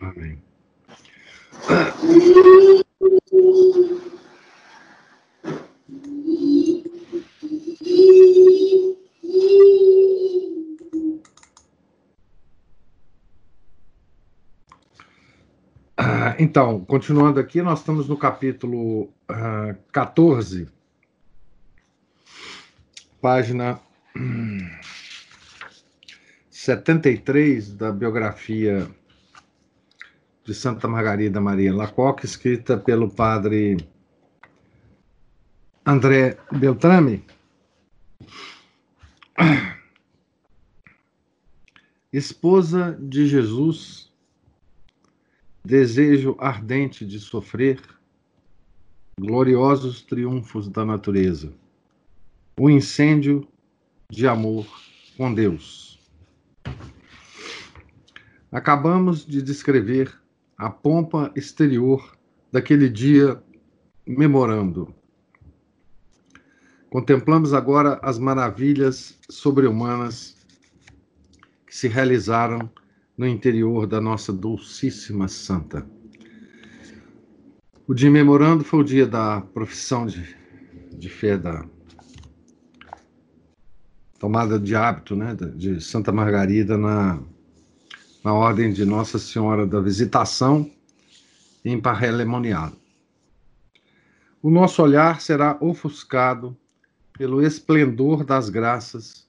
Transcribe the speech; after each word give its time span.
Amém. 0.00 0.42
Então, 16.38 16.82
continuando 16.86 17.38
aqui, 17.38 17.60
nós 17.60 17.80
estamos 17.80 18.08
no 18.08 18.16
capítulo 18.16 19.02
uh, 19.30 19.76
14, 19.92 20.66
página 23.20 23.78
73 26.50 27.74
da 27.74 27.92
biografia 27.92 28.90
de 30.44 30.54
Santa 30.54 30.88
Margarida 30.88 31.40
Maria 31.40 31.74
Lacoque, 31.74 32.24
escrita 32.24 32.76
pelo 32.76 33.08
padre 33.08 33.76
André 35.84 36.38
Beltrame. 36.52 37.24
Esposa 42.12 42.98
de 43.00 43.26
Jesus, 43.26 44.12
desejo 45.64 46.36
ardente 46.40 47.06
de 47.06 47.20
sofrer, 47.20 47.80
gloriosos 49.18 50.02
triunfos 50.02 50.68
da 50.68 50.84
natureza, 50.84 51.52
o 52.58 52.68
incêndio 52.68 53.46
de 54.10 54.26
amor 54.26 54.66
com 55.16 55.32
Deus. 55.32 56.00
Acabamos 58.50 59.24
de 59.24 59.40
descrever 59.40 60.19
a 60.60 60.68
pompa 60.68 61.32
exterior 61.34 62.14
daquele 62.52 62.90
dia 62.90 63.42
memorando. 64.06 64.94
Contemplamos 66.90 67.54
agora 67.54 67.98
as 68.02 68.18
maravilhas 68.18 69.18
sobre-humanas 69.30 70.36
que 71.66 71.74
se 71.74 71.88
realizaram 71.88 72.70
no 73.16 73.26
interior 73.26 73.86
da 73.86 74.02
nossa 74.02 74.34
Dulcíssima 74.34 75.28
Santa. 75.28 75.86
O 77.88 77.94
dia 77.94 78.10
memorando 78.10 78.62
foi 78.62 78.80
o 78.80 78.84
dia 78.84 79.06
da 79.06 79.40
profissão 79.40 80.04
de, 80.04 80.36
de 80.92 81.08
fé 81.08 81.38
da 81.38 81.64
tomada 84.18 84.58
de 84.58 84.76
hábito 84.76 85.16
né, 85.16 85.34
de 85.56 85.80
Santa 85.80 86.12
Margarida 86.12 86.76
na 86.76 87.18
na 88.22 88.34
ordem 88.34 88.72
de 88.72 88.84
Nossa 88.84 89.18
Senhora 89.18 89.66
da 89.66 89.80
Visitação 89.80 90.70
em 91.64 91.80
Parrelemoniado. 91.80 92.76
O 94.42 94.50
nosso 94.50 94.82
olhar 94.82 95.20
será 95.20 95.56
ofuscado 95.60 96.56
pelo 97.14 97.42
esplendor 97.42 98.24
das 98.24 98.48
graças 98.48 99.28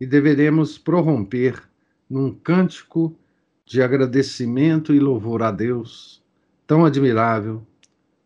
e 0.00 0.06
deveremos 0.06 0.76
prorromper 0.76 1.62
num 2.08 2.32
cântico 2.32 3.18
de 3.64 3.82
agradecimento 3.82 4.94
e 4.94 5.00
louvor 5.00 5.42
a 5.42 5.50
Deus, 5.50 6.22
tão 6.66 6.84
admirável 6.84 7.66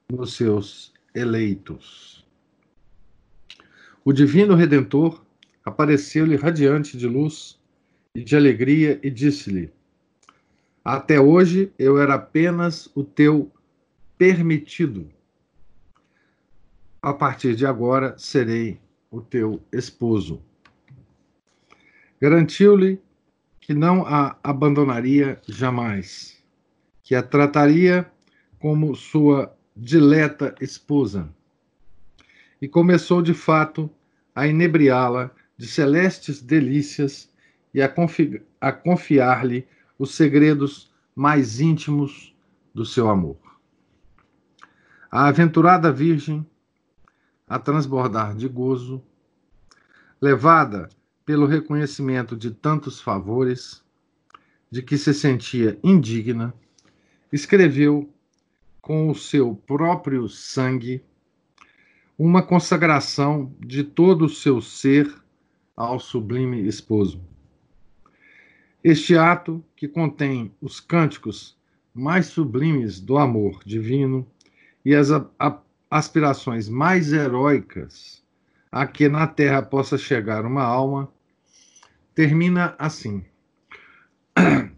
nos 0.09 0.35
seus 0.35 0.93
eleitos. 1.15 2.25
O 4.05 4.13
Divino 4.13 4.55
Redentor 4.55 5.25
apareceu-lhe 5.65 6.37
radiante 6.37 6.97
de 6.97 7.07
luz 7.07 7.60
e 8.15 8.23
de 8.23 8.37
alegria 8.37 8.99
e 9.03 9.11
disse-lhe: 9.11 9.73
Até 10.85 11.21
hoje 11.21 11.73
eu 11.79 11.99
era 11.99 12.15
apenas 12.15 12.91
o 12.95 13.05
teu 13.05 13.51
permitido. 14.19 15.09
A 17.01 17.15
partir 17.15 17.55
de 17.55 17.65
agora 17.65 18.15
serei 18.19 18.79
o 19.11 19.21
teu 19.21 19.63
esposo. 19.73 20.43
Garantiu-lhe 22.21 23.01
que 23.61 23.73
não 23.73 24.05
a 24.05 24.37
abandonaria 24.43 25.41
jamais, 25.49 26.43
que 27.03 27.15
a 27.15 27.23
trataria 27.23 28.11
como 28.59 28.95
sua 28.95 29.57
dileta 29.75 30.55
esposa. 30.61 31.33
E 32.61 32.69
começou 32.69 33.23
de 33.23 33.33
fato 33.33 33.89
a 34.35 34.47
inebriá-la 34.47 35.31
de 35.57 35.67
celestes 35.67 36.43
delícias 36.43 37.30
e 37.73 37.81
a, 37.83 37.89
confi 37.89 38.43
a 38.61 38.73
confiar-lhe 38.73 39.67
os 39.99 40.15
segredos 40.15 40.93
mais 41.15 41.61
íntimos 41.61 42.35
do 42.75 42.85
seu 42.85 43.09
amor. 43.09 43.37
A 45.11 45.27
aventurada 45.27 45.93
Virgem, 45.93 46.47
a 47.49 47.59
transbordar 47.59 48.35
de 48.35 48.49
gozo, 48.49 49.03
levada 50.21 50.89
pelo 51.25 51.47
reconhecimento 51.47 52.37
de 52.37 52.51
tantos 52.51 53.01
favores, 53.01 53.85
de 54.71 54.83
que 54.83 54.97
se 54.97 55.13
sentia 55.13 55.79
indigna, 55.83 56.55
escreveu 57.33 58.09
com 58.81 59.11
o 59.11 59.15
seu 59.15 59.55
próprio 59.55 60.29
sangue 60.29 61.05
uma 62.19 62.43
consagração 62.43 63.53
de 63.59 63.83
todo 63.83 64.27
o 64.27 64.29
seu 64.29 64.61
ser 64.61 65.13
ao 65.77 65.99
sublime 65.99 66.67
esposo. 66.67 67.30
Este 68.83 69.15
ato, 69.15 69.63
que 69.77 69.87
contém 69.87 70.55
os 70.59 70.81
cânticos 70.81 71.55
mais 71.93 72.27
sublimes 72.27 72.99
do 72.99 73.19
amor 73.19 73.61
divino 73.63 74.27
e 74.83 74.95
as 74.95 75.09
aspirações 75.91 76.67
mais 76.67 77.13
heróicas 77.13 78.25
a 78.73 78.87
que 78.87 79.07
na 79.07 79.27
terra 79.27 79.61
possa 79.61 79.99
chegar 79.99 80.47
uma 80.47 80.63
alma, 80.63 81.13
termina 82.15 82.75
assim: 82.79 83.23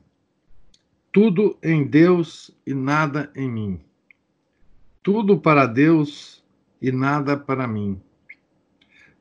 Tudo 1.12 1.56
em 1.62 1.86
Deus 1.86 2.50
e 2.66 2.74
nada 2.74 3.30
em 3.36 3.48
mim. 3.48 3.80
Tudo 5.00 5.38
para 5.38 5.64
Deus 5.64 6.42
e 6.80 6.90
nada 6.90 7.36
para 7.36 7.68
mim. 7.68 8.00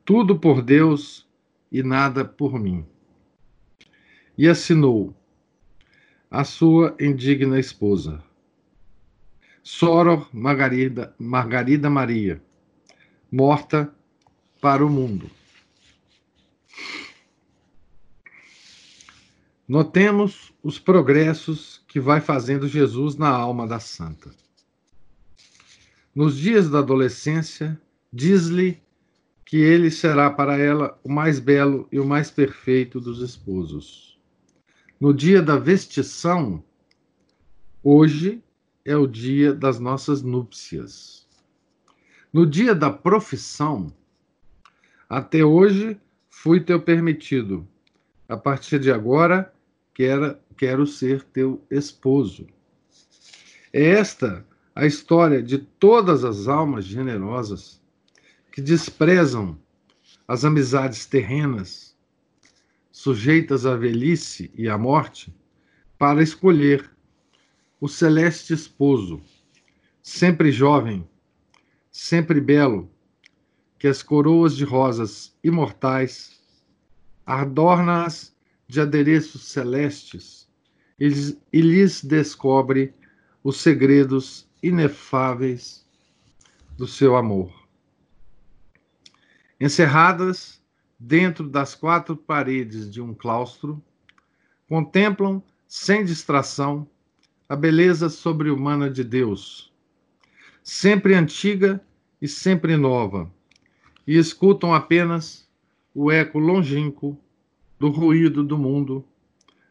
Tudo 0.03 0.39
por 0.39 0.63
Deus 0.63 1.29
e 1.71 1.83
nada 1.83 2.25
por 2.25 2.59
mim 2.59 2.83
e 4.41 4.47
assinou 4.47 5.15
a 6.31 6.43
sua 6.43 6.95
indigna 6.99 7.59
esposa. 7.59 8.23
Soror 9.61 10.27
Margarida, 10.33 11.13
Margarida 11.19 11.91
Maria, 11.91 12.41
morta 13.31 13.93
para 14.59 14.83
o 14.83 14.89
mundo. 14.89 15.29
Notemos 19.67 20.51
os 20.63 20.79
progressos 20.79 21.83
que 21.87 21.99
vai 21.99 22.19
fazendo 22.19 22.67
Jesus 22.67 23.15
na 23.15 23.29
alma 23.29 23.67
da 23.67 23.79
santa. 23.79 24.31
Nos 26.15 26.35
dias 26.35 26.67
da 26.67 26.79
adolescência, 26.79 27.79
diz-lhe 28.11 28.81
que 29.45 29.57
ele 29.57 29.91
será 29.91 30.31
para 30.31 30.57
ela 30.57 30.99
o 31.03 31.11
mais 31.11 31.39
belo 31.39 31.87
e 31.91 31.99
o 31.99 32.05
mais 32.07 32.31
perfeito 32.31 32.99
dos 32.99 33.21
esposos. 33.21 34.10
No 35.01 35.15
dia 35.15 35.41
da 35.41 35.57
vestição, 35.57 36.63
hoje 37.83 38.39
é 38.85 38.95
o 38.95 39.07
dia 39.07 39.51
das 39.51 39.79
nossas 39.79 40.21
núpcias. 40.21 41.27
No 42.31 42.45
dia 42.45 42.75
da 42.75 42.91
profissão, 42.91 43.91
até 45.09 45.43
hoje 45.43 45.99
fui 46.29 46.59
teu 46.59 46.79
permitido. 46.79 47.67
A 48.29 48.37
partir 48.37 48.77
de 48.77 48.91
agora, 48.91 49.51
quero, 49.91 50.37
quero 50.55 50.85
ser 50.85 51.23
teu 51.23 51.65
esposo. 51.71 52.45
É 53.73 53.83
esta 53.83 54.45
a 54.75 54.85
história 54.85 55.41
de 55.41 55.57
todas 55.57 56.23
as 56.23 56.47
almas 56.47 56.85
generosas 56.85 57.81
que 58.51 58.61
desprezam 58.61 59.57
as 60.27 60.45
amizades 60.45 61.07
terrenas 61.07 61.90
sujeitas 62.91 63.65
à 63.65 63.75
velhice 63.75 64.51
e 64.55 64.67
à 64.67 64.77
morte, 64.77 65.33
para 65.97 66.21
escolher 66.21 66.89
o 67.79 67.87
celeste 67.87 68.53
esposo, 68.53 69.21
sempre 70.01 70.51
jovem, 70.51 71.07
sempre 71.91 72.41
belo, 72.41 72.91
que 73.79 73.87
as 73.87 74.03
coroas 74.03 74.55
de 74.55 74.63
rosas 74.63 75.35
imortais 75.43 76.39
adorna-as 77.25 78.35
de 78.67 78.79
adereços 78.79 79.45
celestes 79.45 80.47
e 80.99 81.61
lhes 81.61 82.03
descobre 82.03 82.93
os 83.43 83.57
segredos 83.57 84.47
inefáveis 84.61 85.85
do 86.77 86.87
seu 86.87 87.15
amor. 87.15 87.51
Encerradas 89.59 90.60
dentro 91.03 91.49
das 91.49 91.73
quatro 91.73 92.15
paredes 92.15 92.91
de 92.91 93.01
um 93.01 93.11
claustro, 93.11 93.81
contemplam 94.69 95.41
sem 95.67 96.05
distração 96.05 96.87
a 97.49 97.55
beleza 97.55 98.07
sobre-humana 98.07 98.87
de 98.87 99.03
Deus, 99.03 99.73
sempre 100.61 101.15
antiga 101.15 101.83
e 102.21 102.27
sempre 102.27 102.77
nova, 102.77 103.31
e 104.05 104.15
escutam 104.15 104.75
apenas 104.75 105.49
o 105.91 106.11
eco 106.11 106.37
longínquo 106.37 107.17
do 107.79 107.89
ruído 107.89 108.43
do 108.43 108.55
mundo, 108.55 109.03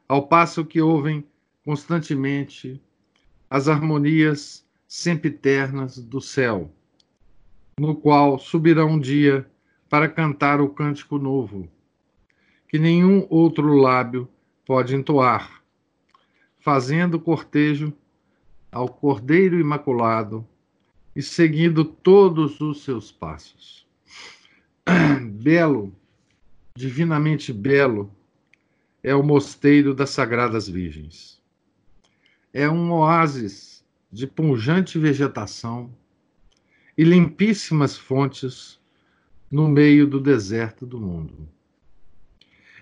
ao 0.08 0.26
passo 0.26 0.64
que 0.64 0.80
ouvem 0.80 1.24
constantemente 1.64 2.82
as 3.48 3.68
harmonias 3.68 4.66
sempiternas 4.88 5.96
do 5.96 6.20
céu, 6.20 6.74
no 7.78 7.94
qual 7.94 8.36
subirão 8.36 8.90
um 8.90 8.98
dia 8.98 9.48
para 9.90 10.08
cantar 10.08 10.60
o 10.60 10.70
cântico 10.70 11.18
novo, 11.18 11.68
que 12.68 12.78
nenhum 12.78 13.26
outro 13.28 13.74
lábio 13.74 14.26
pode 14.64 14.94
entoar 14.94 15.60
fazendo 16.60 17.18
cortejo 17.18 17.92
ao 18.70 18.88
Cordeiro 18.88 19.58
Imaculado 19.58 20.46
e 21.16 21.22
seguindo 21.22 21.84
todos 21.84 22.60
os 22.60 22.84
seus 22.84 23.10
passos. 23.10 23.86
Belo, 25.42 25.92
divinamente 26.76 27.52
belo, 27.52 28.14
é 29.02 29.14
o 29.14 29.22
mosteiro 29.22 29.94
das 29.94 30.10
Sagradas 30.10 30.68
Virgens. 30.68 31.42
É 32.52 32.68
um 32.68 32.92
oásis 32.92 33.84
de 34.12 34.26
pungente 34.26 34.98
vegetação 34.98 35.90
e 36.96 37.02
limpíssimas 37.02 37.96
fontes 37.96 38.79
no 39.50 39.68
meio 39.68 40.06
do 40.06 40.20
deserto 40.20 40.86
do 40.86 41.00
mundo. 41.00 41.48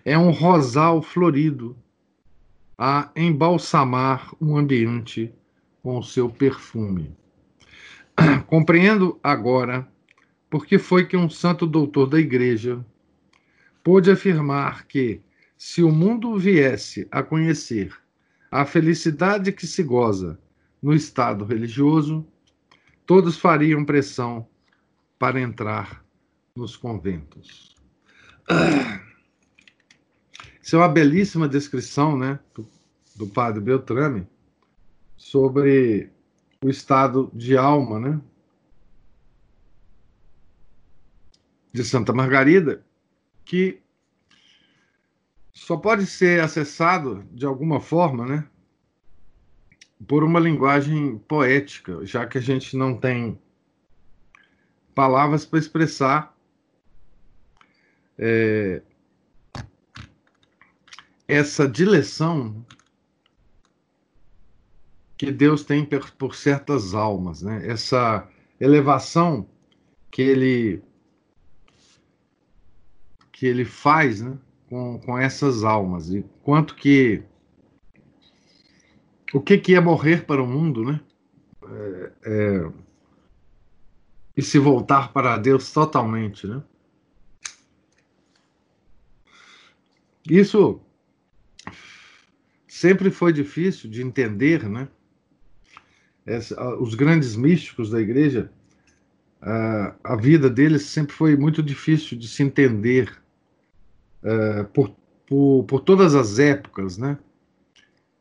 É 0.05 0.19
um 0.19 0.31
rosal 0.31 1.01
florido 1.01 1.77
a 2.77 3.11
embalsamar 3.17 4.35
um 4.41 4.57
ambiente 4.57 5.33
com 5.83 5.99
o 5.99 6.03
seu 6.03 6.29
perfume. 6.29 7.17
Compreendo 8.47 9.19
agora 9.23 9.89
por 10.51 10.67
que 10.67 10.79
foi 10.79 11.07
que 11.07 11.17
um 11.17 11.29
santo 11.29 11.67
doutor 11.67 12.07
da 12.07 12.21
igreja 12.21 12.85
pôde 13.83 14.11
afirmar 14.11 14.87
que, 14.87 15.21
se 15.57 15.83
o 15.83 15.91
mundo 15.91 16.39
viesse 16.39 17.09
a 17.11 17.23
conhecer 17.23 17.93
a 18.51 18.65
felicidade 18.65 19.53
que 19.53 19.67
se 19.67 19.83
goza 19.83 20.39
no 20.83 20.95
estado 20.95 21.45
religioso, 21.45 22.27
todos 23.05 23.37
fariam 23.37 23.85
pressão 23.85 24.47
para 25.19 25.41
entrar 25.41 26.05
nos 26.59 26.77
conventos. 26.77 27.77
Isso 30.63 30.77
é 30.77 30.79
uma 30.79 30.89
belíssima 30.89 31.49
descrição 31.49 32.19
né, 32.19 32.39
do, 32.55 32.67
do 33.17 33.27
padre 33.27 33.61
Beltrame 33.61 34.27
sobre 35.17 36.11
o 36.63 36.69
estado 36.69 37.31
de 37.33 37.57
alma 37.57 37.99
né, 37.99 38.21
de 41.73 41.85
Santa 41.85 42.13
Margarida, 42.13 42.85
que 43.45 43.81
só 45.53 45.77
pode 45.77 46.07
ser 46.07 46.41
acessado 46.41 47.25
de 47.33 47.47
alguma 47.47 47.81
forma 47.81 48.27
né, 48.27 48.49
por 50.07 50.23
uma 50.23 50.39
linguagem 50.39 51.19
poética, 51.19 52.05
já 52.05 52.27
que 52.27 52.39
a 52.39 52.41
gente 52.41 52.77
não 52.77 52.97
tem 52.97 53.41
palavras 54.95 55.47
para 55.47 55.59
expressar 55.59 56.38
é, 58.19 58.83
essa 61.27 61.69
dileção 61.69 62.65
que 65.17 65.31
Deus 65.31 65.65
tem 65.65 65.85
por 66.17 66.35
certas 66.35 66.95
almas, 66.95 67.43
né? 67.43 67.67
Essa 67.67 68.29
elevação 68.61 69.49
que 70.11 70.23
ele 70.23 70.83
que 73.33 73.47
ele 73.47 73.65
faz, 73.65 74.21
né? 74.21 74.37
Com, 74.69 74.99
com 75.01 75.19
essas 75.19 75.65
almas 75.65 76.11
e 76.11 76.25
quanto 76.43 76.75
que 76.75 77.23
o 79.33 79.41
que 79.41 79.59
que 79.59 79.75
é 79.75 79.81
morrer 79.81 80.25
para 80.25 80.43
o 80.43 80.47
mundo, 80.47 80.85
né? 80.85 81.01
É, 81.71 82.13
é, 82.25 82.73
e 84.37 84.43
se 84.43 84.59
voltar 84.59 85.13
para 85.13 85.37
Deus 85.37 85.73
totalmente, 85.73 86.47
né? 86.47 86.63
Isso 90.29 90.81
sempre 92.67 93.11
foi 93.11 93.33
difícil 93.33 93.89
de 93.89 94.03
entender, 94.03 94.69
né? 94.69 94.89
Essa, 96.27 96.77
os 96.77 96.95
grandes 96.95 97.35
místicos 97.35 97.91
da 97.91 98.01
igreja, 98.01 98.53
a, 99.41 99.95
a, 100.05 100.17
vida 100.17 100.51
deles 100.51 100.83
sempre 100.83 101.15
foi 101.15 101.37
muito 101.37 101.63
difícil 101.63 102.19
de 102.19 102.29
se 102.29 102.43
entender 102.43 103.11
uh, 104.23 104.65
por, 104.75 104.95
por, 105.27 105.65
por 105.65 105.81
todas 105.81 106.15
as 106.15 106.39
épocas, 106.39 106.99
né? 106.99 107.19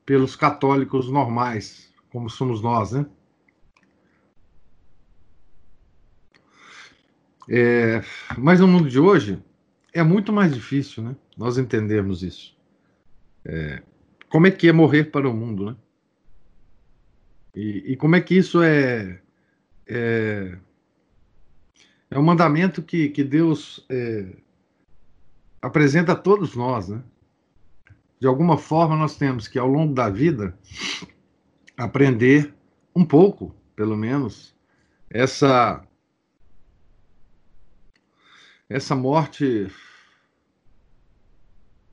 Pelos 0.05 0.37
católicos 0.37 1.09
normais, 1.09 1.93
como 2.09 2.29
somos 2.29 2.61
nós, 2.61 2.93
né? 2.93 3.05
É, 7.49 8.01
mas 8.37 8.59
no 8.59 8.67
mundo 8.67 8.89
de 8.89 8.99
hoje 8.99 9.41
é 9.93 10.03
muito 10.03 10.31
mais 10.31 10.53
difícil, 10.53 11.03
né? 11.03 11.15
Nós 11.37 11.57
entendemos 11.57 12.23
isso. 12.23 12.57
É, 13.45 13.83
como 14.29 14.47
é 14.47 14.51
que 14.51 14.67
é 14.67 14.73
morrer 14.73 15.05
para 15.05 15.29
o 15.29 15.33
mundo, 15.33 15.67
né? 15.67 15.75
E, 17.55 17.93
e 17.93 17.95
como 17.95 18.15
é 18.15 18.21
que 18.21 18.35
isso 18.35 18.61
é, 18.61 19.21
é, 19.87 20.57
é 22.09 22.19
um 22.19 22.23
mandamento 22.23 22.81
que, 22.81 23.09
que 23.09 23.23
Deus 23.23 23.85
é, 23.89 24.35
apresenta 25.61 26.13
a 26.13 26.15
todos 26.15 26.55
nós, 26.55 26.89
né? 26.89 27.03
De 28.19 28.25
alguma 28.25 28.57
forma 28.57 28.95
nós 28.95 29.15
temos 29.15 29.47
que 29.47 29.59
ao 29.59 29.67
longo 29.67 29.93
da 29.93 30.09
vida 30.09 30.57
aprender 31.77 32.53
um 32.95 33.05
pouco, 33.05 33.55
pelo 33.75 33.95
menos, 33.95 34.55
essa 35.09 35.83
essa 38.69 38.95
morte 38.95 39.71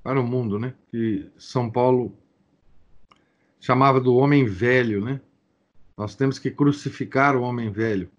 para 0.04 0.20
o 0.20 0.26
mundo, 0.26 0.58
né? 0.58 0.74
Que 0.90 1.30
São 1.38 1.70
Paulo 1.70 2.14
chamava 3.58 3.98
do 3.98 4.14
homem 4.14 4.44
velho, 4.44 5.02
né? 5.02 5.18
Nós 5.96 6.14
temos 6.14 6.38
que 6.38 6.50
crucificar 6.50 7.34
o 7.34 7.40
homem 7.40 7.72
velho 7.72 8.10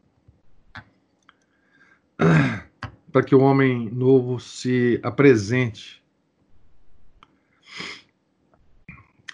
para 3.11 3.23
que 3.23 3.35
o 3.35 3.41
homem 3.41 3.87
novo 3.91 4.39
se 4.39 4.99
apresente. 5.03 6.03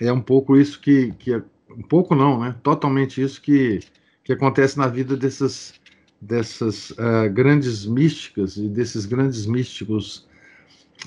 É 0.02 0.12
um 0.12 0.22
pouco 0.22 0.58
isso 0.58 0.82
que, 0.82 1.14
que 1.14 1.34
é, 1.34 1.42
um 1.70 1.84
pouco 1.84 2.14
não, 2.14 2.42
né? 2.42 2.56
Totalmente 2.62 3.22
isso 3.22 3.42
que, 3.42 3.80
que 4.26 4.34
acontece 4.34 4.78
na 4.78 4.88
vida 4.88 5.16
dessas 5.16 5.80
dessas 6.20 6.92
uh, 6.92 7.32
grandes 7.34 7.84
místicas 7.86 8.56
e 8.56 8.68
desses 8.68 9.08
grandes 9.08 9.48
místicos 9.48 10.28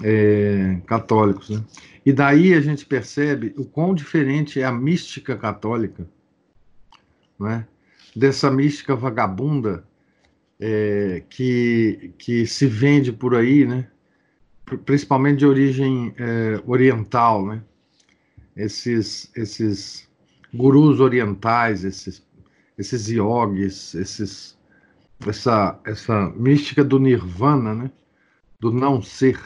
é, 0.03 0.81
católicos. 0.87 1.51
Né? 1.51 1.65
E 2.05 2.13
daí 2.13 2.55
a 2.55 2.61
gente 2.61 2.85
percebe 2.85 3.55
o 3.57 3.65
quão 3.65 3.95
diferente 3.95 4.61
é 4.61 4.65
a 4.65 4.73
mística 4.73 5.37
católica, 5.37 6.07
né? 7.39 7.67
dessa 8.15 8.51
mística 8.51 8.95
vagabunda 8.95 9.85
é, 10.61 11.23
que, 11.29 12.13
que 12.19 12.47
se 12.47 12.67
vende 12.67 13.13
por 13.13 13.35
aí, 13.35 13.67
né? 13.67 13.89
principalmente 14.85 15.41
de 15.41 15.47
origem 15.47 16.15
é, 16.17 16.63
oriental, 16.67 17.47
né? 17.47 17.63
esses, 18.57 19.31
esses 19.37 20.09
gurus 20.53 21.01
orientais, 21.01 21.85
esses, 21.85 22.25
esses 22.79 23.09
yogis, 23.09 23.95
esses, 23.95 24.57
essa, 25.27 25.79
essa 25.85 26.31
mística 26.37 26.85
do 26.85 26.99
nirvana, 26.99 27.75
né? 27.75 27.91
do 28.61 28.73
não 28.73 29.03
ser. 29.03 29.39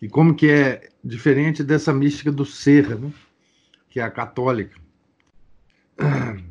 E 0.00 0.08
como 0.08 0.34
que 0.34 0.48
é 0.48 0.88
diferente 1.02 1.64
dessa 1.64 1.92
mística 1.92 2.30
do 2.30 2.44
ser, 2.44 2.98
né? 2.98 3.12
que 3.90 4.00
é 4.00 4.02
a 4.02 4.10
católica. 4.10 4.78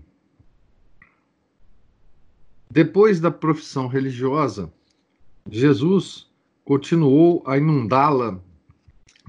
Depois 2.69 3.19
da 3.19 3.31
profissão 3.31 3.87
religiosa, 3.87 4.71
Jesus 5.49 6.29
continuou 6.65 7.41
a 7.47 7.57
inundá-la 7.57 8.41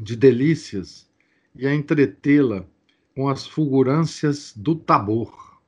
de 0.00 0.16
delícias 0.16 1.08
e 1.54 1.66
a 1.66 1.74
entretê-la 1.74 2.66
com 3.14 3.28
as 3.28 3.46
fulgurâncias 3.46 4.52
do 4.56 4.74
Tabor, 4.74 5.60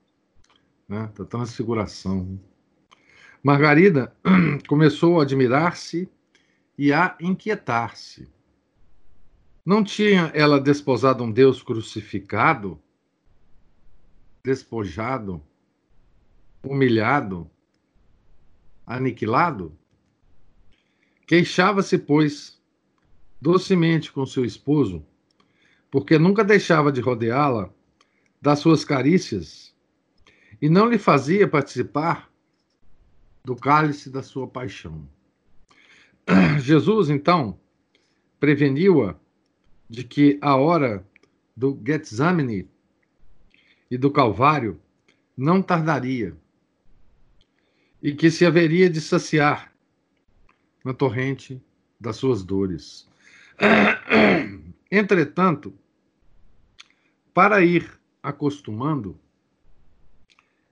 né, 0.89 1.11
da 1.17 1.25
transfiguração. 1.25 2.41
Margarida 3.43 4.15
começou 4.69 5.21
a 5.21 5.23
admirar-se 5.23 6.09
e 6.77 6.93
a 6.93 7.17
inquietar-se. 7.21 8.29
Não 9.65 9.85
tinha 9.85 10.31
ela 10.35 10.61
desposado 10.61 11.23
um 11.23 11.31
Deus 11.31 11.63
crucificado, 11.63 12.81
despojado, 14.43 15.43
humilhado, 16.63 17.51
aniquilado? 18.87 19.77
Queixava-se, 21.27 21.99
pois, 21.99 22.61
docemente 23.41 24.11
com 24.11 24.25
seu 24.25 24.45
esposo, 24.45 25.05
porque 25.91 26.19
nunca 26.19 26.43
deixava 26.43 26.91
de 26.91 27.01
rodeá-la 27.01 27.71
das 28.41 28.61
suas 28.61 28.85
carícias 28.85 29.75
e 30.61 30.69
não 30.69 30.89
lhe 30.89 30.99
fazia 30.99 31.47
participar 31.47 32.31
do 33.45 33.55
cálice 33.55 34.11
da 34.11 34.23
sua 34.23 34.49
paixão. 34.49 35.07
Jesus, 36.61 37.11
então, 37.11 37.59
preveniu-a 38.39 39.17
de 39.91 40.05
que 40.05 40.39
a 40.41 40.55
hora 40.55 41.05
do 41.57 41.77
Getsemane 41.85 42.71
e 43.91 43.99
do 43.99 44.09
Calvário 44.09 44.81
não 45.37 45.61
tardaria 45.61 46.37
e 48.01 48.15
que 48.15 48.31
se 48.31 48.47
haveria 48.47 48.89
de 48.89 49.01
saciar 49.01 49.75
na 50.85 50.95
torrente 50.95 51.61
das 51.99 52.17
suas 52.17 52.45
dores. 52.45 53.09
Entretanto, 54.89 55.75
para 57.35 57.61
ir 57.65 58.01
acostumando, 58.23 59.19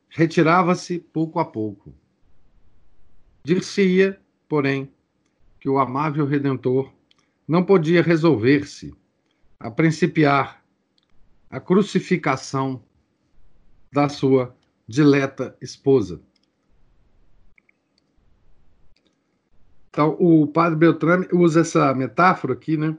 retirava-se 0.08 1.00
pouco 1.00 1.40
a 1.40 1.44
pouco. 1.44 1.92
Dir-se-ia, 3.42 4.20
porém, 4.48 4.92
que 5.58 5.68
o 5.68 5.80
amável 5.80 6.24
Redentor 6.24 6.92
não 7.48 7.64
podia 7.64 8.00
resolver-se 8.00 8.94
a 9.58 9.70
principiar 9.70 10.64
a 11.50 11.58
crucificação 11.58 12.82
da 13.92 14.08
sua 14.08 14.56
dileta 14.86 15.56
esposa. 15.60 16.20
Então, 19.88 20.16
o 20.20 20.46
padre 20.46 20.78
Beltrame 20.78 21.26
usa 21.32 21.62
essa 21.62 21.92
metáfora 21.94 22.52
aqui, 22.52 22.76
né? 22.76 22.96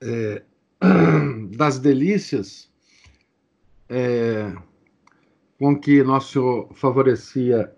É, 0.00 0.42
das 1.56 1.78
delícias 1.78 2.72
é, 3.88 4.54
com 5.58 5.78
que 5.78 6.02
Nosso 6.02 6.32
Senhor 6.32 6.74
favorecia 6.74 7.76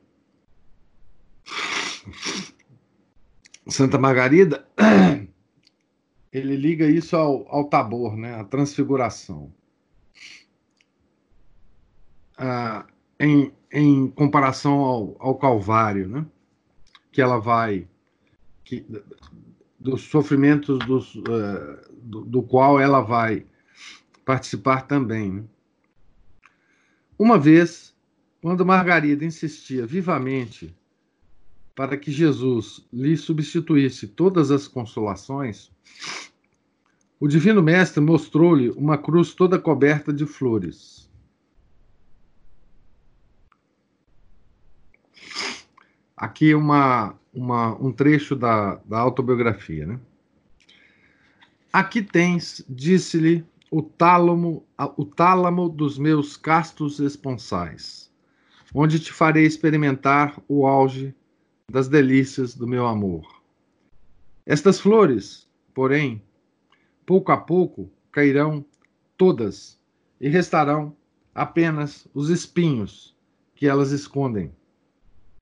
Santa 3.68 3.98
Margarida, 3.98 4.66
ele 6.34 6.56
liga 6.56 6.86
isso 6.86 7.16
ao, 7.16 7.46
ao 7.48 7.64
tabor, 7.64 8.16
né? 8.16 8.34
A 8.34 8.44
transfiguração. 8.44 9.52
Ah, 12.36 12.84
em, 13.20 13.52
em 13.72 14.08
comparação 14.08 14.80
ao, 14.80 15.16
ao 15.20 15.38
Calvário, 15.38 16.08
né? 16.08 16.26
que 17.12 17.22
ela 17.22 17.38
vai, 17.38 17.86
que, 18.64 18.84
dos 19.78 20.02
sofrimentos 20.02 20.80
dos, 20.80 21.14
uh, 21.14 21.22
do, 22.02 22.24
do, 22.24 22.42
qual 22.42 22.80
ela 22.80 23.00
vai 23.00 23.46
participar 24.24 24.82
também. 24.88 25.32
Né? 25.32 25.44
Uma 27.16 27.38
vez, 27.38 27.94
quando 28.42 28.66
Margarida 28.66 29.24
insistia 29.24 29.86
vivamente 29.86 30.74
para 31.72 31.96
que 31.96 32.10
Jesus 32.10 32.84
lhe 32.92 33.16
substituísse 33.16 34.08
todas 34.08 34.50
as 34.50 34.66
consolações, 34.66 35.73
o 37.20 37.28
Divino 37.28 37.62
Mestre 37.62 38.00
mostrou-lhe 38.00 38.70
uma 38.70 38.98
cruz 38.98 39.32
toda 39.32 39.58
coberta 39.58 40.12
de 40.12 40.26
flores 40.26 41.04
aqui 46.24 46.54
uma, 46.54 47.14
uma, 47.32 47.74
um 47.80 47.92
trecho 47.92 48.34
da, 48.34 48.76
da 48.84 48.98
autobiografia. 48.98 49.86
Né? 49.86 50.00
Aqui 51.72 52.02
tens, 52.02 52.64
disse-lhe, 52.68 53.44
o 53.70 53.82
tálamo, 53.82 54.64
o 54.96 55.04
tálamo 55.04 55.68
dos 55.68 55.98
meus 55.98 56.36
castos 56.36 57.00
esponsais, 57.00 58.10
onde 58.72 59.00
te 59.00 59.12
farei 59.12 59.44
experimentar 59.44 60.40
o 60.48 60.66
auge 60.66 61.14
das 61.70 61.88
delícias 61.88 62.54
do 62.54 62.66
meu 62.66 62.86
amor. 62.86 63.42
Estas 64.46 64.80
flores, 64.80 65.43
porém, 65.74 66.22
pouco 67.04 67.32
a 67.32 67.36
pouco 67.36 67.90
cairão 68.10 68.64
todas 69.16 69.78
e 70.20 70.28
restarão 70.28 70.96
apenas 71.34 72.06
os 72.14 72.30
espinhos 72.30 73.14
que 73.54 73.66
elas 73.66 73.90
escondem 73.90 74.54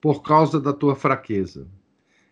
por 0.00 0.22
causa 0.22 0.58
da 0.60 0.72
tua 0.72 0.96
fraqueza. 0.96 1.68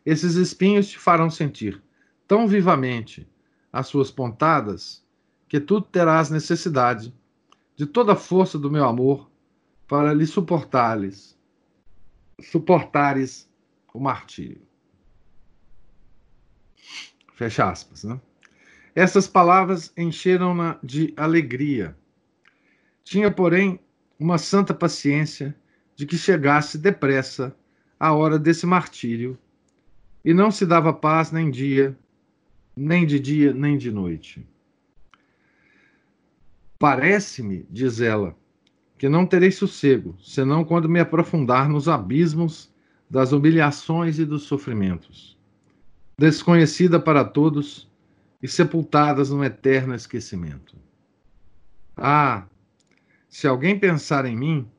Esses 0.05 0.35
espinhos 0.35 0.89
te 0.89 0.99
farão 0.99 1.31
sentir 1.31 1.81
tão 2.27 2.49
vivamente 2.49 3.29
as 3.73 3.87
suas 3.87 4.11
pontadas 4.11 5.05
que 5.49 5.61
tu 5.61 5.81
terás 5.81 6.31
necessidade 6.31 7.15
de 7.77 7.87
toda 7.87 8.13
a 8.13 8.17
força 8.17 8.59
do 8.59 8.71
meu 8.71 8.85
amor 8.85 9.31
para 9.87 10.15
lhe 10.15 10.27
suportar-lhes, 10.27 11.39
suportares 12.41 13.49
o 13.93 14.01
martírio. 14.01 14.70
Fecha 17.41 17.71
aspas, 17.71 18.05
né? 18.05 18.21
Essas 18.95 19.27
palavras 19.27 19.95
encheram-na 19.97 20.79
de 20.83 21.15
alegria. 21.17 21.97
Tinha, 23.03 23.31
porém, 23.31 23.81
uma 24.19 24.37
santa 24.37 24.75
paciência 24.75 25.57
de 25.97 26.05
que 26.05 26.19
chegasse 26.19 26.77
depressa 26.77 27.57
a 27.99 28.13
hora 28.13 28.39
desse 28.39 28.67
martírio, 28.67 29.39
e 30.23 30.35
não 30.35 30.51
se 30.51 30.67
dava 30.67 30.93
paz 30.93 31.33
nem 31.33 31.51
dia, 31.51 31.99
nem 32.77 33.07
de 33.07 33.19
dia, 33.19 33.55
nem 33.55 33.79
de 33.79 33.91
noite. 33.91 34.47
Parece-me, 36.79 37.67
diz 37.71 38.03
ela, 38.03 38.37
que 38.99 39.09
não 39.09 39.25
terei 39.25 39.51
sossego, 39.51 40.15
senão 40.23 40.63
quando 40.63 40.91
me 40.91 41.01
aprofundar 41.01 41.71
nos 41.71 41.89
abismos 41.89 42.71
das 43.09 43.33
humilhações 43.33 44.19
e 44.19 44.27
dos 44.27 44.43
sofrimentos, 44.43 45.40
desconhecida 46.21 47.01
para 47.01 47.25
todos 47.25 47.91
e 48.43 48.47
sepultadas 48.47 49.31
no 49.31 49.43
eterno 49.43 49.95
esquecimento. 49.95 50.77
Ah, 51.97 52.47
se 53.27 53.47
alguém 53.47 53.79
pensar 53.79 54.27
em 54.27 54.37
mim, 54.37 54.71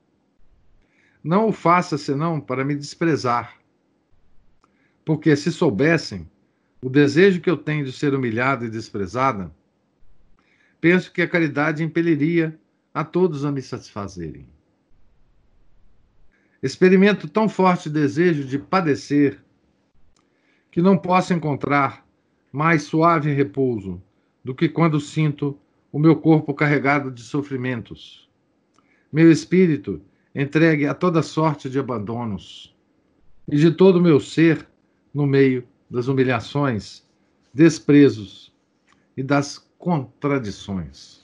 não 1.23 1.49
o 1.49 1.51
faça 1.51 1.97
senão 1.97 2.39
para 2.39 2.63
me 2.63 2.75
desprezar. 2.75 3.57
Porque 5.03 5.35
se 5.35 5.51
soubessem 5.51 6.29
o 6.79 6.87
desejo 6.87 7.41
que 7.41 7.49
eu 7.49 7.57
tenho 7.57 7.85
de 7.85 7.91
ser 7.91 8.13
humilhada 8.13 8.63
e 8.63 8.69
desprezada, 8.69 9.51
penso 10.79 11.11
que 11.11 11.23
a 11.23 11.27
caridade 11.27 11.83
impeliria 11.83 12.55
a 12.93 13.03
todos 13.03 13.45
a 13.45 13.51
me 13.51 13.63
satisfazerem. 13.63 14.47
Experimento 16.61 17.27
tão 17.27 17.49
forte 17.49 17.89
desejo 17.89 18.43
de 18.43 18.59
padecer 18.59 19.43
que 20.71 20.81
não 20.81 20.97
posso 20.97 21.33
encontrar 21.33 22.05
mais 22.51 22.83
suave 22.83 23.33
repouso 23.33 24.01
do 24.43 24.55
que 24.55 24.69
quando 24.69 24.99
sinto 24.99 25.57
o 25.91 25.99
meu 25.99 26.15
corpo 26.15 26.53
carregado 26.53 27.11
de 27.11 27.21
sofrimentos. 27.21 28.29
Meu 29.11 29.29
espírito 29.29 30.01
entregue 30.33 30.87
a 30.87 30.93
toda 30.93 31.21
sorte 31.21 31.69
de 31.69 31.77
abandonos, 31.77 32.73
e 33.47 33.57
de 33.57 33.71
todo 33.71 33.97
o 33.97 34.01
meu 34.01 34.19
ser 34.19 34.65
no 35.13 35.27
meio 35.27 35.67
das 35.89 36.07
humilhações, 36.07 37.05
desprezos 37.53 38.53
e 39.17 39.21
das 39.21 39.69
contradições. 39.77 41.21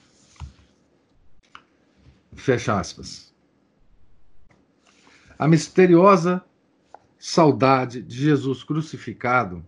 Fecha 2.36 2.78
aspas. 2.78 3.34
A 5.40 5.48
misteriosa 5.48 6.44
saudade 7.20 8.02
de 8.02 8.16
Jesus 8.16 8.64
crucificado, 8.64 9.66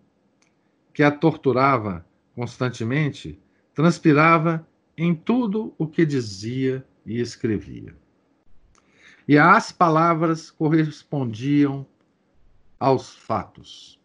que 0.94 1.04
a 1.04 1.12
torturava 1.12 2.06
constantemente, 2.40 3.38
transpirava 3.74 4.66
em 4.98 5.14
tudo 5.14 5.74
o 5.78 5.86
que 5.86 6.06
dizia 6.06 6.86
e 7.06 7.20
escrevia. 7.20 7.94
E 9.28 9.38
as 9.38 9.74
palavras 9.74 10.50
correspondiam 10.50 11.86
aos 12.80 13.14
fatos. 13.14 14.00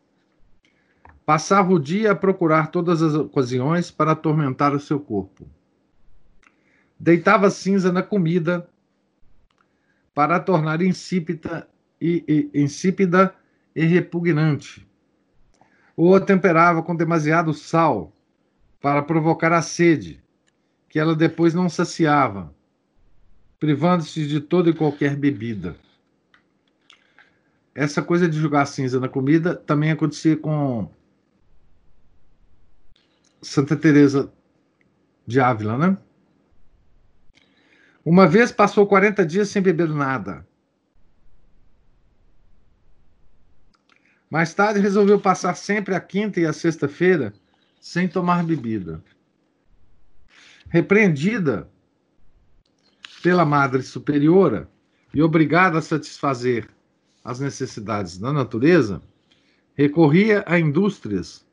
Passava 1.25 1.73
o 1.73 1.79
dia 1.79 2.11
a 2.11 2.17
procurar 2.17 2.73
todas 2.73 3.03
as 3.03 3.15
ocasiões 3.15 3.91
para 3.91 4.13
atormentar 4.13 4.75
o 4.75 4.81
seu 4.81 4.99
corpo. 4.99 5.49
Deitava 6.99 7.51
cinza 7.51 7.93
na 7.93 8.03
comida 8.03 8.69
para 10.13 10.41
tornar 10.41 10.83
insípida 10.83 11.69
e, 12.01 12.51
e, 12.55 12.63
insípida 12.63 13.35
e 13.75 13.85
repugnante. 13.85 14.87
Ou 15.97 16.15
a 16.15 16.21
temperava 16.21 16.83
com 16.83 16.95
demasiado 16.95 17.53
sal 17.55 18.13
para 18.81 19.03
provocar 19.03 19.53
a 19.53 19.63
sede, 19.63 20.23
que 20.89 20.99
ela 20.99 21.15
depois 21.15 21.55
não 21.55 21.69
saciava, 21.69 22.55
privando-se 23.59 24.27
de 24.27 24.41
toda 24.41 24.71
e 24.71 24.75
qualquer 24.75 25.17
bebida. 25.17 25.77
Essa 27.75 28.03
coisa 28.03 28.29
de 28.29 28.39
jogar 28.39 28.67
cinza 28.67 29.01
na 29.01 29.09
comida 29.09 29.55
também 29.55 29.91
acontecia 29.91 30.37
com 30.37 30.89
Santa 33.43 33.77
Teresa 33.77 34.33
de 35.27 35.41
Ávila, 35.41 35.77
né? 35.77 35.97
Uma 38.05 38.27
vez 38.29 38.53
passou 38.53 38.87
40 38.87 39.25
dias 39.25 39.49
sem 39.49 39.63
beber 39.63 39.89
nada. 39.89 40.47
Mais 44.35 44.53
tarde 44.53 44.81
resolveu 44.81 45.21
passar 45.21 45.55
sempre 45.55 45.95
a 45.95 46.01
quinta 46.01 46.41
e 46.41 46.45
a 46.45 46.53
sexta-feira 46.53 47.33
sem 47.81 48.09
tomar 48.09 48.43
bebida. 48.43 49.01
Repreendida 50.69 51.71
pela 53.23 53.45
Madre 53.45 53.81
Superiora 53.81 54.69
e 55.15 55.23
obrigada 55.23 55.79
a 55.79 55.81
satisfazer 55.81 56.69
as 57.23 57.39
necessidades 57.39 58.19
da 58.19 58.33
natureza, 58.33 59.01
recorria 59.77 60.43
a 60.49 60.59
indústrias 60.59 61.47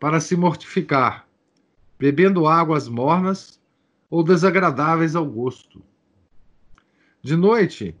para 0.00 0.18
se 0.18 0.34
mortificar, 0.34 1.28
bebendo 1.96 2.48
águas 2.48 2.88
mornas 2.88 3.60
ou 4.10 4.24
desagradáveis 4.24 5.14
ao 5.14 5.24
gosto. 5.24 5.80
De 7.22 7.36
noite, 7.36 7.94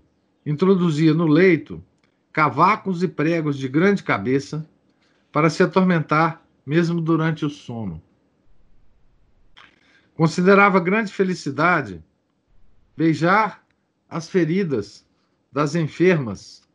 introduzia 0.44 1.14
no 1.14 1.28
leito 1.28 1.80
cavacos 2.34 3.00
e 3.04 3.06
pregos 3.06 3.56
de 3.56 3.68
grande 3.68 4.02
cabeça 4.02 4.68
para 5.30 5.48
se 5.48 5.62
atormentar 5.62 6.44
mesmo 6.66 7.00
durante 7.00 7.46
o 7.46 7.48
sono. 7.48 8.02
Considerava 10.14 10.80
grande 10.80 11.12
felicidade 11.12 12.04
beijar 12.96 13.64
as 14.10 14.28
feridas 14.28 15.06
das 15.52 15.76
enfermas 15.76 16.68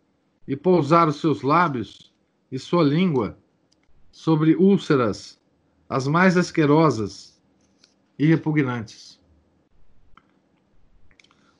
e 0.47 0.55
pousar 0.55 1.09
os 1.09 1.19
seus 1.19 1.41
lábios 1.41 2.13
e 2.49 2.57
sua 2.57 2.83
língua 2.83 3.37
sobre 4.13 4.55
úlceras, 4.55 5.37
as 5.89 6.07
mais 6.07 6.37
asquerosas 6.37 7.37
e 8.17 8.25
repugnantes. 8.25 9.19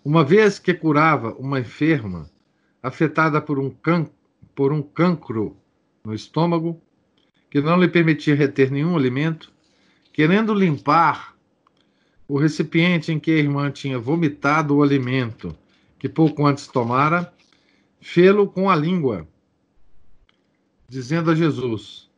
Uma 0.06 0.24
vez 0.24 0.58
que 0.58 0.74
curava 0.74 1.34
uma 1.34 1.60
enferma 1.60 2.32
afetada 2.82 3.42
por 3.42 3.60
um, 3.60 3.70
can 3.70 4.08
por 4.56 4.74
um 4.74 4.82
cancro 4.82 5.56
no 6.04 6.14
estômago, 6.14 6.82
que 7.50 7.62
não 7.62 7.80
lhe 7.80 7.88
permitia 7.88 8.36
reter 8.36 8.72
nenhum 8.72 8.96
alimento, 8.96 9.52
querendo 10.12 10.54
limpar 10.54 11.36
o 12.28 12.38
recipiente 12.38 13.12
em 13.12 13.20
que 13.20 13.32
a 13.32 13.38
irmã 13.38 13.72
tinha 13.72 13.98
vomitado 13.98 14.76
o 14.76 14.84
alimento 14.84 15.56
que 16.00 16.08
pouco 16.08 16.46
antes 16.46 16.68
tomara, 16.68 17.34
fê-lo 18.00 18.48
com 18.48 18.70
a 18.70 18.76
língua, 18.76 19.28
dizendo 20.88 21.30
a 21.30 21.36
Jesus: 21.36 22.10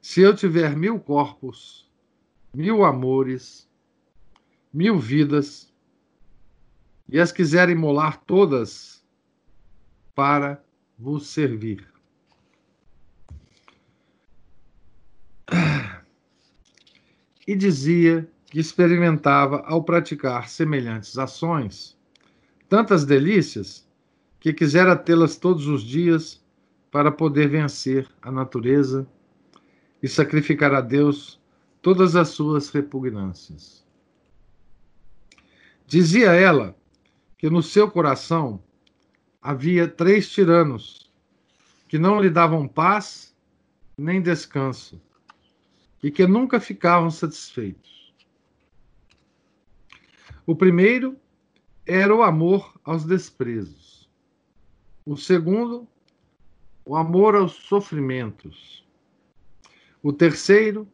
Se 0.00 0.20
eu 0.20 0.34
tiver 0.34 0.76
mil 0.76 1.00
corpos, 1.00 1.90
mil 2.54 2.84
amores, 2.84 3.68
mil 4.72 4.98
vidas, 4.98 5.73
e 7.08 7.20
as 7.20 7.30
quiser 7.30 7.68
imolar 7.68 8.20
todas 8.24 9.04
para 10.14 10.62
vos 10.98 11.28
servir. 11.28 11.86
E 17.46 17.54
dizia 17.54 18.28
que 18.46 18.58
experimentava, 18.58 19.62
ao 19.66 19.82
praticar 19.82 20.48
semelhantes 20.48 21.18
ações, 21.18 21.98
tantas 22.68 23.04
delícias 23.04 23.86
que 24.40 24.52
quisera 24.52 24.96
tê-las 24.96 25.36
todos 25.36 25.66
os 25.66 25.82
dias 25.82 26.42
para 26.90 27.10
poder 27.10 27.48
vencer 27.48 28.08
a 28.22 28.30
natureza 28.30 29.06
e 30.02 30.08
sacrificar 30.08 30.72
a 30.72 30.80
Deus 30.80 31.40
todas 31.82 32.16
as 32.16 32.28
suas 32.28 32.70
repugnâncias. 32.70 33.84
Dizia 35.86 36.32
ela 36.32 36.74
que 37.44 37.50
no 37.50 37.62
seu 37.62 37.90
coração 37.90 38.64
havia 39.42 39.86
três 39.86 40.30
tiranos 40.30 41.12
que 41.86 41.98
não 41.98 42.18
lhe 42.18 42.30
davam 42.30 42.66
paz 42.66 43.36
nem 43.98 44.22
descanso 44.22 44.98
e 46.02 46.10
que 46.10 46.26
nunca 46.26 46.58
ficavam 46.58 47.10
satisfeitos. 47.10 48.14
O 50.46 50.56
primeiro 50.56 51.20
era 51.84 52.16
o 52.16 52.22
amor 52.22 52.80
aos 52.82 53.04
desprezos. 53.04 54.08
O 55.04 55.14
segundo, 55.14 55.86
o 56.82 56.96
amor 56.96 57.36
aos 57.36 57.52
sofrimentos. 57.52 58.88
O 60.02 60.14
terceiro, 60.14 60.88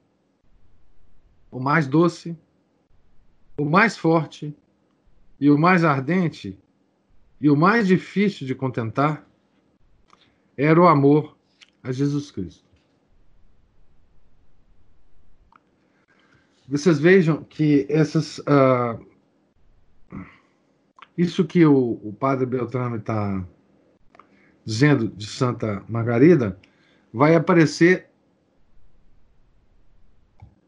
o 1.48 1.60
mais 1.60 1.86
doce, 1.86 2.36
o 3.56 3.64
mais 3.64 3.96
forte, 3.96 4.52
e 5.40 5.50
o 5.50 5.58
mais 5.58 5.82
ardente 5.84 6.58
e 7.40 7.48
o 7.48 7.56
mais 7.56 7.86
difícil 7.86 8.46
de 8.46 8.54
contentar 8.54 9.26
era 10.56 10.78
o 10.78 10.86
amor 10.86 11.36
a 11.82 11.90
Jesus 11.90 12.30
Cristo. 12.30 12.68
Vocês 16.68 17.00
vejam 17.00 17.42
que 17.42 17.86
essas. 17.88 18.38
Uh, 18.40 19.04
isso 21.16 21.44
que 21.44 21.64
o, 21.66 21.98
o 22.04 22.12
padre 22.12 22.46
Beltrame 22.46 22.98
está 22.98 23.44
dizendo 24.64 25.08
de 25.08 25.26
Santa 25.26 25.82
Margarida 25.88 26.58
vai 27.12 27.34
aparecer 27.34 28.08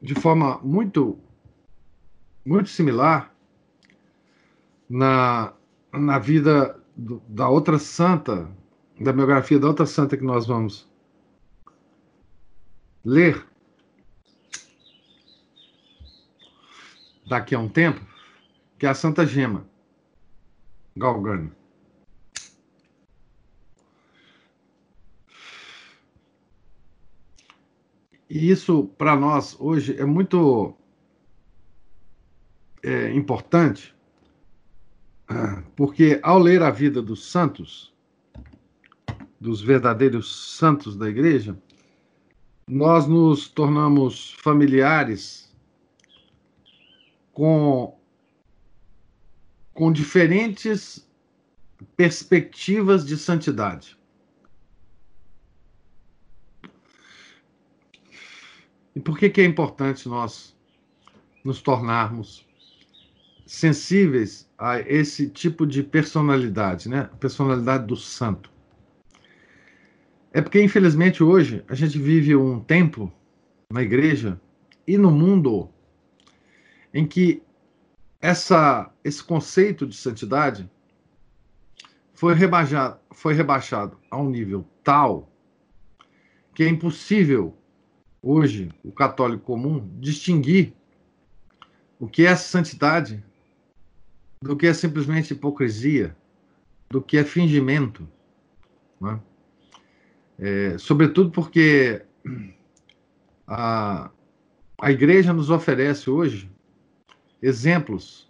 de 0.00 0.14
forma 0.14 0.58
muito 0.58 1.18
muito 2.44 2.68
similar 2.68 3.31
na, 4.92 5.54
na 5.90 6.18
vida 6.18 6.78
do, 6.94 7.22
da 7.26 7.48
outra 7.48 7.78
santa, 7.78 8.46
da 9.00 9.10
biografia 9.10 9.58
da 9.58 9.68
outra 9.68 9.86
santa 9.86 10.18
que 10.18 10.22
nós 10.22 10.46
vamos 10.46 10.86
ler 13.02 13.42
daqui 17.26 17.54
a 17.54 17.58
um 17.58 17.70
tempo, 17.70 18.06
que 18.78 18.84
é 18.84 18.90
a 18.90 18.94
Santa 18.94 19.24
Gema 19.24 19.66
Galgani. 20.94 21.50
E 28.28 28.50
isso, 28.50 28.84
para 28.98 29.16
nós, 29.16 29.58
hoje, 29.58 29.98
é 29.98 30.04
muito 30.04 30.76
é, 32.82 33.10
importante, 33.14 33.94
porque 35.76 36.20
ao 36.22 36.38
ler 36.38 36.62
a 36.62 36.70
vida 36.70 37.02
dos 37.02 37.30
santos, 37.30 37.92
dos 39.40 39.60
verdadeiros 39.60 40.56
santos 40.56 40.96
da 40.96 41.08
igreja, 41.08 41.56
nós 42.68 43.06
nos 43.06 43.48
tornamos 43.48 44.34
familiares 44.38 45.52
com, 47.32 47.98
com 49.74 49.92
diferentes 49.92 51.08
perspectivas 51.96 53.04
de 53.04 53.16
santidade. 53.16 53.98
E 58.94 59.00
por 59.00 59.18
que, 59.18 59.30
que 59.30 59.40
é 59.40 59.44
importante 59.44 60.08
nós 60.08 60.56
nos 61.42 61.60
tornarmos 61.62 62.46
sensíveis 63.52 64.50
a 64.56 64.80
esse 64.80 65.28
tipo 65.28 65.66
de 65.66 65.82
personalidade, 65.82 66.88
né? 66.88 67.10
Personalidade 67.20 67.86
do 67.86 67.94
santo. 67.94 68.50
É 70.32 70.40
porque, 70.40 70.62
infelizmente, 70.62 71.22
hoje 71.22 71.62
a 71.68 71.74
gente 71.74 71.98
vive 71.98 72.34
um 72.34 72.60
tempo 72.60 73.12
na 73.70 73.82
igreja 73.82 74.40
e 74.86 74.96
no 74.96 75.10
mundo 75.10 75.68
em 76.94 77.06
que 77.06 77.42
essa, 78.22 78.90
esse 79.04 79.22
conceito 79.22 79.86
de 79.86 79.96
santidade 79.96 80.68
foi 82.14 82.32
rebaixado, 82.32 83.00
foi 83.10 83.34
rebaixado 83.34 83.98
a 84.10 84.16
um 84.16 84.30
nível 84.30 84.66
tal 84.82 85.30
que 86.54 86.62
é 86.62 86.68
impossível 86.68 87.54
hoje 88.22 88.70
o 88.82 88.90
católico 88.90 89.44
comum 89.44 89.86
distinguir 90.00 90.72
o 92.00 92.08
que 92.08 92.24
é 92.24 92.34
santidade 92.34 93.22
do 94.42 94.56
que 94.56 94.66
é 94.66 94.74
simplesmente 94.74 95.32
hipocrisia, 95.32 96.16
do 96.90 97.00
que 97.00 97.16
é 97.16 97.24
fingimento. 97.24 98.06
Né? 99.00 99.20
É, 100.38 100.76
sobretudo 100.78 101.30
porque 101.30 102.04
a, 103.46 104.10
a 104.80 104.90
igreja 104.90 105.32
nos 105.32 105.48
oferece 105.48 106.10
hoje 106.10 106.50
exemplos 107.40 108.28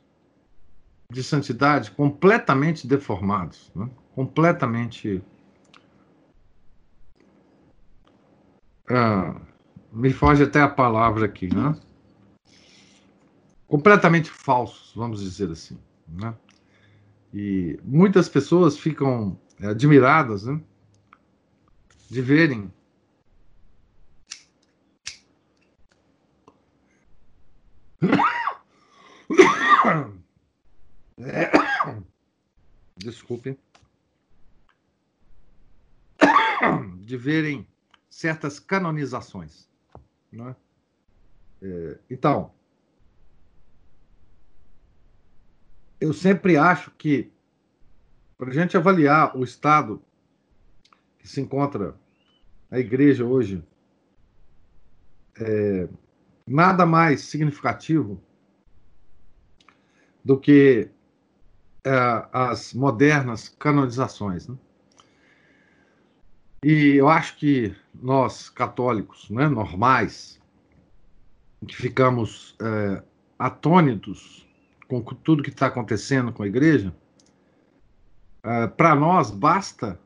de 1.11 1.23
santidade 1.23 1.91
completamente 1.91 2.87
deformados, 2.87 3.71
né? 3.75 3.89
completamente. 4.15 5.23
Ah, 8.89 9.41
me 9.91 10.13
foge 10.13 10.43
até 10.43 10.61
a 10.61 10.69
palavra 10.69 11.27
aqui, 11.27 11.55
né? 11.55 11.79
Completamente 13.67 14.31
falsos, 14.31 14.93
vamos 14.95 15.23
dizer 15.23 15.51
assim. 15.51 15.79
Né? 16.13 16.35
E 17.33 17.81
muitas 17.83 18.29
pessoas 18.29 18.79
ficam 18.79 19.39
admiradas 19.61 20.45
né? 20.45 20.61
de 22.11 22.21
verem 22.21 22.71
É. 31.19 31.51
Desculpe. 32.97 33.59
De 37.01 37.17
verem 37.17 37.67
certas 38.09 38.59
canonizações. 38.59 39.69
Né? 40.31 40.55
É, 41.63 41.99
então, 42.11 42.53
eu 46.03 46.13
sempre 46.13 46.57
acho 46.57 46.91
que, 46.99 47.31
para 48.37 48.51
a 48.51 48.53
gente 48.53 48.77
avaliar 48.77 49.37
o 49.37 49.45
estado 49.45 50.03
que 51.17 51.29
se 51.29 51.41
encontra 51.41 51.95
a 52.69 52.81
igreja 52.81 53.25
hoje, 53.25 53.63
é, 55.39 55.89
nada 56.45 56.85
mais 56.85 57.21
significativo 57.21 58.21
do 60.25 60.37
que 60.41 60.91
é, 61.85 61.91
as 62.33 62.75
modernas 62.75 63.49
canonizações. 63.49 64.49
Né? 64.49 64.57
E 66.65 66.97
eu 66.97 67.09
acho 67.09 67.37
que 67.37 67.73
nós, 67.95 68.51
católicos, 68.51 69.31
né, 69.31 69.47
normais, 69.47 70.41
que 71.65 71.77
ficamos 71.77 72.57
é, 72.61 73.05
atônitos 73.39 74.49
com 75.01 75.15
tudo 75.15 75.43
que 75.43 75.51
está 75.51 75.67
acontecendo 75.67 76.33
com 76.33 76.43
a 76.43 76.47
igreja, 76.47 76.93
é, 78.43 78.67
para 78.67 78.95
nós 78.95 79.31
basta 79.31 79.99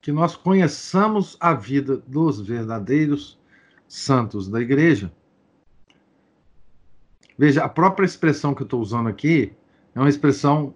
que 0.00 0.12
nós 0.12 0.36
conheçamos 0.36 1.36
a 1.40 1.52
vida 1.52 1.96
dos 1.96 2.40
verdadeiros 2.40 3.36
santos 3.88 4.48
da 4.48 4.60
igreja 4.60 5.12
Veja, 7.38 7.64
a 7.64 7.68
própria 7.68 8.04
expressão 8.04 8.52
que 8.52 8.62
eu 8.62 8.64
estou 8.64 8.80
usando 8.80 9.08
aqui 9.08 9.52
é 9.94 10.00
uma 10.00 10.08
expressão 10.08 10.74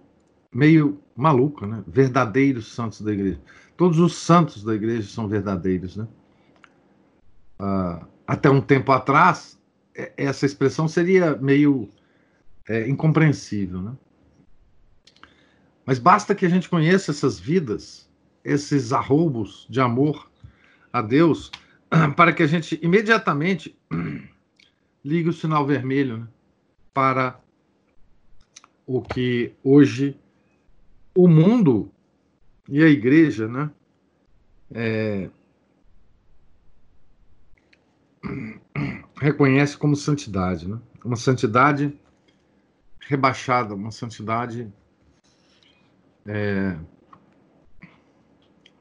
meio 0.51 0.97
maluca, 1.13 1.67
né? 1.67 1.83
Verdadeiros 1.85 2.73
santos 2.73 3.01
da 3.01 3.11
igreja. 3.11 3.39
Todos 3.75 3.99
os 3.99 4.15
santos 4.15 4.63
da 4.63 4.73
igreja 4.73 5.09
são 5.09 5.27
verdadeiros, 5.27 5.97
né? 5.97 6.07
Uh, 7.59 8.05
até 8.25 8.49
um 8.49 8.61
tempo 8.61 8.93
atrás, 8.93 9.59
essa 10.15 10.45
expressão 10.45 10.87
seria 10.87 11.35
meio 11.35 11.89
é, 12.67 12.87
incompreensível, 12.87 13.81
né? 13.81 13.97
Mas 15.85 15.99
basta 15.99 16.33
que 16.33 16.45
a 16.45 16.49
gente 16.49 16.69
conheça 16.69 17.11
essas 17.11 17.39
vidas, 17.39 18.09
esses 18.43 18.93
arroubos 18.93 19.67
de 19.69 19.81
amor 19.81 20.31
a 20.91 21.01
Deus, 21.01 21.51
para 22.15 22.31
que 22.31 22.41
a 22.41 22.47
gente 22.47 22.79
imediatamente 22.81 23.77
ligue 25.03 25.29
o 25.29 25.33
sinal 25.33 25.65
vermelho, 25.65 26.19
né? 26.19 26.27
para 26.93 27.39
o 28.85 29.01
que 29.01 29.53
hoje 29.63 30.17
o 31.15 31.27
mundo 31.27 31.91
e 32.67 32.83
a 32.83 32.87
igreja, 32.87 33.47
né, 33.47 33.71
é, 34.71 35.29
reconhece 39.19 39.77
como 39.77 39.95
santidade, 39.95 40.67
né? 40.67 40.79
Uma 41.03 41.15
santidade 41.15 41.97
rebaixada, 43.07 43.75
uma 43.75 43.91
santidade 43.91 44.71
é, 46.25 46.77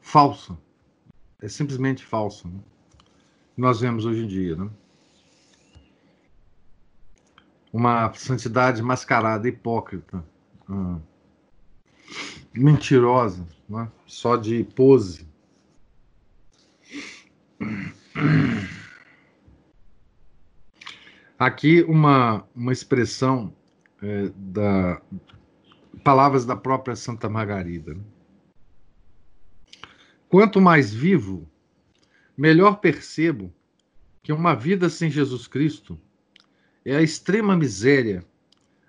falsa, 0.00 0.58
é 1.40 1.48
simplesmente 1.48 2.04
falsa. 2.04 2.48
Né? 2.48 2.60
Nós 3.56 3.80
vemos 3.80 4.04
hoje 4.04 4.24
em 4.24 4.26
dia, 4.26 4.56
né? 4.56 4.70
uma 7.72 8.12
santidade 8.12 8.82
mascarada, 8.82 9.48
hipócrita, 9.48 10.24
ah, 10.68 10.98
mentirosa, 12.52 13.46
né? 13.68 13.90
só 14.06 14.36
de 14.36 14.62
pose. 14.64 15.26
Aqui 21.38 21.82
uma, 21.82 22.46
uma 22.54 22.72
expressão 22.72 23.52
é, 24.02 24.30
da 24.36 25.00
palavras 26.02 26.44
da 26.44 26.56
própria 26.56 26.96
Santa 26.96 27.28
Margarida. 27.28 27.94
Né? 27.94 28.02
Quanto 30.28 30.60
mais 30.60 30.92
vivo, 30.92 31.48
melhor 32.36 32.80
percebo 32.80 33.52
que 34.22 34.32
uma 34.32 34.54
vida 34.54 34.88
sem 34.88 35.10
Jesus 35.10 35.46
Cristo 35.46 36.00
é 36.84 36.96
a 36.96 37.02
extrema 37.02 37.56
miséria 37.56 38.24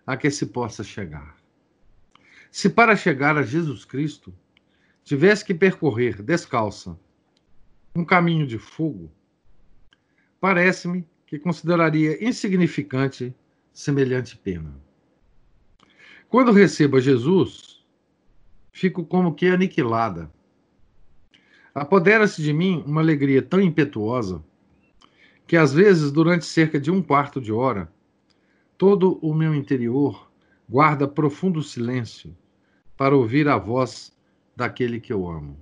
a 0.05 0.17
que 0.17 0.29
se 0.31 0.47
possa 0.47 0.83
chegar. 0.83 1.37
Se 2.51 2.69
para 2.69 2.95
chegar 2.95 3.37
a 3.37 3.43
Jesus 3.43 3.85
Cristo 3.85 4.33
tivesse 5.03 5.43
que 5.43 5.53
percorrer 5.53 6.21
descalça 6.21 6.97
um 7.95 8.05
caminho 8.05 8.47
de 8.47 8.57
fogo, 8.57 9.11
parece-me 10.39 11.07
que 11.25 11.37
consideraria 11.37 12.23
insignificante 12.23 13.35
semelhante 13.73 14.37
pena. 14.37 14.82
Quando 16.33 16.51
recebo 16.51 16.97
a 16.97 16.99
Jesus, 16.99 17.85
fico 18.71 19.05
como 19.05 19.35
que 19.35 19.45
aniquilada. 19.45 20.33
Apodera-se 21.75 22.41
de 22.41 22.51
mim 22.51 22.83
uma 22.87 23.01
alegria 23.01 23.39
tão 23.39 23.61
impetuosa 23.61 24.43
que 25.45 25.55
às 25.55 25.71
vezes, 25.71 26.11
durante 26.11 26.43
cerca 26.43 26.79
de 26.79 26.89
um 26.89 27.03
quarto 27.03 27.39
de 27.39 27.53
hora, 27.53 27.87
todo 28.79 29.19
o 29.21 29.31
meu 29.31 29.53
interior 29.53 30.27
guarda 30.67 31.07
profundo 31.07 31.61
silêncio 31.61 32.35
para 32.97 33.15
ouvir 33.15 33.47
a 33.47 33.55
voz 33.55 34.11
daquele 34.55 34.99
que 34.99 35.13
eu 35.13 35.29
amo. 35.29 35.55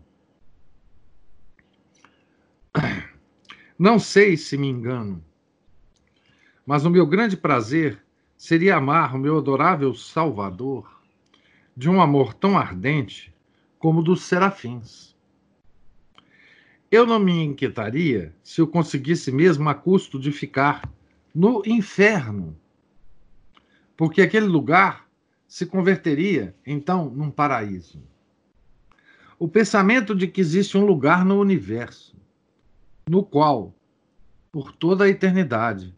Não 3.78 4.00
sei 4.00 4.38
se 4.38 4.58
me 4.58 4.70
engano, 4.70 5.22
mas 6.66 6.86
o 6.86 6.90
meu 6.90 7.06
grande 7.06 7.36
prazer 7.36 8.02
seria 8.42 8.78
amar 8.78 9.16
o 9.16 9.20
meu 9.20 9.38
adorável 9.38 9.94
Salvador 9.94 11.00
de 11.78 11.88
um 11.88 12.02
amor 12.02 12.34
tão 12.34 12.58
ardente 12.58 13.32
como 13.78 14.02
dos 14.02 14.24
serafins. 14.24 15.16
Eu 16.90 17.06
não 17.06 17.20
me 17.20 17.44
inquietaria 17.44 18.34
se 18.44 18.60
eu 18.60 18.68
conseguisse 18.68 19.32
mesmo 19.32 19.70
a 19.70 19.76
custo 19.76 20.20
de 20.20 20.32
ficar 20.32 20.92
no 21.36 21.62
inferno, 21.68 22.58
porque 23.96 24.24
aquele 24.24 24.48
lugar 24.48 25.08
se 25.48 25.68
converteria 25.68 26.56
então 26.66 27.12
num 27.12 27.30
paraíso. 27.30 28.02
O 29.38 29.48
pensamento 29.48 30.16
de 30.16 30.26
que 30.26 30.42
existe 30.42 30.76
um 30.80 30.84
lugar 30.84 31.24
no 31.24 31.40
universo, 31.40 32.18
no 33.08 33.24
qual, 33.24 33.72
por 34.52 34.72
toda 34.72 35.04
a 35.04 35.10
eternidade, 35.10 35.96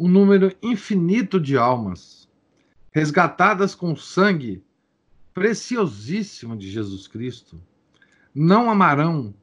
um 0.00 0.08
número 0.08 0.50
infinito 0.62 1.38
de 1.38 1.58
almas, 1.58 2.26
resgatadas 2.90 3.74
com 3.74 3.92
o 3.92 3.96
sangue 3.98 4.64
preciosíssimo 5.34 6.56
de 6.56 6.70
Jesus 6.70 7.06
Cristo, 7.06 7.60
não 8.34 8.70
amarão 8.70 9.34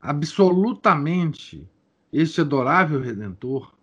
absolutamente 0.00 1.68
este 2.12 2.40
adorável 2.40 3.00
Redentor, 3.00 3.74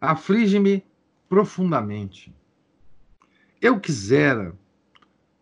aflige-me 0.00 0.82
profundamente. 1.28 2.34
Eu 3.60 3.78
quisera, 3.78 4.58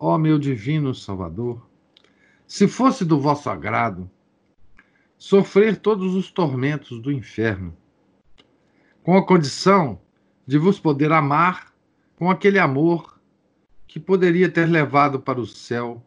ó 0.00 0.18
meu 0.18 0.37
divino 0.37 0.92
Salvador, 0.92 1.64
se 2.44 2.66
fosse 2.66 3.04
do 3.04 3.20
vosso 3.20 3.48
agrado, 3.48 4.11
sofrer 5.16 5.76
todos 5.76 6.16
os 6.16 6.28
tormentos 6.28 7.00
do 7.00 7.12
inferno, 7.12 7.76
com 9.11 9.16
a 9.16 9.27
condição 9.27 10.01
de 10.46 10.57
vos 10.57 10.79
poder 10.79 11.11
amar 11.11 11.75
com 12.14 12.31
aquele 12.31 12.61
amor 12.61 13.20
que 13.88 13.99
poderia 13.99 14.49
ter 14.49 14.66
levado 14.66 15.18
para 15.18 15.40
o 15.40 15.46
céu 15.49 16.01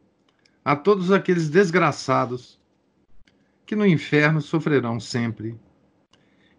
a 0.63 0.73
todos 0.73 1.11
aqueles 1.11 1.49
desgraçados 1.49 2.57
que 3.65 3.75
no 3.75 3.85
inferno 3.85 4.39
sofrerão 4.39 5.01
sempre 5.01 5.59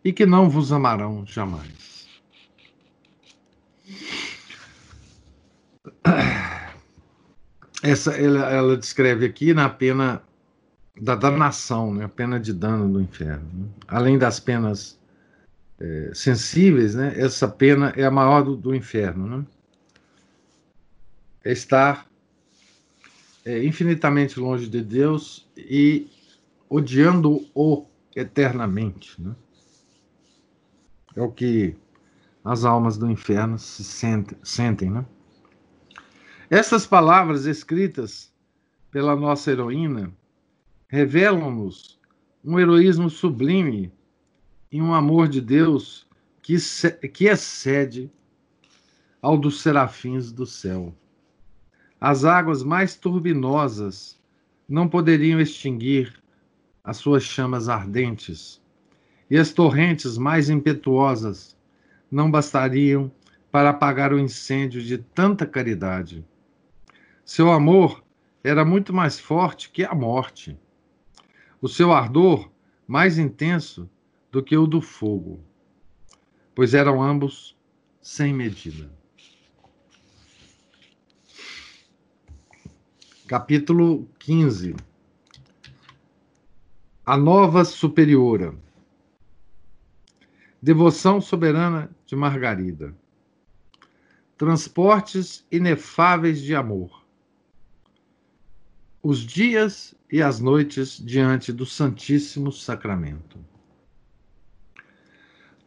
e 0.04 0.12
que 0.12 0.26
não 0.26 0.50
vos 0.50 0.70
amarão 0.70 1.24
jamais. 1.24 2.07
Essa 7.83 8.12
ela, 8.18 8.52
ela 8.52 8.76
descreve 8.76 9.24
aqui 9.24 9.54
na 9.54 9.70
pena 9.70 10.22
da 11.00 11.14
danação, 11.14 11.94
né? 11.94 12.04
a 12.04 12.09
pena 12.11 12.38
de 12.38 12.52
dano 12.52 12.92
do 12.92 13.00
inferno. 13.00 13.48
Né? 13.50 13.66
Além 13.88 14.18
das 14.18 14.38
penas 14.38 15.02
é, 15.80 16.10
sensíveis, 16.14 16.94
né? 16.94 17.12
essa 17.16 17.48
pena 17.48 17.92
é 17.96 18.04
a 18.04 18.10
maior 18.10 18.42
do, 18.42 18.56
do 18.56 18.74
inferno. 18.74 19.38
Né? 19.38 19.46
É 21.44 21.52
estar 21.52 22.08
é, 23.44 23.64
infinitamente 23.64 24.38
longe 24.38 24.68
de 24.68 24.82
Deus 24.82 25.46
e 25.56 26.08
odiando-o 26.68 27.87
eternamente. 28.14 29.20
Né? 29.20 29.34
É 31.16 31.22
o 31.22 31.30
que 31.30 31.76
as 32.44 32.64
almas 32.64 32.96
do 32.96 33.10
inferno 33.10 33.58
se 33.58 33.82
sentem, 33.82 34.37
sentem 34.42 34.90
né? 34.90 35.04
Essas 36.50 36.87
palavras 36.87 37.46
escritas 37.46 38.32
pela 38.90 39.16
nossa 39.16 39.50
heroína 39.50 40.12
revelam-nos 40.88 41.98
um 42.44 42.60
heroísmo 42.60 43.08
sublime 43.08 43.90
e 44.74 44.82
um 44.82 44.92
amor 44.92 45.28
de 45.28 45.40
Deus 45.40 46.04
que, 46.42 46.56
que 47.08 47.26
excede 47.26 48.10
ao 49.22 49.38
dos 49.38 49.60
serafins 49.60 50.32
do 50.32 50.44
céu. 50.44 50.92
As 52.00 52.24
águas 52.24 52.64
mais 52.64 52.96
turbinosas 52.96 54.20
não 54.68 54.88
poderiam 54.88 55.40
extinguir 55.40 56.20
as 56.82 56.96
suas 56.96 57.22
chamas 57.22 57.68
ardentes, 57.68 58.60
e 59.30 59.38
as 59.38 59.52
torrentes 59.52 60.18
mais 60.18 60.50
impetuosas 60.50 61.56
não 62.10 62.28
bastariam 62.28 63.12
para 63.52 63.70
apagar 63.70 64.12
o 64.12 64.18
incêndio 64.18 64.82
de 64.82 64.98
tanta 64.98 65.46
caridade. 65.46 66.26
Seu 67.24 67.52
amor 67.52 68.02
era 68.42 68.64
muito 68.64 68.92
mais 68.92 69.20
forte 69.20 69.70
que 69.70 69.84
a 69.84 69.94
morte. 69.94 70.58
O 71.62 71.68
seu 71.68 71.92
ardor 71.92 72.50
mais 72.88 73.18
intenso 73.18 73.88
do 74.34 74.42
que 74.42 74.56
o 74.56 74.66
do 74.66 74.80
fogo, 74.80 75.38
pois 76.56 76.74
eram 76.74 77.00
ambos 77.00 77.56
sem 78.02 78.34
medida. 78.34 78.90
Capítulo 83.28 84.08
15 84.18 84.74
A 87.06 87.16
Nova 87.16 87.64
Superiora 87.64 88.52
Devoção 90.60 91.20
Soberana 91.20 91.88
de 92.04 92.16
Margarida 92.16 92.92
Transportes 94.36 95.46
inefáveis 95.48 96.42
de 96.42 96.56
amor 96.56 97.04
os 99.00 99.20
dias 99.20 99.94
e 100.10 100.20
as 100.20 100.40
noites 100.40 100.98
diante 100.98 101.52
do 101.52 101.66
Santíssimo 101.66 102.50
Sacramento. 102.50 103.53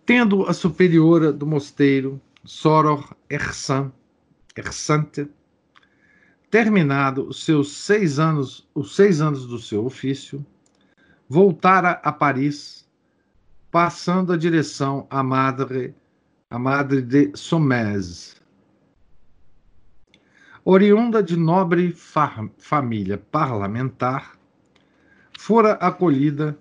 Tendo 0.07 0.45
a 0.45 0.53
superiora 0.53 1.33
do 1.33 1.45
mosteiro, 1.45 2.21
Soror 2.45 3.13
Ersan, 3.29 3.91
Ersante, 4.55 5.29
terminado 6.49 7.27
os 7.27 7.43
seus 7.43 7.73
seis 7.73 8.17
anos, 8.17 8.65
os 8.73 8.95
seis 8.95 9.19
anos 9.19 9.45
do 9.45 9.59
seu 9.59 9.85
ofício, 9.85 10.45
voltara 11.27 11.99
a 12.05 12.13
Paris, 12.13 12.89
passando 13.69 14.31
a 14.31 14.37
direção 14.37 15.05
à 15.09 15.21
Madre, 15.21 15.93
à 16.49 16.57
Madre 16.57 17.01
de 17.01 17.33
Sommez, 17.35 18.41
oriunda 20.63 21.21
de 21.21 21.35
nobre 21.35 21.93
família 22.57 23.17
parlamentar, 23.17 24.39
fora 25.37 25.73
acolhida 25.73 26.57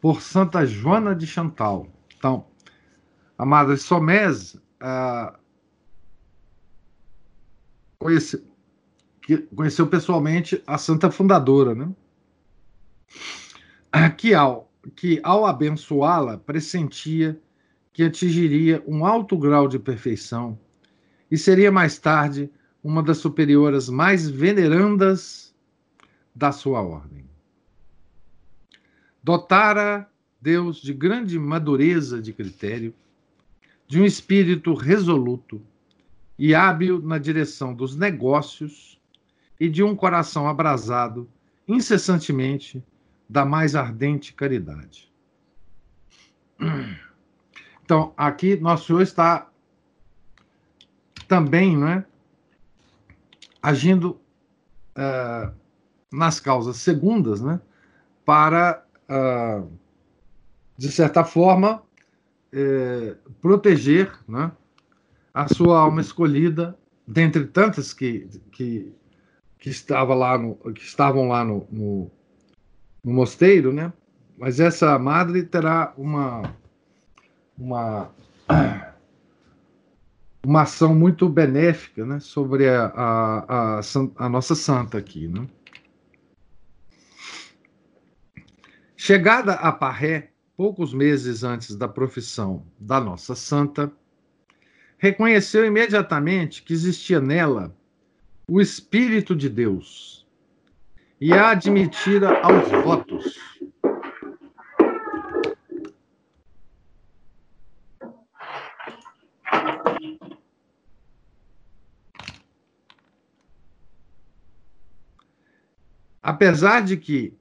por 0.00 0.20
Santa 0.20 0.66
Joana 0.66 1.14
de 1.14 1.24
Chantal. 1.24 1.88
Então, 2.18 2.46
a 3.38 3.46
Madre 3.46 3.76
Somés 3.76 4.60
ah, 4.80 5.38
conhece, 7.98 8.44
conheceu 9.54 9.86
pessoalmente 9.86 10.60
a 10.66 10.76
santa 10.76 11.10
fundadora, 11.10 11.74
né? 11.74 11.88
que 14.18 14.34
ao, 14.34 14.70
que 14.96 15.20
ao 15.22 15.46
abençoá-la 15.46 16.38
pressentia 16.38 17.40
que 17.92 18.02
atingiria 18.02 18.82
um 18.86 19.06
alto 19.06 19.38
grau 19.38 19.68
de 19.68 19.78
perfeição 19.78 20.58
e 21.30 21.38
seria 21.38 21.70
mais 21.70 21.98
tarde 21.98 22.50
uma 22.82 23.02
das 23.02 23.18
superioras 23.18 23.88
mais 23.88 24.28
venerandas 24.28 25.54
da 26.34 26.52
sua 26.52 26.80
ordem. 26.80 27.28
Dotara 29.22 30.08
Deus 30.40 30.80
de 30.80 30.92
grande 30.92 31.38
madureza 31.38 32.20
de 32.20 32.32
critério, 32.32 32.94
de 33.86 34.00
um 34.00 34.04
espírito 34.04 34.74
resoluto 34.74 35.60
e 36.38 36.54
hábil 36.54 37.00
na 37.00 37.18
direção 37.18 37.74
dos 37.74 37.96
negócios 37.96 39.00
e 39.58 39.68
de 39.68 39.82
um 39.82 39.96
coração 39.96 40.48
abrasado 40.48 41.28
incessantemente 41.66 42.82
da 43.28 43.44
mais 43.44 43.74
ardente 43.74 44.32
caridade. 44.32 45.10
Então, 47.84 48.12
aqui 48.16 48.56
nosso 48.56 48.86
Senhor 48.86 49.00
está 49.00 49.50
também, 51.26 51.76
não 51.76 51.88
é? 51.88 52.04
agindo 53.62 54.20
uh, 54.96 55.54
nas 56.12 56.40
causas 56.40 56.76
segundas, 56.76 57.40
né, 57.40 57.60
para, 58.24 58.84
uh, 59.08 59.70
de 60.78 60.90
certa 60.90 61.24
forma, 61.24 61.82
uh, 62.54 63.32
proteger 63.42 64.10
né, 64.26 64.50
a 65.34 65.46
sua 65.52 65.80
alma 65.80 66.00
escolhida, 66.00 66.78
dentre 67.06 67.44
tantas 67.46 67.92
que, 67.92 68.28
que, 68.52 68.94
que, 69.58 69.68
estava 69.68 70.14
lá 70.14 70.38
no, 70.38 70.54
que 70.72 70.82
estavam 70.82 71.28
lá 71.28 71.44
no, 71.44 71.66
no, 71.70 72.10
no 73.04 73.12
mosteiro, 73.12 73.72
né, 73.72 73.92
mas 74.38 74.60
essa 74.60 74.98
madre 74.98 75.42
terá 75.42 75.92
uma, 75.96 76.54
uma 77.58 78.10
uma 80.48 80.62
ação 80.62 80.94
muito 80.94 81.28
benéfica 81.28 82.06
né, 82.06 82.20
sobre 82.20 82.68
a, 82.68 82.86
a, 82.86 83.78
a, 83.78 83.80
a 84.16 84.28
nossa 84.28 84.54
santa 84.54 84.96
aqui. 84.96 85.28
Né? 85.28 85.46
Chegada 88.96 89.52
a 89.54 89.70
Parré, 89.70 90.32
poucos 90.58 90.92
meses 90.92 91.44
antes 91.44 91.76
da 91.76 91.86
profissão 91.86 92.66
da 92.80 93.00
nossa 93.00 93.36
santa, 93.36 93.92
reconheceu 94.98 95.64
imediatamente 95.64 96.64
que 96.64 96.72
existia 96.72 97.20
nela 97.20 97.72
o 98.48 98.60
Espírito 98.60 99.36
de 99.36 99.48
Deus 99.48 100.26
e 101.20 101.32
a 101.32 101.50
admitira 101.50 102.40
aos 102.40 102.68
votos. 102.82 103.38
Apesar 116.20 116.80
de 116.80 116.96
que 116.96 117.37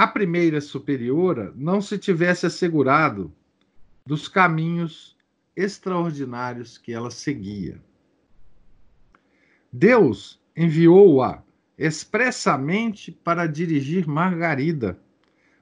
a 0.00 0.06
primeira 0.06 0.62
superiora 0.62 1.52
não 1.54 1.82
se 1.82 1.98
tivesse 1.98 2.46
assegurado 2.46 3.30
dos 4.06 4.28
caminhos 4.28 5.14
extraordinários 5.54 6.78
que 6.78 6.90
ela 6.90 7.10
seguia. 7.10 7.78
Deus 9.70 10.40
enviou-a 10.56 11.42
expressamente 11.76 13.12
para 13.12 13.46
dirigir 13.46 14.08
Margarida 14.08 14.98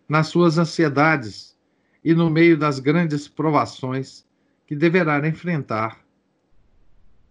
nas 0.09 0.29
suas 0.29 0.57
ansiedades 0.57 1.59
e 2.05 2.15
no 2.15 2.31
meio 2.31 2.57
das 2.57 2.79
grandes 2.79 3.27
provações 3.27 4.25
que 4.69 4.77
deverá 4.77 5.19
enfrentar 5.27 6.07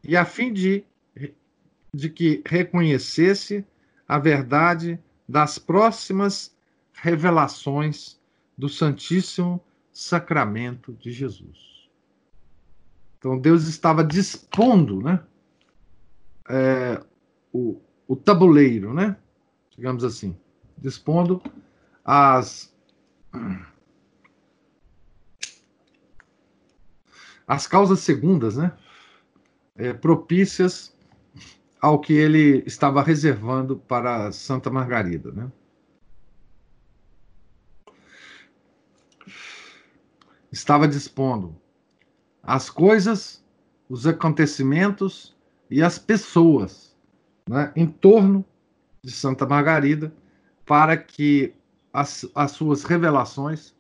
e 0.04 0.17
a 0.17 0.26
fim 0.26 0.52
de, 0.52 0.84
de 1.93 2.10
que 2.10 2.43
reconhecesse 2.46 3.65
a 4.06 4.20
verdade 4.20 5.00
das 5.26 5.58
próximas 5.58 6.57
revelações 7.02 8.20
do 8.58 8.68
Santíssimo 8.68 9.64
Sacramento 9.92 10.94
de 10.94 11.12
Jesus. 11.12 11.90
Então 13.18 13.38
Deus 13.38 13.68
estava 13.68 14.04
dispondo, 14.04 15.02
né, 15.02 15.24
é, 16.50 17.04
o, 17.52 17.82
o 18.08 18.16
tabuleiro, 18.16 18.94
né, 18.94 19.18
digamos 19.76 20.04
assim, 20.04 20.38
dispondo 20.78 21.42
as 22.04 22.76
as 27.48 27.66
causas 27.66 28.02
segundas, 28.02 28.58
né? 28.58 28.74
É, 29.76 29.94
propícias 29.94 30.94
ao 31.80 32.00
que 32.00 32.12
ele 32.12 32.64
estava 32.66 33.02
reservando 33.02 33.78
para 33.78 34.32
Santa 34.32 34.70
Margarida, 34.70 35.32
né? 35.32 35.52
Estava 40.52 40.88
dispondo 40.88 41.56
as 42.42 42.70
coisas, 42.70 43.44
os 43.90 44.08
acontecimentos 44.08 45.36
e 45.70 45.82
as 45.82 46.00
pessoas 46.00 46.96
né, 47.48 47.72
em 47.76 47.88
torno 47.88 48.46
de 49.04 49.12
Santa 49.12 49.46
Margarida 49.46 50.14
para 50.66 50.96
que 50.98 51.54
as, 51.92 52.26
as 52.36 52.52
suas 52.52 52.84
revelações 52.84 53.76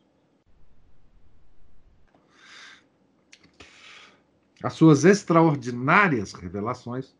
as 4.63 4.73
suas 4.73 5.05
extraordinárias 5.05 6.33
revelações 6.33 7.15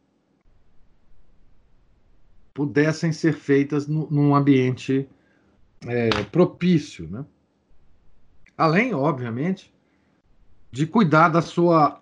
pudessem 2.54 3.12
ser 3.12 3.34
feitas 3.34 3.88
no, 3.88 4.10
num 4.10 4.36
ambiente 4.36 5.08
é, 5.86 6.10
propício, 6.24 7.08
né? 7.08 7.24
Além, 8.58 8.93
obviamente, 8.93 9.72
de 10.72 10.88
cuidar 10.88 11.30
da 11.30 11.41
sua 11.41 12.02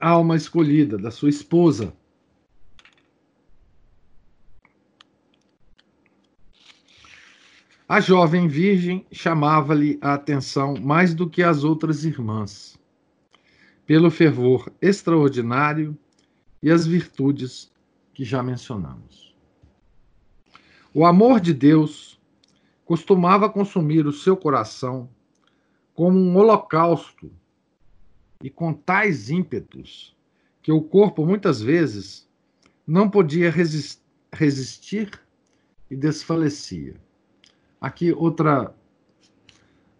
alma 0.00 0.36
escolhida, 0.36 0.96
da 0.96 1.10
sua 1.10 1.28
esposa. 1.28 1.92
A 7.88 8.00
jovem 8.00 8.48
virgem 8.48 9.04
chamava-lhe 9.10 9.98
a 10.00 10.14
atenção 10.14 10.74
mais 10.80 11.12
do 11.12 11.28
que 11.28 11.42
as 11.42 11.64
outras 11.64 12.04
irmãs 12.04 12.80
pelo 13.84 14.10
fervor 14.10 14.72
extraordinário 14.80 15.98
e 16.62 16.70
as 16.70 16.86
virtudes 16.86 17.70
que 18.14 18.24
já 18.24 18.42
mencionamos. 18.42 19.34
O 20.94 21.04
amor 21.04 21.40
de 21.40 21.52
Deus 21.52 22.20
costumava 22.84 23.50
consumir 23.50 24.06
o 24.06 24.12
seu 24.12 24.36
coração 24.36 25.10
como 25.94 26.18
um 26.18 26.36
holocausto 26.36 27.30
e 28.42 28.50
com 28.50 28.72
tais 28.72 29.30
ímpetos 29.30 30.16
que 30.62 30.72
o 30.72 30.82
corpo 30.82 31.24
muitas 31.26 31.60
vezes 31.60 32.28
não 32.86 33.08
podia 33.08 33.52
resistir 34.32 35.10
e 35.90 35.96
desfalecia. 35.96 36.94
Aqui 37.80 38.12
outra 38.12 38.74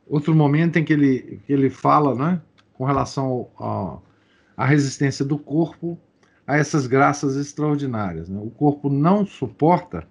outro 0.07 0.35
momento 0.35 0.76
em 0.78 0.85
que 0.85 0.92
ele, 0.92 1.40
que 1.46 1.52
ele 1.52 1.70
fala, 1.70 2.14
né? 2.14 2.42
com 2.74 2.85
relação 2.85 3.48
à 4.57 4.66
resistência 4.66 5.24
do 5.24 5.38
corpo 5.38 5.98
a 6.46 6.57
essas 6.57 6.87
graças 6.87 7.37
extraordinárias. 7.37 8.28
Né? 8.28 8.40
O 8.42 8.50
corpo 8.50 8.90
não 8.90 9.24
suporta 9.24 10.07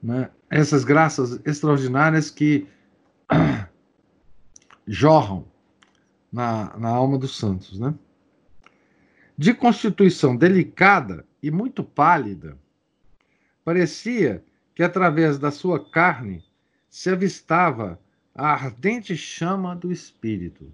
né, 0.00 0.30
essas 0.48 0.84
graças 0.84 1.40
extraordinárias 1.44 2.30
que 2.30 2.66
jorram 4.88 5.46
na, 6.32 6.76
na 6.78 6.88
alma 6.88 7.18
dos 7.18 7.36
santos. 7.36 7.78
Né? 7.78 7.94
De 9.36 9.52
constituição 9.52 10.34
delicada 10.34 11.24
e 11.42 11.50
muito 11.50 11.84
pálida, 11.84 12.58
parecia 13.64 14.42
que 14.74 14.82
através 14.82 15.38
da 15.38 15.50
sua 15.50 15.90
carne 15.90 16.42
se 16.88 17.10
avistava 17.10 18.00
a 18.34 18.48
ardente 18.52 19.16
chama 19.16 19.76
do 19.76 19.92
espírito. 19.92 20.72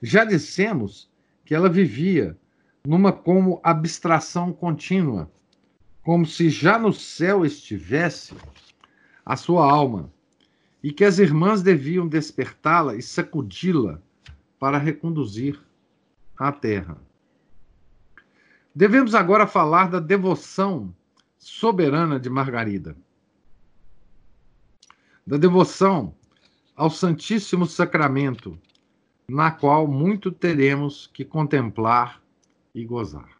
Já 0.00 0.24
dissemos 0.24 1.10
que 1.44 1.54
ela 1.54 1.68
vivia 1.68 2.36
numa 2.84 3.12
como 3.12 3.60
abstração 3.62 4.52
contínua, 4.52 5.30
como 6.02 6.26
se 6.26 6.50
já 6.50 6.78
no 6.78 6.92
céu 6.92 7.44
estivesse 7.44 8.34
a 9.24 9.36
sua 9.36 9.70
alma, 9.70 10.11
e 10.82 10.92
que 10.92 11.04
as 11.04 11.18
irmãs 11.18 11.62
deviam 11.62 12.08
despertá-la 12.08 12.96
e 12.96 13.02
sacudi-la 13.02 14.00
para 14.58 14.78
reconduzir 14.78 15.60
à 16.36 16.50
terra. 16.50 16.96
Devemos 18.74 19.14
agora 19.14 19.46
falar 19.46 19.90
da 19.90 20.00
devoção 20.00 20.94
soberana 21.38 22.18
de 22.18 22.30
Margarida, 22.30 22.96
da 25.26 25.36
devoção 25.36 26.14
ao 26.74 26.90
Santíssimo 26.90 27.66
Sacramento 27.66 28.58
na 29.28 29.50
qual 29.50 29.86
muito 29.86 30.32
teremos 30.32 31.06
que 31.06 31.24
contemplar 31.24 32.20
e 32.74 32.84
gozar. 32.84 33.30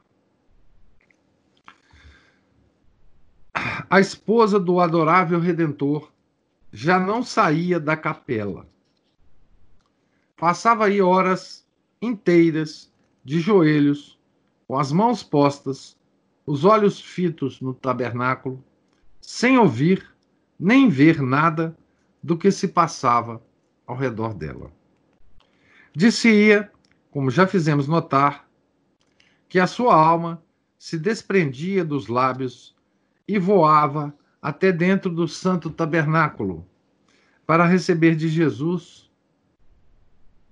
A 3.89 4.01
esposa 4.01 4.59
do 4.59 4.81
adorável 4.81 5.39
Redentor 5.39 6.12
já 6.73 6.99
não 6.99 7.23
saía 7.23 7.79
da 7.79 7.97
capela. 7.97 8.67
Passava 10.37 10.87
aí 10.87 11.03
horas 11.03 11.67
inteiras 12.01 12.91
de 13.23 13.41
joelhos, 13.41 14.19
com 14.67 14.79
as 14.79 14.91
mãos 14.91 15.23
postas, 15.23 15.97
os 16.47 16.65
olhos 16.65 17.01
fitos 17.01 17.61
no 17.61 17.75
tabernáculo, 17.75 18.65
sem 19.21 19.59
ouvir 19.59 20.11
nem 20.59 20.89
ver 20.89 21.21
nada 21.21 21.77
do 22.23 22.37
que 22.37 22.51
se 22.51 22.69
passava 22.69 23.43
ao 23.87 23.97
redor 23.97 24.35
dela. 24.35 24.73
Disse-ia, 25.95 26.73
como 27.11 27.31
já 27.31 27.47
fizemos 27.47 27.87
notar, 27.87 28.49
que 29.49 29.61
a 29.61 29.67
sua 29.67 29.95
alma 29.95 30.43
se 30.79 30.99
desprendia 30.99 31.85
dos 31.85 32.09
lábios 32.09 32.75
e 33.29 33.39
voava 33.39 34.15
até 34.43 34.73
dentro 34.73 35.09
do 35.09 35.29
santo 35.29 35.71
tabernáculo 35.71 36.67
para 37.47 37.65
receber 37.65 38.17
de 38.17 38.29
Jesus 38.29 39.09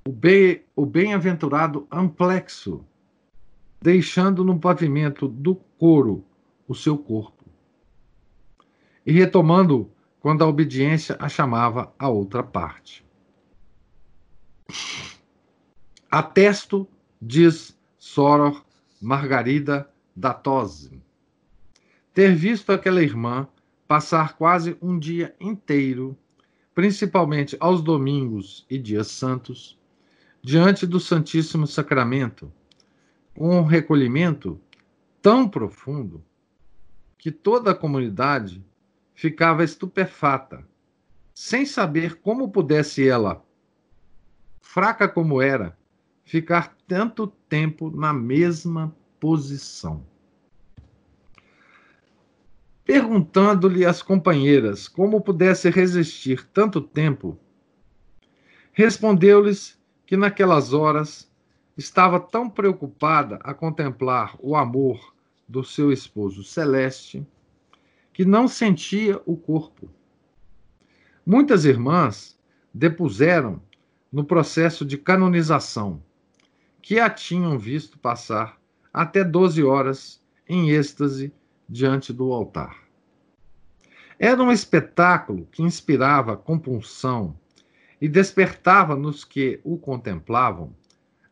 o, 0.07 0.12
bem, 0.12 0.62
o 0.76 0.87
bem-aventurado 0.87 1.88
amplexo, 1.90 2.85
deixando 3.83 4.44
no 4.44 4.61
pavimento 4.61 5.26
do 5.26 5.57
coro 5.57 6.24
o 6.68 6.74
seu 6.74 6.96
corpo. 6.96 7.44
E 9.05 9.11
retomando 9.11 9.90
quando 10.20 10.44
a 10.44 10.46
obediência 10.46 11.16
a 11.18 11.29
chamava 11.29 11.92
a 11.98 12.09
outra 12.09 12.42
parte. 12.42 13.05
Atesto, 16.09 16.87
diz 17.20 17.76
Soror 17.98 18.64
Margarida 19.00 19.90
da 20.14 20.33
Tosse, 20.35 21.03
ter 22.12 22.35
visto 22.35 22.70
aquela 22.70 23.03
irmã 23.03 23.48
passar 23.90 24.37
quase 24.37 24.79
um 24.81 24.96
dia 24.96 25.35
inteiro, 25.40 26.16
principalmente 26.73 27.56
aos 27.58 27.83
domingos 27.83 28.64
e 28.71 28.79
dias 28.79 29.08
santos, 29.08 29.77
diante 30.40 30.87
do 30.87 31.00
Santíssimo 31.00 31.67
Sacramento, 31.67 32.52
um 33.37 33.64
recolhimento 33.64 34.60
tão 35.21 35.48
profundo 35.48 36.25
que 37.19 37.33
toda 37.33 37.73
a 37.73 37.75
comunidade 37.75 38.64
ficava 39.12 39.64
estupefata, 39.64 40.64
sem 41.35 41.67
saber 41.67 42.21
como 42.21 42.52
pudesse 42.52 43.08
ela, 43.08 43.44
fraca 44.60 45.08
como 45.08 45.42
era, 45.42 45.77
ficar 46.23 46.77
tanto 46.87 47.27
tempo 47.27 47.90
na 47.90 48.12
mesma 48.12 48.94
posição. 49.19 50.06
Perguntando-lhe 52.92 53.86
às 53.86 54.02
companheiras 54.02 54.88
como 54.88 55.20
pudesse 55.20 55.70
resistir 55.70 56.44
tanto 56.52 56.80
tempo, 56.80 57.38
respondeu-lhes 58.72 59.80
que 60.04 60.16
naquelas 60.16 60.72
horas 60.72 61.30
estava 61.78 62.18
tão 62.18 62.50
preocupada 62.50 63.38
a 63.44 63.54
contemplar 63.54 64.34
o 64.40 64.56
amor 64.56 65.14
do 65.46 65.62
seu 65.62 65.92
esposo 65.92 66.42
celeste 66.42 67.24
que 68.12 68.24
não 68.24 68.48
sentia 68.48 69.22
o 69.24 69.36
corpo. 69.36 69.88
Muitas 71.24 71.64
irmãs 71.64 72.36
depuseram 72.74 73.62
no 74.10 74.24
processo 74.24 74.84
de 74.84 74.98
canonização 74.98 76.02
que 76.82 76.98
a 76.98 77.08
tinham 77.08 77.56
visto 77.56 78.00
passar 78.00 78.60
até 78.92 79.22
12 79.22 79.62
horas 79.62 80.20
em 80.48 80.70
êxtase 80.70 81.32
diante 81.71 82.12
do 82.12 82.33
altar. 82.33 82.77
Era 84.18 84.42
um 84.42 84.50
espetáculo 84.50 85.46
que 85.52 85.62
inspirava 85.62 86.37
compulsão 86.37 87.38
e 88.00 88.08
despertava 88.08 88.96
nos 88.96 89.25
que 89.25 89.60
o 89.62 89.79
contemplavam 89.79 90.75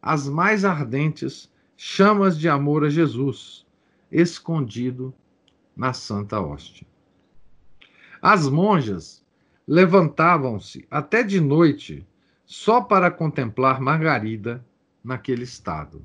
as 0.00 0.28
mais 0.28 0.64
ardentes 0.64 1.52
chamas 1.76 2.38
de 2.38 2.48
amor 2.48 2.84
a 2.84 2.88
Jesus, 2.88 3.66
escondido 4.10 5.12
na 5.76 5.92
Santa 5.92 6.40
Hóstia. 6.40 6.86
As 8.22 8.48
monjas 8.48 9.24
levantavam-se 9.66 10.86
até 10.90 11.22
de 11.22 11.40
noite 11.40 12.06
só 12.46 12.80
para 12.80 13.10
contemplar 13.10 13.80
Margarida 13.80 14.64
naquele 15.02 15.42
estado. 15.42 16.02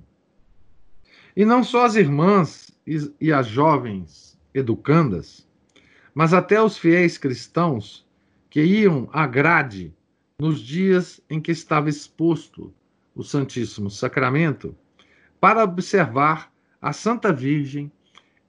E 1.36 1.46
não 1.46 1.64
só 1.64 1.86
as 1.86 1.96
irmãs 1.96 2.73
e 2.86 3.32
as 3.32 3.48
jovens 3.48 4.38
educandas, 4.54 5.48
mas 6.14 6.34
até 6.34 6.62
os 6.62 6.78
fiéis 6.78 7.18
cristãos 7.18 8.06
que 8.50 8.64
iam 8.64 9.10
à 9.12 9.26
grade 9.26 9.94
nos 10.38 10.60
dias 10.60 11.22
em 11.30 11.42
que 11.42 11.52
estava 11.52 11.90
exposto 11.90 12.74
o 13.16 13.24
Santíssimo 13.24 13.90
Sacramento 13.90 14.76
para 15.40 15.64
observar 15.64 16.52
a 16.82 16.94
Santa 16.94 17.32
Virgem 17.32 17.92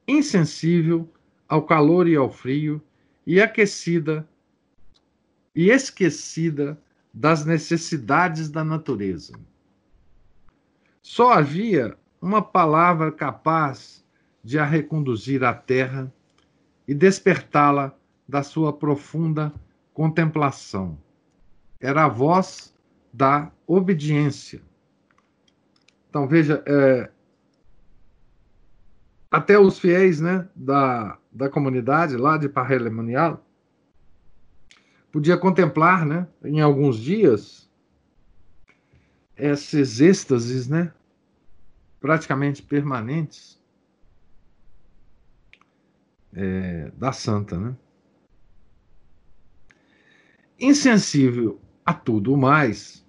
insensível 0.06 1.08
ao 1.48 1.62
calor 1.62 2.08
e 2.08 2.16
ao 2.16 2.30
frio 2.30 2.82
e 3.26 3.40
aquecida 3.40 4.28
e 5.54 5.70
esquecida 5.70 6.78
das 7.12 7.44
necessidades 7.44 8.50
da 8.50 8.64
natureza. 8.64 9.38
Só 11.00 11.32
havia 11.32 11.96
uma 12.20 12.42
palavra 12.42 13.12
capaz 13.12 14.03
de 14.44 14.58
a 14.58 14.64
reconduzir 14.64 15.42
à 15.42 15.54
terra 15.54 16.12
e 16.86 16.94
despertá-la 16.94 17.96
da 18.28 18.42
sua 18.42 18.72
profunda 18.72 19.52
contemplação. 19.94 20.98
Era 21.80 22.04
a 22.04 22.08
voz 22.08 22.74
da 23.10 23.50
obediência. 23.66 24.60
Então, 26.10 26.28
veja, 26.28 26.62
é, 26.66 27.10
até 29.30 29.58
os 29.58 29.78
fiéis 29.78 30.20
né, 30.20 30.46
da, 30.54 31.18
da 31.32 31.48
comunidade 31.48 32.16
lá 32.16 32.36
de 32.36 32.48
Parrelemanial 32.48 33.44
podia 35.10 35.38
contemplar, 35.38 36.04
né, 36.04 36.26
em 36.44 36.60
alguns 36.60 36.98
dias, 36.98 37.70
esses 39.36 40.00
êxtases, 40.00 40.68
né, 40.68 40.92
praticamente 42.00 42.62
permanentes 42.62 43.63
é, 46.34 46.90
da 46.96 47.12
santa, 47.12 47.58
né? 47.58 47.76
Insensível 50.58 51.60
a 51.84 51.92
tudo 51.92 52.36
mais, 52.36 53.04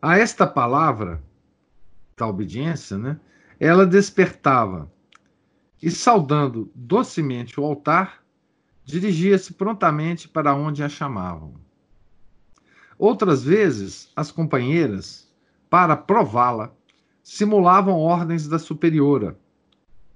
a 0.00 0.18
esta 0.18 0.46
palavra 0.46 1.22
da 2.16 2.26
obediência, 2.26 2.96
né? 2.98 3.18
Ela 3.58 3.86
despertava 3.86 4.90
e 5.82 5.90
saudando 5.90 6.70
docemente 6.74 7.58
o 7.58 7.64
altar, 7.64 8.24
dirigia-se 8.84 9.54
prontamente 9.54 10.28
para 10.28 10.54
onde 10.54 10.82
a 10.82 10.88
chamavam. 10.88 11.54
Outras 12.98 13.42
vezes, 13.42 14.10
as 14.14 14.30
companheiras, 14.30 15.32
para 15.68 15.96
prová-la, 15.96 16.72
simulavam 17.22 17.98
ordens 17.98 18.46
da 18.46 18.58
superiora, 18.58 19.38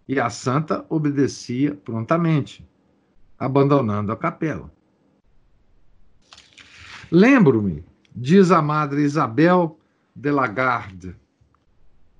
e 0.09 0.19
a 0.19 0.31
santa 0.31 0.87
obedecia 0.89 1.75
prontamente, 1.75 2.67
abandonando 3.39 4.11
a 4.11 4.17
capela. 4.17 4.73
Lembro-me, 7.11 7.85
diz 8.15 8.51
a 8.51 8.63
madre 8.63 9.03
Isabel 9.03 9.79
de 10.15 10.31
Lagarde, 10.31 11.15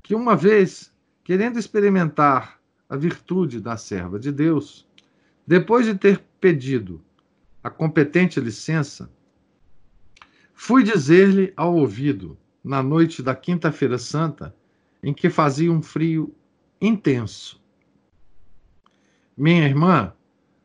que 0.03 0.15
uma 0.15 0.37
vez, 0.37 0.93
querendo 1.25 1.59
experimentar 1.59 2.61
a 2.89 2.97
virtude 2.97 3.61
da 3.61 3.77
serva 3.77 4.19
de 4.19 4.31
Deus, 4.31 4.87
depois 5.47 5.87
de 5.87 5.95
ter 5.95 6.23
pedido 6.41 7.03
a 7.63 7.71
competente 7.71 8.39
licença, 8.39 9.11
fui 10.55 10.83
dizer-lhe 10.83 11.53
ao 11.57 11.75
ouvido, 11.75 12.37
na 12.63 12.83
noite 12.83 13.23
da 13.23 13.35
Quinta-feira 13.35 13.99
Santa, 13.99 14.55
em 15.03 15.15
que 15.15 15.31
fazia 15.31 15.73
um 15.73 15.81
frio 15.81 16.35
intenso. 16.81 17.61
Minha 19.39 19.67
irmã, 19.67 20.13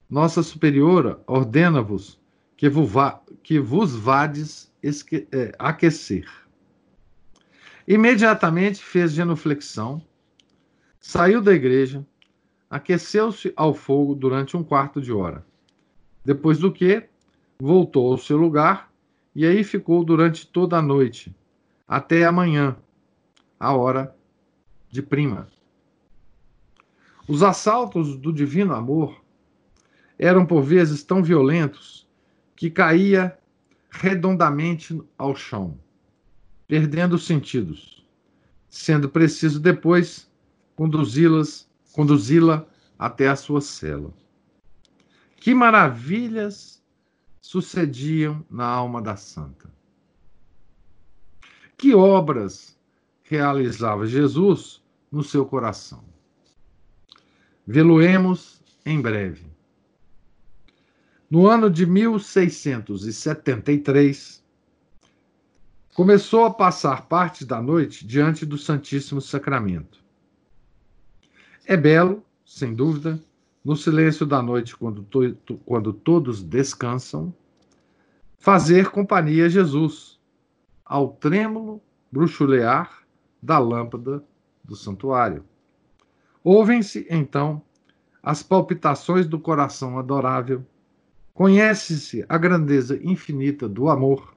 Nossa 0.09 0.41
Superiora, 0.41 1.21
ordena-vos 1.27 2.19
que, 2.57 2.67
que, 3.43 3.59
vos 3.59 3.95
vades 3.95 4.73
é, 5.31 5.53
aquecer. 5.59 6.27
Imediatamente 7.87 8.83
fez 8.83 9.11
genuflexão, 9.11 10.01
saiu 10.99 11.39
da 11.39 11.53
igreja, 11.53 12.03
aqueceu-se 12.67 13.53
ao 13.55 13.75
fogo 13.75 14.15
durante 14.15 14.57
um 14.57 14.63
quarto 14.63 14.99
de 14.99 15.13
hora. 15.13 15.45
Depois 16.25 16.57
do 16.57 16.71
que, 16.71 17.07
voltou 17.59 18.11
ao 18.11 18.17
seu 18.17 18.37
lugar 18.37 18.91
e 19.35 19.45
aí 19.45 19.63
ficou 19.63 20.03
durante 20.03 20.47
toda 20.47 20.79
a 20.79 20.81
noite, 20.81 21.31
até 21.87 22.25
amanhã, 22.25 22.75
a 23.59 23.71
hora 23.75 24.15
de 24.89 25.03
prima. 25.03 25.47
Os 27.27 27.41
assaltos 27.41 28.17
do 28.17 28.33
divino 28.33 28.73
amor 28.73 29.23
eram 30.19 30.45
por 30.45 30.61
vezes 30.61 31.03
tão 31.03 31.23
violentos 31.23 32.07
que 32.55 32.69
caía 32.69 33.37
redondamente 33.89 35.01
ao 35.17 35.35
chão, 35.35 35.77
perdendo 36.67 37.15
os 37.15 37.25
sentidos, 37.25 38.05
sendo 38.69 39.07
preciso 39.07 39.59
depois 39.59 40.29
conduzi-las 40.75 41.69
conduzi-la 41.93 42.65
até 42.97 43.27
a 43.27 43.35
sua 43.35 43.61
cela. 43.61 44.11
Que 45.37 45.53
maravilhas 45.53 46.83
sucediam 47.39 48.43
na 48.49 48.65
alma 48.65 49.01
da 49.01 49.15
santa. 49.15 49.71
Que 51.77 51.93
obras 51.93 52.77
realizava 53.23 54.07
Jesus 54.07 54.81
no 55.11 55.23
seu 55.23 55.45
coração. 55.45 56.12
Vê-lo-emos 57.65 58.61
em 58.85 59.01
breve. 59.01 59.45
No 61.29 61.47
ano 61.47 61.69
de 61.69 61.85
1673, 61.85 64.43
começou 65.95 66.43
a 66.45 66.53
passar 66.53 67.07
parte 67.07 67.45
da 67.45 67.61
noite 67.61 68.05
diante 68.05 68.45
do 68.45 68.57
Santíssimo 68.57 69.21
Sacramento. 69.21 70.03
É 71.65 71.77
belo, 71.77 72.21
sem 72.45 72.73
dúvida, 72.73 73.17
no 73.63 73.77
silêncio 73.77 74.25
da 74.25 74.41
noite, 74.41 74.75
quando, 74.75 75.03
to 75.03 75.57
quando 75.65 75.93
todos 75.93 76.43
descansam, 76.43 77.33
fazer 78.37 78.91
companhia 78.91 79.45
a 79.45 79.49
Jesus, 79.49 80.19
ao 80.83 81.13
trêmulo 81.13 81.81
bruxulear 82.11 83.05
da 83.41 83.57
lâmpada 83.57 84.21
do 84.63 84.75
santuário. 84.75 85.45
Ouvem-se, 86.43 87.07
então, 87.09 87.61
as 88.21 88.43
palpitações 88.43 89.27
do 89.27 89.39
coração 89.39 89.97
adorável, 89.97 90.65
conhece-se 91.33 92.25
a 92.27 92.37
grandeza 92.37 92.99
infinita 93.01 93.67
do 93.67 93.89
amor 93.89 94.35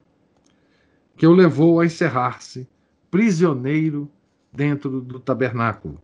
que 1.16 1.26
o 1.26 1.32
levou 1.32 1.80
a 1.80 1.86
encerrar-se 1.86 2.68
prisioneiro 3.10 4.10
dentro 4.52 5.00
do 5.00 5.18
tabernáculo. 5.18 6.00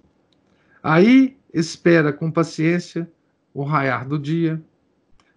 Aí 0.82 1.36
espera 1.52 2.12
com 2.12 2.30
paciência 2.30 3.10
o 3.54 3.62
raiar 3.62 4.08
do 4.08 4.18
dia, 4.18 4.62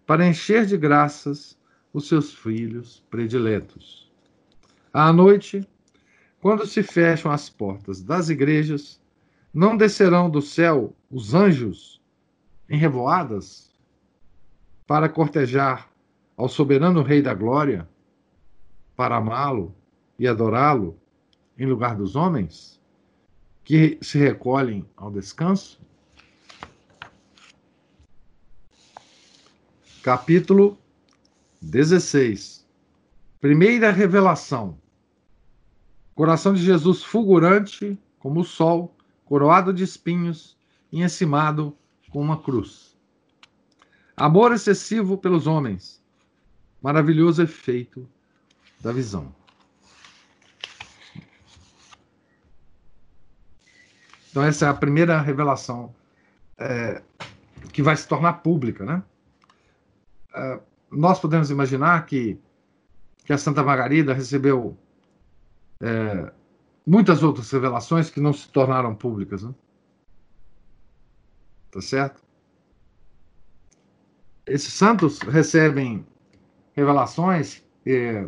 para 0.05 0.27
encher 0.27 0.65
de 0.65 0.77
graças 0.77 1.57
os 1.91 2.07
seus 2.07 2.33
filhos 2.33 3.03
prediletos. 3.09 4.11
À 4.93 5.11
noite, 5.11 5.67
quando 6.39 6.65
se 6.65 6.81
fecham 6.81 7.31
as 7.31 7.49
portas 7.49 8.01
das 8.01 8.29
igrejas, 8.29 9.01
não 9.55 9.75
descerão 9.75 10.29
do 10.29 10.41
céu 10.41 10.93
os 11.09 11.33
anjos 11.33 11.99
em 12.69 12.77
revoadas 12.77 13.73
para 14.85 15.09
cortejar 15.09 15.89
ao 16.37 16.47
soberano 16.47 17.01
Rei 17.01 17.23
da 17.23 17.33
Glória, 17.33 17.89
para 18.95 19.15
amá-lo 19.15 19.73
e 20.19 20.27
adorá-lo 20.27 20.99
em 21.57 21.65
lugar 21.65 21.95
dos 21.95 22.15
homens? 22.15 22.75
que 23.65 23.97
se 23.99 24.19
recolhem 24.19 24.87
ao 24.95 25.11
descanso? 25.11 25.81
Capítulo 30.03 30.77
16. 31.59 32.63
Primeira 33.41 33.91
revelação. 33.91 34.77
Coração 36.13 36.53
de 36.53 36.61
Jesus 36.61 37.03
fulgurante 37.03 37.99
como 38.19 38.41
o 38.41 38.45
sol 38.45 38.94
coroado 39.25 39.73
de 39.73 39.83
espinhos 39.83 40.57
e 40.91 41.01
encimado 41.01 41.75
com 42.09 42.21
uma 42.21 42.41
cruz. 42.41 42.95
Amor 44.15 44.53
excessivo 44.53 45.17
pelos 45.17 45.45
homens, 45.47 46.01
maravilhoso 46.81 47.41
efeito 47.41 48.07
da 48.79 48.91
visão. 48.91 49.35
Então, 54.29 54.43
essa 54.43 54.65
é 54.65 54.69
a 54.69 54.73
primeira 54.73 55.19
revelação 55.19 55.93
é, 56.57 57.01
que 57.71 57.81
vai 57.81 57.95
se 57.95 58.07
tornar 58.07 58.33
pública. 58.33 58.85
Né? 58.85 59.03
É, 60.33 60.59
nós 60.91 61.19
podemos 61.19 61.49
imaginar 61.49 62.05
que, 62.05 62.39
que 63.25 63.33
a 63.33 63.37
Santa 63.37 63.63
Margarida 63.63 64.13
recebeu 64.13 64.77
é, 65.81 66.31
muitas 66.85 67.23
outras 67.23 67.51
revelações 67.51 68.09
que 68.09 68.19
não 68.19 68.33
se 68.33 68.49
tornaram 68.49 68.95
públicas. 68.95 69.43
Né? 69.43 69.53
Tá 71.71 71.81
certo? 71.81 72.23
Esses 74.45 74.73
santos 74.73 75.19
recebem 75.19 76.05
revelações 76.73 77.63
é, 77.85 78.27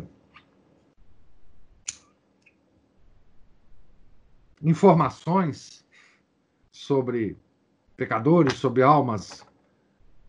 informações 4.62 5.84
sobre 6.70 7.36
pecadores, 7.96 8.54
sobre 8.54 8.82
almas 8.82 9.44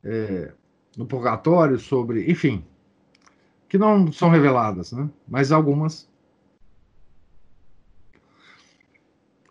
é, 0.04 0.54
no 0.98 1.06
purgatório, 1.06 1.78
sobre, 1.80 2.30
enfim, 2.30 2.66
que 3.68 3.78
não 3.78 4.12
são 4.12 4.30
reveladas, 4.30 4.92
né? 4.92 5.10
mas 5.28 5.52
algumas, 5.52 6.09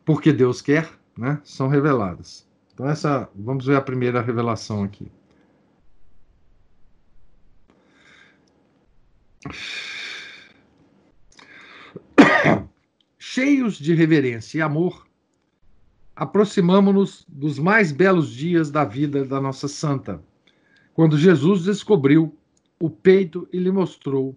porque 0.09 0.33
Deus 0.33 0.61
quer, 0.63 0.91
né? 1.19 1.39
são 1.45 1.69
reveladas. 1.69 2.49
Então 2.73 2.89
essa, 2.89 3.29
vamos 3.35 3.67
ver 3.67 3.77
a 3.77 3.83
primeira 3.83 4.23
revelação 4.23 4.83
aqui. 4.83 5.13
Cheios 13.19 13.77
de 13.77 13.93
reverência 13.93 14.57
e 14.57 14.63
amor, 14.63 15.07
aproximamo-nos 16.17 17.27
dos 17.29 17.59
mais 17.59 17.93
belos 17.93 18.31
dias 18.31 18.71
da 18.71 18.87
vida 18.87 19.27
da 19.27 19.39
nossa 19.39 19.69
santa, 19.69 20.25
quando 20.95 21.19
Jesus 21.19 21.65
descobriu 21.65 22.35
o 22.81 22.89
peito 22.89 23.47
e 23.53 23.59
lhe 23.59 23.71
mostrou 23.71 24.35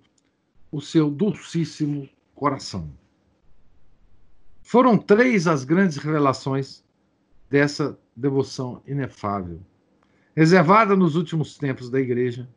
o 0.70 0.82
seu 0.82 1.10
dulcíssimo 1.10 2.10
coração. 2.36 2.92
Foram 4.72 4.98
três 4.98 5.48
as 5.48 5.66
grandes 5.66 5.98
revelações 5.98 6.82
dessa 7.50 8.00
devoção 8.16 8.82
inefável, 8.88 9.60
reservada 10.34 10.96
nos 10.96 11.18
últimos 11.18 11.58
tempos 11.58 11.90
da 11.90 12.00
Igreja, 12.00 12.48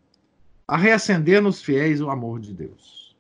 a 0.65 0.77
reacender 0.77 1.43
nos 1.43 1.61
fiéis 1.61 2.01
o 2.01 2.09
amor 2.09 2.39
de 2.39 2.55
Deus. 2.55 3.17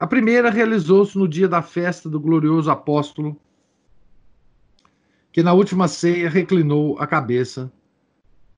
A 0.00 0.06
primeira 0.06 0.48
realizou-se 0.48 1.18
no 1.18 1.28
dia 1.28 1.46
da 1.46 1.60
festa 1.60 2.08
do 2.08 2.18
glorioso 2.18 2.70
apóstolo 2.70 3.38
que 5.30 5.42
na 5.42 5.52
última 5.52 5.86
ceia 5.86 6.30
reclinou 6.30 6.98
a 6.98 7.06
cabeça 7.06 7.70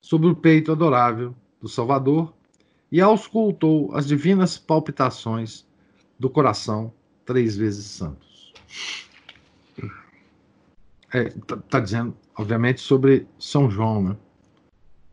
sobre 0.01 0.29
o 0.29 0.37
peito 0.37 0.71
adorável 0.71 1.35
do 1.61 1.69
Salvador 1.69 2.33
e 2.93 3.01
auscultou 3.01 3.93
as 3.97 4.07
divinas 4.07 4.57
palpitações 4.57 5.67
do 6.21 6.31
coração 6.31 6.95
três 7.27 7.57
vezes 7.57 7.85
santos. 7.85 8.55
Está 11.09 11.19
é, 11.19 11.31
tá, 11.47 11.57
tá 11.57 11.81
dizendo, 11.81 12.15
obviamente, 12.37 12.83
sobre 12.83 13.27
São 13.39 13.71
João, 13.71 14.03
né? 14.03 14.15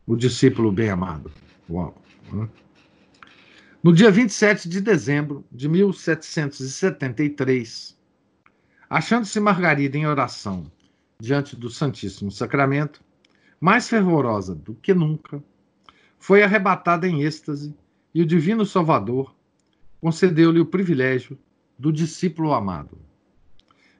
o 0.05 0.13
discípulo 0.15 0.71
bem-amado. 0.71 1.31
Uau! 1.69 1.99
Né? 2.31 2.47
No 3.81 3.91
dia 3.93 4.11
27 4.11 4.67
de 4.67 4.81
dezembro 4.81 5.45
de 5.51 5.69
1773, 5.69 7.97
achando-se 8.89 9.39
Margarida 9.39 9.97
em 9.97 10.05
oração 10.05 10.69
diante 11.19 11.55
do 11.55 11.69
Santíssimo 11.69 12.29
Sacramento, 12.29 13.01
mais 13.59 13.87
fervorosa 13.87 14.53
do 14.53 14.75
que 14.75 14.93
nunca, 14.93 15.41
foi 16.19 16.43
arrebatada 16.43 17.07
em 17.07 17.23
êxtase 17.23 17.73
e 18.13 18.21
o 18.21 18.25
Divino 18.25 18.65
Salvador 18.65 19.33
concedeu-lhe 20.01 20.59
o 20.59 20.65
privilégio 20.65 21.39
do 21.79 21.89
discípulo 21.91 22.53
amado, 22.53 22.97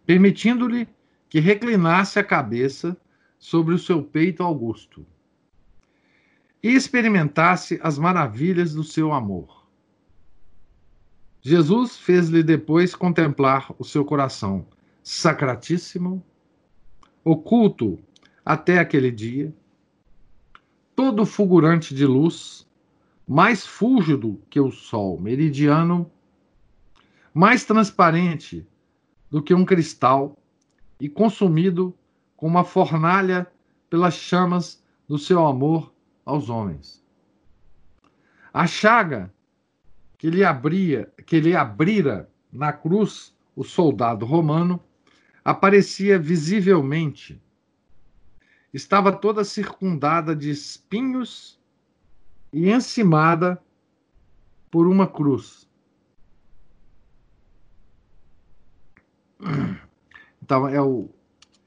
permitindo-lhe 0.05 0.87
que 1.29 1.39
reclinasse 1.39 2.19
a 2.19 2.23
cabeça 2.23 2.97
sobre 3.37 3.73
o 3.73 3.79
seu 3.79 4.03
peito 4.03 4.43
augusto 4.43 5.05
e 6.63 6.69
experimentasse 6.69 7.79
as 7.83 7.97
maravilhas 7.97 8.73
do 8.73 8.83
seu 8.83 9.13
amor. 9.13 9.67
Jesus 11.41 11.95
fez-lhe 11.97 12.41
depois 12.41 12.95
contemplar 12.95 13.71
o 13.77 13.83
seu 13.83 14.03
coração 14.03 14.65
sacratíssimo 15.03 16.25
oculto 17.23 17.99
até 18.43 18.79
aquele 18.79 19.11
dia, 19.11 19.53
todo 20.95 21.25
fulgurante 21.25 21.93
de 21.93 22.05
luz, 22.05 22.67
mais 23.27 23.65
fúlgido 23.65 24.41
que 24.49 24.59
o 24.59 24.71
sol 24.71 25.19
meridiano, 25.19 26.09
mais 27.33 27.63
transparente 27.63 28.65
do 29.29 29.41
que 29.41 29.53
um 29.53 29.65
cristal 29.65 30.35
e 30.99 31.09
consumido 31.09 31.97
com 32.35 32.47
uma 32.47 32.63
fornalha 32.63 33.47
pelas 33.89 34.15
chamas 34.15 34.83
do 35.07 35.17
seu 35.17 35.45
amor 35.45 35.93
aos 36.25 36.49
homens. 36.49 37.03
A 38.53 38.65
chaga 38.65 39.33
que 40.17 40.29
lhe 40.29 40.43
abria, 40.43 41.11
que 41.25 41.39
lhe 41.39 41.55
abrira 41.55 42.29
na 42.51 42.71
cruz 42.71 43.35
o 43.55 43.63
soldado 43.63 44.25
romano, 44.25 44.81
aparecia 45.43 46.17
visivelmente. 46.17 47.41
Estava 48.73 49.11
toda 49.11 49.43
circundada 49.43 50.35
de 50.35 50.49
espinhos 50.49 51.59
e 52.51 52.69
encimada 52.69 53.61
por 54.71 54.87
uma 54.87 55.07
cruz. 55.07 55.69
Então, 60.45 60.67
é 60.67 60.79
o, 60.79 61.09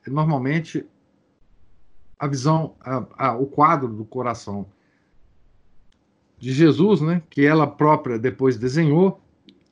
normalmente 0.07 0.87
a 2.17 2.29
visão, 2.29 2.77
a, 2.81 3.07
a, 3.19 3.37
o 3.37 3.45
quadro 3.45 3.89
do 3.89 4.05
coração 4.05 4.67
de 6.39 6.53
Jesus, 6.53 7.01
né, 7.01 7.21
que 7.29 7.45
ela 7.45 7.67
própria 7.67 8.21
depois 8.21 8.57
desenhou, 8.57 9.21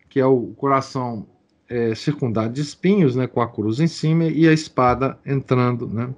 que 0.08 0.18
é 0.18 0.26
o 0.26 0.48
coração 0.56 1.28
é, 1.68 1.94
circundado 1.94 2.52
de 2.52 2.62
espinhos, 2.62 3.14
né, 3.14 3.28
com 3.28 3.40
a 3.40 3.48
cruz 3.48 3.78
em 3.78 3.86
cima 3.86 4.24
e 4.24 4.48
a 4.48 4.52
espada 4.52 5.16
entrando. 5.24 5.86
Né? 5.86 6.12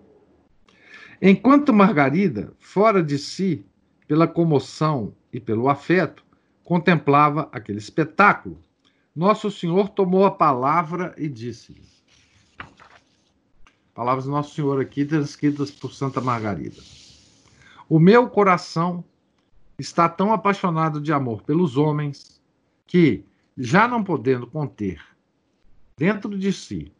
Enquanto 1.20 1.74
Margarida, 1.74 2.54
fora 2.58 3.02
de 3.02 3.18
si, 3.18 3.66
pela 4.06 4.26
comoção 4.26 5.12
e 5.30 5.38
pelo 5.38 5.68
afeto, 5.68 6.24
contemplava 6.64 7.50
aquele 7.52 7.80
espetáculo, 7.80 8.58
Nosso 9.14 9.50
Senhor 9.50 9.90
tomou 9.90 10.24
a 10.24 10.30
palavra 10.30 11.14
e 11.18 11.28
disse-lhe: 11.28 11.97
Palavras 13.98 14.26
do 14.26 14.30
Nosso 14.30 14.54
Senhor 14.54 14.80
aqui, 14.80 15.00
escritas 15.00 15.72
por 15.72 15.92
Santa 15.92 16.20
Margarida. 16.20 16.80
O 17.88 17.98
meu 17.98 18.30
coração 18.30 19.04
está 19.76 20.08
tão 20.08 20.32
apaixonado 20.32 21.00
de 21.00 21.12
amor 21.12 21.42
pelos 21.42 21.76
homens 21.76 22.40
que, 22.86 23.24
já 23.56 23.88
não 23.88 24.04
podendo 24.04 24.46
conter 24.46 25.04
dentro 25.96 26.38
de 26.38 26.52
si 26.52 26.92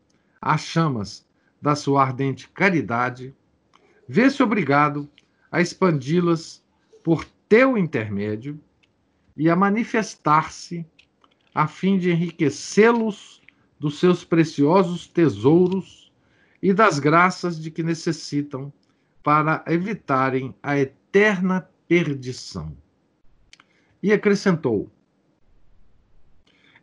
as 0.43 0.63
chamas 0.63 1.25
da 1.63 1.77
sua 1.77 2.03
ardente 2.03 2.49
caridade, 2.49 3.33
vê-se 4.09 4.43
obrigado 4.43 5.09
a 5.53 5.61
expandi-las 5.61 6.65
por 7.05 7.25
teu 7.49 7.79
intermédio 7.79 8.61
e 9.37 9.49
a 9.49 9.55
manifestar-se 9.55 10.85
a 11.55 11.69
fim 11.69 11.97
de 11.97 12.11
enriquecê-los 12.11 13.41
dos 13.79 14.01
seus 14.01 14.25
preciosos 14.25 15.07
tesouros 15.07 16.08
e 16.63 16.73
das 16.73 16.99
graças 16.99 17.59
de 17.59 17.71
que 17.71 17.83
necessitam 17.83 18.73
para 19.23 19.65
evitarem 19.67 20.55
a 20.63 20.79
eterna 20.79 21.69
perdição. 21.87 22.77
E 24.03 24.13
acrescentou: 24.13 24.91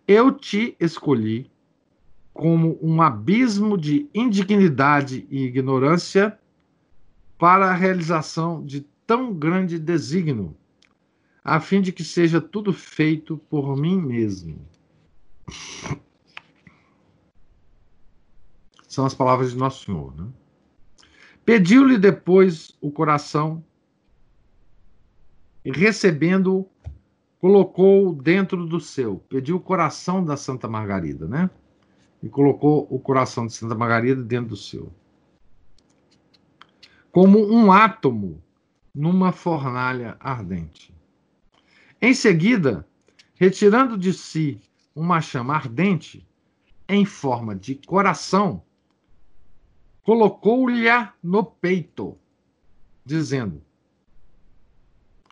Eu 0.07 0.31
te 0.31 0.75
escolhi 0.79 1.49
como 2.33 2.77
um 2.81 3.01
abismo 3.01 3.77
de 3.77 4.09
indignidade 4.13 5.25
e 5.29 5.45
ignorância 5.45 6.37
para 7.37 7.67
a 7.67 7.73
realização 7.73 8.65
de 8.65 8.81
tão 9.07 9.33
grande 9.33 9.79
desígnio, 9.79 10.55
a 11.43 11.59
fim 11.59 11.81
de 11.81 11.91
que 11.91 12.03
seja 12.03 12.41
tudo 12.41 12.73
feito 12.73 13.37
por 13.49 13.77
mim 13.77 14.01
mesmo. 14.01 14.59
São 18.95 19.05
as 19.05 19.13
palavras 19.13 19.51
de 19.51 19.57
Nosso 19.57 19.83
Senhor. 19.83 20.15
Né? 20.15 20.25
Pediu-lhe 21.43 21.97
depois 21.97 22.77
o 22.79 22.89
coração 22.89 23.61
e 25.65 25.71
recebendo, 25.71 26.65
colocou 27.41 28.15
dentro 28.15 28.65
do 28.65 28.79
seu. 28.79 29.17
Pediu 29.27 29.57
o 29.57 29.59
coração 29.59 30.23
da 30.23 30.37
Santa 30.37 30.69
Margarida, 30.69 31.27
né? 31.27 31.49
E 32.23 32.29
colocou 32.29 32.87
o 32.89 32.97
coração 32.97 33.45
de 33.45 33.53
Santa 33.53 33.75
Margarida 33.75 34.23
dentro 34.23 34.49
do 34.49 34.55
seu. 34.55 34.89
Como 37.11 37.45
um 37.51 37.73
átomo 37.73 38.41
numa 38.93 39.33
fornalha 39.33 40.15
ardente. 40.21 40.95
Em 42.01 42.13
seguida, 42.13 42.87
retirando 43.35 43.97
de 43.97 44.13
si 44.13 44.61
uma 44.95 45.19
chama 45.19 45.53
ardente, 45.53 46.25
em 46.87 47.03
forma 47.03 47.53
de 47.53 47.75
coração, 47.75 48.63
colocou-lhe 50.05 50.85
no 51.21 51.43
peito, 51.43 52.15
dizendo: 53.03 53.61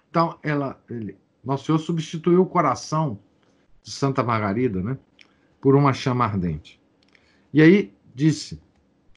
Então, 0.09 0.37
ela, 0.41 0.83
ele, 0.89 1.15
Nosso 1.43 1.65
Senhor 1.65 1.77
substituiu 1.77 2.41
o 2.41 2.45
coração 2.45 3.19
de 3.83 3.91
Santa 3.91 4.23
Margarida, 4.23 4.81
né, 4.81 4.97
por 5.61 5.75
uma 5.75 5.93
chama 5.93 6.25
ardente. 6.25 6.81
E 7.53 7.61
aí 7.61 7.93
disse: 8.15 8.59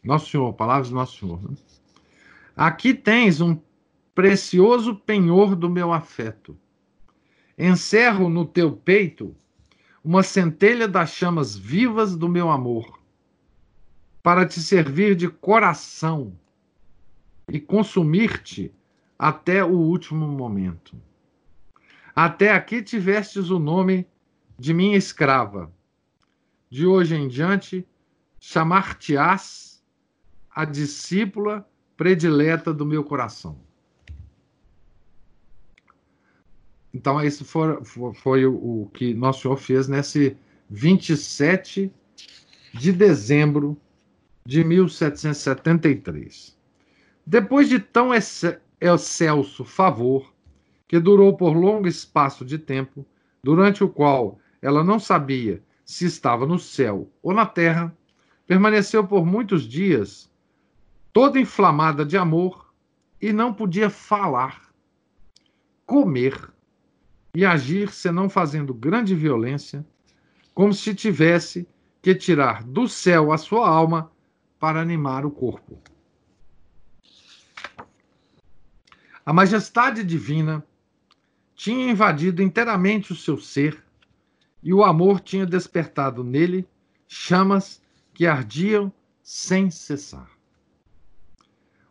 Nosso 0.05 0.31
Senhor, 0.31 0.53
palavras 0.53 0.91
do 0.91 0.95
Nosso 0.95 1.19
Senhor, 1.19 1.43
né, 1.43 1.57
Aqui 2.55 2.95
tens 2.95 3.41
um 3.41 3.59
precioso 4.15 4.95
penhor 4.95 5.57
do 5.57 5.69
meu 5.69 5.93
afeto. 5.93 6.57
Encerro 7.59 8.29
no 8.29 8.45
teu 8.45 8.73
peito 8.73 9.35
uma 10.03 10.23
centelha 10.23 10.87
das 10.87 11.11
chamas 11.11 11.57
vivas 11.57 12.15
do 12.15 12.29
meu 12.29 12.51
amor 12.51 13.06
para 14.27 14.45
te 14.45 14.61
servir 14.61 15.15
de 15.15 15.29
coração 15.29 16.37
e 17.49 17.61
consumir-te 17.61 18.75
até 19.17 19.65
o 19.65 19.71
último 19.71 20.27
momento. 20.27 21.01
Até 22.13 22.51
aqui 22.51 22.83
tivestes 22.83 23.51
o 23.51 23.61
nome 23.61 24.05
de 24.59 24.75
minha 24.75 24.97
escrava. 24.97 25.73
De 26.69 26.85
hoje 26.85 27.15
em 27.15 27.29
diante, 27.29 27.87
chamar-te-ás 28.41 29.81
a 30.51 30.65
discípula 30.65 31.65
predileta 31.97 32.75
do 32.75 32.85
meu 32.85 33.05
coração. 33.05 33.61
Então, 36.93 37.21
esse 37.21 37.45
foi, 37.45 37.85
foi 38.13 38.45
o, 38.45 38.55
o 38.55 38.91
que 38.93 39.15
Nosso 39.15 39.43
Senhor 39.43 39.57
fez 39.57 39.87
nesse 39.87 40.37
27 40.69 41.93
de 42.75 42.91
dezembro 42.91 43.81
de 44.47 44.63
1773. 44.63 46.57
Depois 47.27 47.69
de 47.69 47.81
tão 47.81 48.13
excelso 48.81 49.65
favor, 49.65 50.33
que 50.87 51.01
durou 51.01 51.37
por 51.37 51.53
longo 51.53 51.89
espaço 51.89 52.45
de 52.45 52.57
tempo, 52.57 53.05
durante 53.43 53.83
o 53.83 53.89
qual 53.89 54.39
ela 54.63 54.85
não 54.85 55.01
sabia 55.01 55.61
se 55.85 56.07
estava 56.07 56.47
no 56.47 56.61
céu 56.61 57.11
ou 57.21 57.35
na 57.35 57.45
terra, 57.45 57.93
permaneceu 58.47 59.05
por 59.05 59.27
muitos 59.27 59.65
dias, 59.65 60.31
toda 61.13 61.41
inflamada 61.41 62.05
de 62.05 62.17
amor, 62.17 62.73
e 63.21 63.33
não 63.33 63.53
podia 63.53 63.91
falar, 63.91 64.73
comer 65.85 66.53
e 67.35 67.45
agir 67.45 67.91
senão 67.91 68.29
fazendo 68.29 68.73
grande 68.73 69.15
violência, 69.15 69.85
como 70.55 70.73
se 70.73 70.95
tivesse 70.95 71.67
que 72.01 72.15
tirar 72.15 72.63
do 72.63 72.87
céu 72.87 73.33
a 73.33 73.39
sua 73.39 73.69
alma 73.69 74.13
para 74.59 74.81
animar 74.81 75.25
o 75.25 75.31
corpo. 75.31 75.79
A 79.25 79.33
majestade 79.33 80.05
divina 80.05 80.65
tinha 81.55 81.91
invadido 81.91 82.43
inteiramente 82.43 83.13
o 83.13 83.17
seu 83.17 83.39
ser 83.39 83.85
e 84.63 84.73
o 84.73 84.85
amor 84.85 85.21
tinha 85.21 85.45
despertado 85.45 86.23
nele 86.23 86.67
chamas 87.09 87.83
que 88.15 88.27
ardiam 88.27 88.93
sem 89.23 89.71
cessar. 89.71 90.31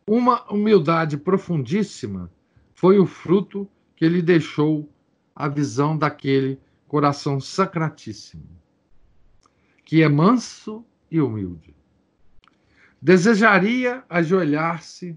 Uma 0.08 0.50
humildade 0.52 1.18
profundíssima 1.18 2.32
foi 2.74 3.00
o 3.00 3.06
fruto 3.06 3.68
que 3.96 4.08
lhe 4.08 4.22
deixou 4.22 4.90
a 5.36 5.48
visão 5.48 5.98
daquele 5.98 6.60
coração 6.88 7.42
sacratíssimo, 7.42 8.48
que 9.84 10.02
é 10.02 10.08
manso 10.08 10.86
e 11.12 11.20
humilde. 11.20 11.75
Desejaria 13.06 14.04
ajoelhar-se 14.10 15.16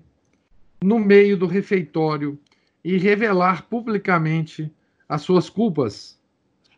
no 0.79 0.99
meio 0.99 1.39
do 1.39 1.47
refeitório 1.47 2.39
e 2.85 2.99
revelar 2.99 3.63
publicamente 3.63 4.71
as 5.09 5.23
suas 5.23 5.49
culpas 5.49 6.21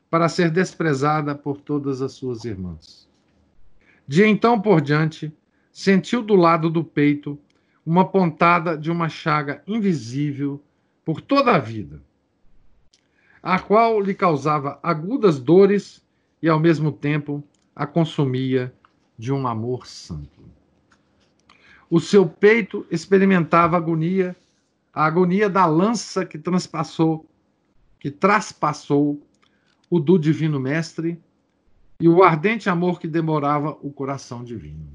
para 0.09 0.29
ser 0.29 0.53
desprezada 0.53 1.35
por 1.35 1.61
todas 1.61 2.01
as 2.01 2.13
suas 2.13 2.45
irmãs. 2.45 3.09
De 4.07 4.25
então 4.25 4.61
por 4.61 4.81
diante, 4.81 5.37
sentiu 5.73 6.23
do 6.23 6.37
lado 6.37 6.71
do 6.71 6.85
peito 6.85 7.37
uma 7.85 8.09
pontada 8.09 8.79
de 8.79 8.89
uma 8.89 9.09
chaga 9.09 9.65
invisível 9.67 10.63
por 11.05 11.21
toda 11.21 11.57
a 11.57 11.59
vida, 11.59 12.01
a 13.43 13.59
qual 13.59 14.01
lhe 14.01 14.15
causava 14.15 14.79
agudas 14.81 15.41
dores 15.41 16.07
e, 16.41 16.49
ao 16.49 16.61
mesmo 16.61 16.93
tempo, 16.93 17.43
a 17.75 17.85
consumia 17.85 18.73
de 19.19 19.33
um 19.33 19.49
amor 19.49 19.89
santo. 19.89 20.60
O 21.91 21.99
seu 21.99 22.24
peito 22.24 22.86
experimentava 22.88 23.76
agonia, 23.76 24.36
a 24.95 25.05
agonia 25.05 25.51
da 25.51 25.66
lança 25.66 26.24
que 26.24 26.38
transpassou, 26.38 27.26
que 27.99 28.12
traspassou 28.12 29.20
o 29.91 29.99
do 29.99 30.16
divino 30.16 30.61
mestre 30.61 31.20
e 31.99 32.09
o 32.09 32.22
ardente 32.22 32.70
amor 32.70 33.01
que 33.01 33.09
demorava 33.09 33.76
o 33.82 33.91
coração 33.91 34.45
divino. 34.45 34.86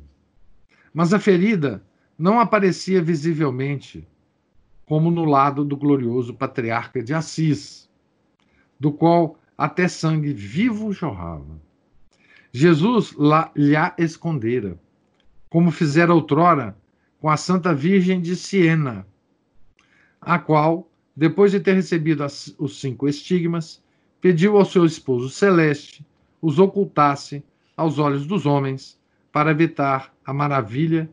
Mas 0.93 1.13
a 1.13 1.19
ferida 1.19 1.83
não 2.17 2.39
aparecia 2.39 3.01
visivelmente, 3.01 4.07
como 4.85 5.11
no 5.11 5.25
lado 5.25 5.65
do 5.65 5.75
glorioso 5.75 6.33
patriarca 6.33 7.03
de 7.03 7.13
Assis, 7.13 7.89
do 8.79 8.89
qual 8.89 9.37
até 9.57 9.89
sangue 9.89 10.31
vivo 10.31 10.93
jorrava. 10.93 11.59
Jesus 12.53 13.11
lá, 13.17 13.51
lhe 13.53 13.75
a 13.75 13.93
escondera, 13.97 14.79
como 15.49 15.71
fizera 15.71 16.13
outrora 16.13 16.73
com 17.26 17.32
a 17.32 17.38
Santa 17.38 17.73
Virgem 17.73 18.21
de 18.21 18.36
Siena, 18.36 19.03
a 20.21 20.38
qual, 20.38 20.88
depois 21.15 21.49
de 21.49 21.59
ter 21.59 21.73
recebido 21.73 22.23
as, 22.23 22.53
os 22.59 22.80
cinco 22.80 23.07
estigmas, 23.07 23.82
pediu 24.21 24.55
ao 24.55 24.63
seu 24.63 24.86
esposo 24.86 25.28
celeste 25.28 26.05
os 26.39 26.59
ocultasse 26.59 27.43
aos 27.76 27.97
olhos 27.97 28.28
dos 28.28 28.45
homens 28.45 28.99
para 29.32 29.49
evitar 29.49 30.13
a 30.23 30.32
maravilha 30.32 31.09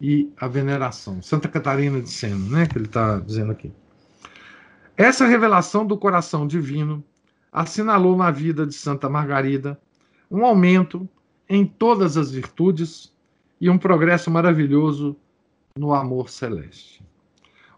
e 0.00 0.28
a 0.36 0.48
veneração. 0.48 1.22
Santa 1.22 1.46
Catarina 1.46 2.00
de 2.00 2.10
Sena, 2.10 2.44
né, 2.50 2.66
que 2.66 2.76
ele 2.76 2.86
está 2.86 3.20
dizendo 3.20 3.52
aqui. 3.52 3.70
Essa 4.96 5.28
revelação 5.28 5.86
do 5.86 5.96
coração 5.96 6.44
divino 6.44 7.04
assinalou 7.52 8.16
na 8.16 8.32
vida 8.32 8.66
de 8.66 8.74
Santa 8.74 9.08
Margarida 9.08 9.80
um 10.28 10.44
aumento 10.44 11.08
em 11.48 11.64
todas 11.64 12.16
as 12.16 12.32
virtudes 12.32 13.14
e 13.60 13.70
um 13.70 13.78
progresso 13.78 14.28
maravilhoso 14.28 15.16
no 15.76 15.94
amor 15.94 16.30
celeste. 16.30 17.04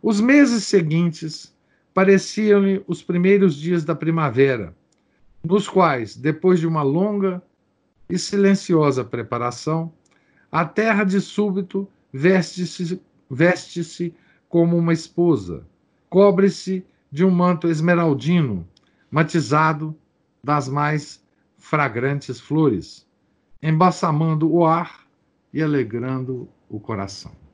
Os 0.00 0.20
meses 0.20 0.64
seguintes 0.64 1.54
pareciam-lhe 1.92 2.82
os 2.86 3.02
primeiros 3.02 3.56
dias 3.56 3.84
da 3.84 3.94
primavera, 3.94 4.74
nos 5.42 5.68
quais, 5.68 6.16
depois 6.16 6.60
de 6.60 6.66
uma 6.66 6.82
longa 6.82 7.42
e 8.08 8.18
silenciosa 8.18 9.04
preparação, 9.04 9.92
a 10.50 10.64
terra 10.64 11.04
de 11.04 11.20
súbito 11.20 11.88
veste-se 12.12 13.00
veste 13.28 14.14
como 14.48 14.76
uma 14.76 14.92
esposa, 14.92 15.66
cobre-se 16.08 16.84
de 17.10 17.24
um 17.24 17.30
manto 17.30 17.68
esmeraldino, 17.68 18.66
matizado 19.10 19.94
das 20.42 20.68
mais 20.68 21.22
fragrantes 21.58 22.40
flores, 22.40 23.06
embalsamando 23.62 24.50
o 24.50 24.64
ar 24.64 25.06
e 25.52 25.62
alegrando 25.62 26.48
o 26.68 26.78
coração. 26.78 27.47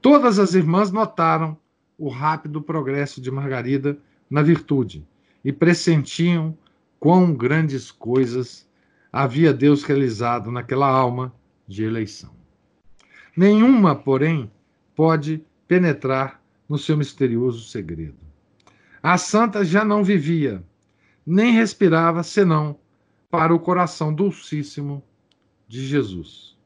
Todas 0.00 0.38
as 0.38 0.54
irmãs 0.54 0.92
notaram 0.92 1.56
o 1.98 2.08
rápido 2.08 2.62
progresso 2.62 3.20
de 3.20 3.30
Margarida 3.30 3.98
na 4.30 4.42
virtude 4.42 5.04
e 5.44 5.52
pressentiam 5.52 6.56
quão 7.00 7.34
grandes 7.34 7.90
coisas 7.90 8.68
havia 9.12 9.52
Deus 9.52 9.82
realizado 9.82 10.50
naquela 10.50 10.88
alma 10.88 11.34
de 11.66 11.84
eleição. 11.84 12.30
Nenhuma, 13.36 13.94
porém, 13.94 14.50
pode 14.94 15.42
penetrar 15.66 16.40
no 16.68 16.78
seu 16.78 16.96
misterioso 16.96 17.68
segredo. 17.68 18.18
A 19.02 19.16
santa 19.16 19.64
já 19.64 19.84
não 19.84 20.04
vivia, 20.04 20.62
nem 21.26 21.52
respirava 21.52 22.22
senão 22.22 22.78
para 23.30 23.54
o 23.54 23.60
coração 23.60 24.12
dulcíssimo 24.12 25.02
de 25.66 25.86
Jesus. 25.86 26.57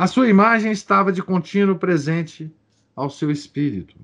A 0.00 0.06
sua 0.06 0.30
imagem 0.30 0.72
estava 0.72 1.12
de 1.12 1.22
contínuo 1.22 1.78
presente 1.78 2.50
ao 2.96 3.10
seu 3.10 3.30
espírito, 3.30 3.94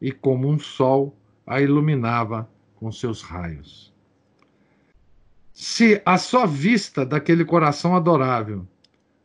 e 0.00 0.12
como 0.12 0.48
um 0.48 0.60
sol 0.60 1.12
a 1.44 1.60
iluminava 1.60 2.48
com 2.76 2.92
seus 2.92 3.20
raios. 3.20 3.92
Se 5.52 6.00
a 6.06 6.18
só 6.18 6.46
vista 6.46 7.04
daquele 7.04 7.44
coração 7.44 7.96
adorável 7.96 8.64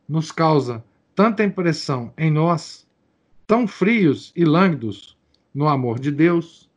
nos 0.08 0.32
causa 0.32 0.84
tanta 1.14 1.44
impressão 1.44 2.12
em 2.18 2.28
nós, 2.28 2.84
tão 3.46 3.64
frios 3.64 4.32
e 4.34 4.44
lânguidos 4.44 5.16
no 5.54 5.68
amor 5.68 6.00
de 6.00 6.10
Deus, 6.10 6.68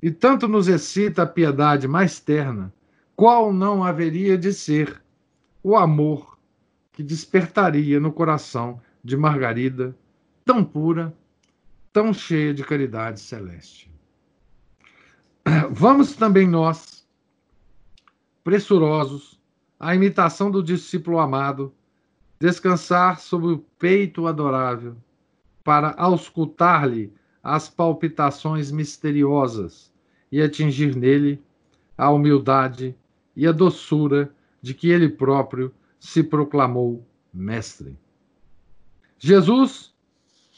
e 0.00 0.10
tanto 0.10 0.48
nos 0.48 0.68
excita 0.68 1.24
a 1.24 1.26
piedade 1.26 1.86
mais 1.86 2.18
terna, 2.18 2.72
qual 3.14 3.52
não 3.52 3.84
haveria 3.84 4.38
de 4.38 4.54
ser 4.54 5.02
o 5.62 5.76
amor 5.76 6.37
que 6.98 7.02
despertaria 7.04 8.00
no 8.00 8.10
coração 8.10 8.80
de 9.04 9.16
Margarida, 9.16 9.96
tão 10.44 10.64
pura, 10.64 11.16
tão 11.92 12.12
cheia 12.12 12.52
de 12.52 12.64
caridade 12.64 13.20
celeste? 13.20 13.88
Vamos 15.70 16.16
também 16.16 16.48
nós, 16.48 17.06
pressurosos, 18.42 19.40
à 19.78 19.94
imitação 19.94 20.50
do 20.50 20.60
discípulo 20.60 21.20
amado, 21.20 21.72
descansar 22.40 23.20
sobre 23.20 23.52
o 23.52 23.58
peito 23.78 24.26
adorável, 24.26 24.96
para 25.62 25.94
auscultar-lhe 25.96 27.12
as 27.44 27.68
palpitações 27.68 28.72
misteriosas 28.72 29.94
e 30.32 30.42
atingir 30.42 30.96
nele 30.96 31.40
a 31.96 32.10
humildade 32.10 32.92
e 33.36 33.46
a 33.46 33.52
doçura 33.52 34.34
de 34.60 34.74
que 34.74 34.90
ele 34.90 35.08
próprio 35.08 35.72
se 35.98 36.22
proclamou 36.22 37.06
mestre. 37.32 37.96
Jesus 39.18 39.94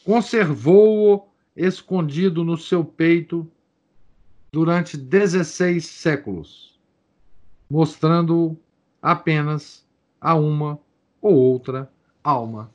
conservou-o 0.03 1.27
escondido 1.55 2.43
no 2.43 2.57
seu 2.57 2.83
peito 2.83 3.49
durante 4.51 4.97
16 4.97 5.85
séculos, 5.85 6.79
mostrando-o 7.69 8.57
apenas 9.01 9.85
a 10.19 10.35
uma 10.35 10.79
ou 11.21 11.35
outra 11.35 11.91
alma 12.23 12.71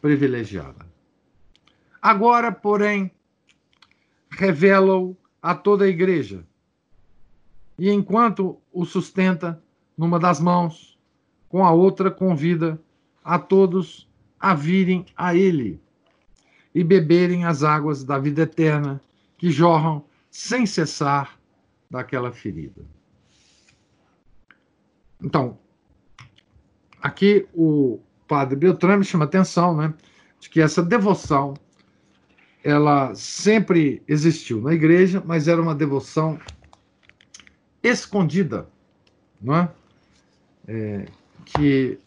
privilegiada. 0.00 0.86
Agora, 2.00 2.50
porém, 2.50 3.10
revela-o 4.30 5.16
a 5.42 5.54
toda 5.54 5.84
a 5.84 5.88
igreja. 5.88 6.44
E 7.78 7.90
enquanto 7.90 8.60
o 8.72 8.84
sustenta 8.84 9.62
numa 9.96 10.18
das 10.18 10.40
mãos, 10.40 10.97
com 11.48 11.64
a 11.64 11.70
outra 11.70 12.10
convida 12.10 12.80
a 13.24 13.38
todos 13.38 14.08
a 14.38 14.54
virem 14.54 15.04
a 15.16 15.34
ele 15.34 15.80
e 16.74 16.84
beberem 16.84 17.44
as 17.44 17.62
águas 17.62 18.04
da 18.04 18.18
vida 18.18 18.42
eterna 18.42 19.00
que 19.36 19.50
jorram 19.50 20.04
sem 20.30 20.66
cessar 20.66 21.38
daquela 21.90 22.30
ferida. 22.30 22.82
Então, 25.22 25.58
aqui 27.02 27.48
o 27.52 28.00
padre 28.28 28.56
Beltrame 28.56 29.04
chama 29.04 29.24
atenção, 29.24 29.76
né, 29.76 29.92
de 30.38 30.48
que 30.48 30.60
essa 30.60 30.82
devoção 30.82 31.54
ela 32.62 33.14
sempre 33.14 34.02
existiu 34.06 34.60
na 34.60 34.74
igreja, 34.74 35.22
mas 35.24 35.48
era 35.48 35.60
uma 35.60 35.74
devoção 35.74 36.38
escondida, 37.82 38.68
não 39.40 39.56
é? 39.56 39.70
é 40.66 41.06
que 41.54 41.98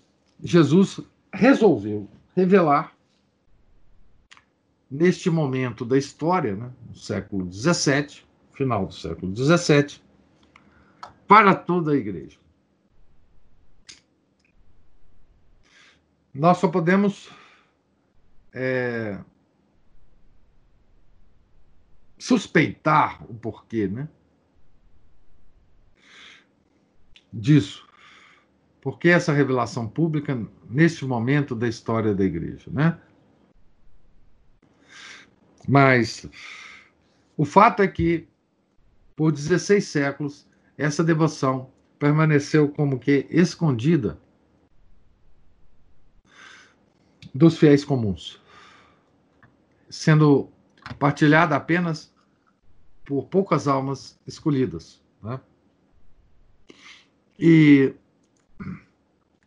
Jesus 0.44 1.00
resolveu 1.34 2.10
revelar 2.36 2.96
neste 4.89 5.30
momento 5.30 5.86
da 5.86 5.98
história, 5.98 6.56
né, 6.56 6.72
no 6.88 6.96
século 6.96 7.52
XVII, 7.52 8.24
final 8.54 8.86
do 8.86 8.94
século 8.94 9.36
XVII, 9.36 10.02
para 11.28 11.56
toda 11.56 11.92
a 11.94 11.96
igreja. 11.96 12.38
Nós 16.34 16.58
só 16.58 16.68
podemos 16.68 17.30
é, 18.54 19.20
suspeitar 22.18 23.24
o 23.30 23.34
porquê, 23.34 23.88
né? 23.88 24.08
Disso. 27.34 27.91
Por 28.82 28.98
que 28.98 29.10
essa 29.10 29.32
revelação 29.32 29.88
pública 29.88 30.38
neste 30.70 31.06
momento 31.06 31.56
da 31.56 31.68
história 31.68 32.16
da 32.16 32.24
igreja, 32.24 32.70
né? 32.72 33.00
Mas 35.68 36.28
o 37.38 37.46
fato 37.46 37.84
é 37.84 37.88
que 37.88 38.28
por 39.16 39.32
16 39.32 39.86
séculos 39.86 40.48
essa 40.78 41.04
devoção 41.04 41.72
permaneceu 42.00 42.68
como 42.70 43.00
que 43.00 43.28
escondida 43.30 44.20
dos 47.34 47.58
fiéis 47.58 47.86
comuns, 47.86 48.42
sendo 49.90 50.50
partilhada 50.98 51.56
apenas 51.56 52.12
por 53.06 53.28
poucas 53.28 53.68
almas 53.68 54.20
escolhidas. 54.26 55.02
Né? 55.22 55.40
E 57.40 57.94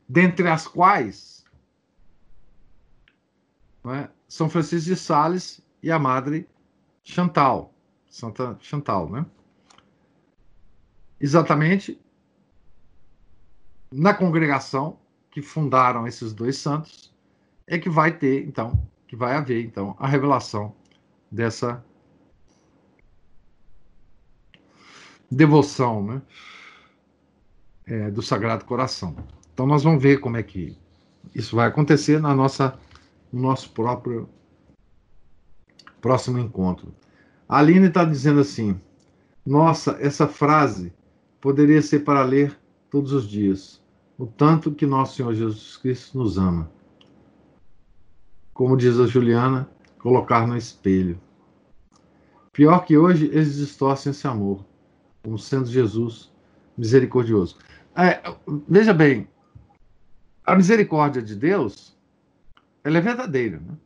dentre 0.09 0.49
as 0.49 0.67
quais 0.67 1.45
né, 3.85 4.11
São 4.29 4.49
Francisco 4.49 4.89
de 4.89 4.97
Sales 4.97 5.61
e 5.83 5.91
a 5.91 5.99
Madre 5.99 6.49
Chantal, 7.03 7.75
Santa 8.09 8.57
Chantal, 8.61 9.11
né? 9.11 9.27
Exatamente 11.21 12.01
na 13.93 14.13
congregação 14.13 14.99
que 15.31 15.41
fundaram 15.41 16.07
esses 16.07 16.33
dois 16.33 16.57
santos 16.57 17.15
é 17.67 17.79
que 17.79 17.89
vai 17.89 18.17
ter, 18.17 18.47
então, 18.47 18.87
que 19.07 19.15
vai 19.15 19.37
haver, 19.37 19.65
então, 19.65 19.97
a 19.99 20.07
revelação 20.07 20.75
dessa 21.31 21.85
devoção 25.31 26.05
né, 26.05 26.23
é, 27.87 28.11
do 28.11 28.23
Sagrado 28.23 28.65
Coração. 28.65 29.17
Então 29.53 29.67
nós 29.67 29.83
vamos 29.83 30.03
ver 30.03 30.19
como 30.21 30.37
é 30.37 30.43
que 30.43 30.77
isso 31.35 31.57
vai 31.57 31.69
acontecer 31.69 32.21
na 32.21 32.35
nossa, 32.35 32.79
no 33.33 33.43
nosso 33.43 33.71
próprio 33.71 34.29
próximo 36.01 36.39
encontro. 36.39 36.95
A 37.49 37.59
Aline 37.59 37.89
está 37.89 38.05
dizendo 38.05 38.41
assim: 38.41 38.81
nossa, 39.45 39.97
essa 40.01 40.27
frase 40.27 40.93
poderia 41.41 41.81
ser 41.83 42.01
para 42.01 42.23
ler 42.23 42.59
todos 42.91 43.13
os 43.13 43.29
dias. 43.29 43.83
O 44.19 44.27
tanto 44.27 44.73
que 44.73 44.87
nosso 44.87 45.17
Senhor 45.17 45.35
Jesus 45.35 45.77
Cristo 45.77 46.19
nos 46.19 46.39
ama. 46.39 46.71
Como 48.53 48.77
diz 48.77 49.01
a 49.01 49.07
Juliana, 49.07 49.69
colocar 49.99 50.47
no 50.47 50.57
espelho. 50.57 51.19
Pior 52.53 52.85
que 52.85 52.97
hoje, 52.97 53.27
eles 53.27 53.57
distorcem 53.57 54.13
esse 54.13 54.27
amor 54.29 54.65
como 55.25 55.39
sendo 55.39 55.67
Jesus 55.67 56.31
misericordioso. 56.77 57.57
É, 57.97 58.21
veja 58.69 58.93
bem, 58.93 59.29
a 60.45 60.57
misericórdia 60.57 61.23
de 61.23 61.37
Deus, 61.37 61.97
ela 62.83 62.99
é 62.99 63.01
verdadeira, 63.01 63.61
né? 63.61 63.77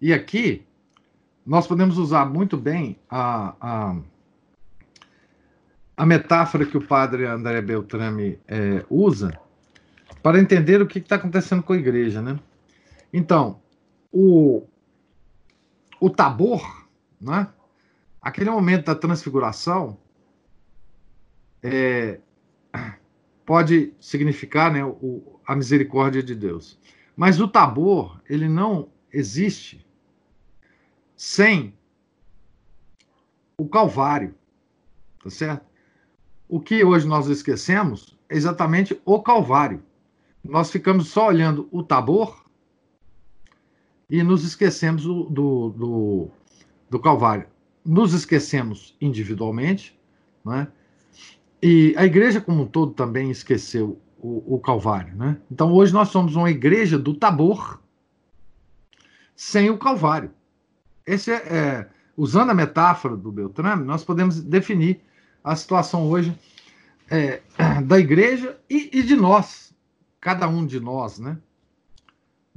E 0.00 0.12
aqui, 0.12 0.66
nós 1.44 1.66
podemos 1.66 1.96
usar 1.96 2.26
muito 2.26 2.56
bem 2.56 2.98
a, 3.08 3.54
a, 3.60 3.96
a 5.96 6.04
metáfora 6.06 6.66
que 6.66 6.76
o 6.76 6.86
padre 6.86 7.24
André 7.24 7.62
Beltrame 7.62 8.38
é, 8.46 8.84
usa 8.90 9.40
para 10.22 10.40
entender 10.40 10.82
o 10.82 10.86
que 10.86 10.98
está 10.98 11.16
acontecendo 11.16 11.62
com 11.62 11.72
a 11.72 11.78
igreja, 11.78 12.20
né? 12.20 12.38
Então, 13.12 13.60
o, 14.12 14.66
o 16.00 16.10
tabor, 16.10 16.88
né? 17.20 17.48
Aquele 18.26 18.50
momento 18.50 18.86
da 18.86 18.94
transfiguração, 18.96 19.96
é, 21.62 22.18
pode 23.46 23.94
significar 24.00 24.72
né, 24.72 24.84
o, 24.84 25.38
a 25.46 25.54
misericórdia 25.54 26.20
de 26.20 26.34
Deus. 26.34 26.76
Mas 27.14 27.40
o 27.40 27.46
tabor, 27.46 28.20
ele 28.28 28.48
não 28.48 28.90
existe 29.12 29.86
sem 31.16 31.72
o 33.56 33.68
Calvário, 33.68 34.34
tá 35.22 35.30
certo? 35.30 35.64
O 36.48 36.58
que 36.58 36.84
hoje 36.84 37.06
nós 37.06 37.28
esquecemos 37.28 38.18
é 38.28 38.34
exatamente 38.34 39.00
o 39.04 39.22
Calvário. 39.22 39.84
Nós 40.42 40.68
ficamos 40.68 41.10
só 41.10 41.28
olhando 41.28 41.68
o 41.70 41.80
tabor 41.80 42.44
e 44.10 44.20
nos 44.24 44.42
esquecemos 44.44 45.04
do, 45.04 45.24
do, 45.30 45.68
do, 45.70 46.30
do 46.90 46.98
Calvário. 46.98 47.54
Nos 47.86 48.12
esquecemos 48.12 48.96
individualmente, 49.00 49.98
né? 50.44 50.68
e 51.62 51.94
a 51.96 52.04
igreja 52.04 52.40
como 52.40 52.62
um 52.62 52.66
todo 52.66 52.92
também 52.92 53.30
esqueceu 53.30 54.00
o, 54.18 54.56
o 54.56 54.58
Calvário, 54.58 55.14
né? 55.14 55.38
Então 55.50 55.72
hoje 55.72 55.92
nós 55.92 56.08
somos 56.08 56.36
uma 56.36 56.50
igreja 56.50 56.98
do 56.98 57.14
Tabor 57.14 57.80
sem 59.34 59.70
o 59.70 59.78
Calvário. 59.78 60.30
Esse 61.06 61.30
é, 61.30 61.36
é 61.36 61.88
usando 62.16 62.50
a 62.50 62.54
metáfora 62.54 63.16
do 63.16 63.30
Beltrame, 63.30 63.84
nós 63.84 64.02
podemos 64.02 64.40
definir 64.40 65.00
a 65.44 65.54
situação 65.54 66.08
hoje 66.08 66.36
é, 67.10 67.42
da 67.84 67.98
igreja 67.98 68.58
e, 68.68 68.98
e, 68.98 69.02
de 69.02 69.14
nós, 69.14 69.74
cada 70.20 70.48
um 70.48 70.66
de 70.66 70.80
nós, 70.80 71.18
né? 71.18 71.38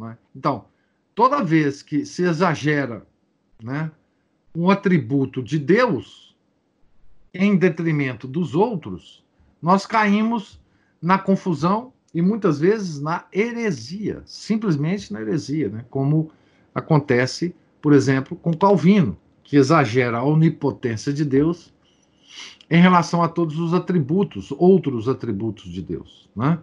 É? 0.01 0.15
Então, 0.33 0.65
toda 1.13 1.43
vez 1.43 1.81
que 1.81 2.05
se 2.05 2.23
exagera, 2.23 3.05
né, 3.61 3.91
um 4.59 4.69
atributo 4.69 5.41
de 5.41 5.57
Deus 5.57 6.35
em 7.33 7.55
detrimento 7.55 8.27
dos 8.27 8.55
outros, 8.55 9.23
nós 9.61 9.85
caímos 9.85 10.59
na 11.01 11.17
confusão 11.17 11.93
e 12.13 12.21
muitas 12.21 12.59
vezes 12.59 12.99
na 12.99 13.23
heresia, 13.31 14.21
simplesmente 14.25 15.13
na 15.13 15.21
heresia, 15.21 15.69
né? 15.69 15.85
como 15.89 16.29
acontece, 16.75 17.55
por 17.81 17.93
exemplo, 17.93 18.35
com 18.35 18.53
Calvino, 18.53 19.17
que 19.45 19.55
exagera 19.55 20.17
a 20.17 20.25
onipotência 20.25 21.13
de 21.13 21.23
Deus 21.23 21.73
em 22.69 22.81
relação 22.81 23.23
a 23.23 23.29
todos 23.29 23.57
os 23.59 23.73
atributos, 23.73 24.51
outros 24.57 25.07
atributos 25.07 25.71
de 25.71 25.81
Deus. 25.81 26.29
Né? 26.35 26.59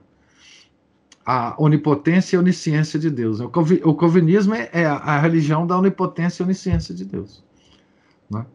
A 1.24 1.54
onipotência 1.58 2.36
e 2.36 2.38
onisciência 2.38 2.98
de 2.98 3.10
Deus. 3.10 3.40
O 3.40 3.94
calvinismo 3.94 4.54
é 4.54 4.84
a 4.84 5.18
religião 5.18 5.66
da 5.66 5.78
onipotência 5.78 6.42
e 6.42 6.44
onisciência 6.44 6.94
de 6.94 7.04
Deus. 7.06 7.45
Né? 8.30 8.46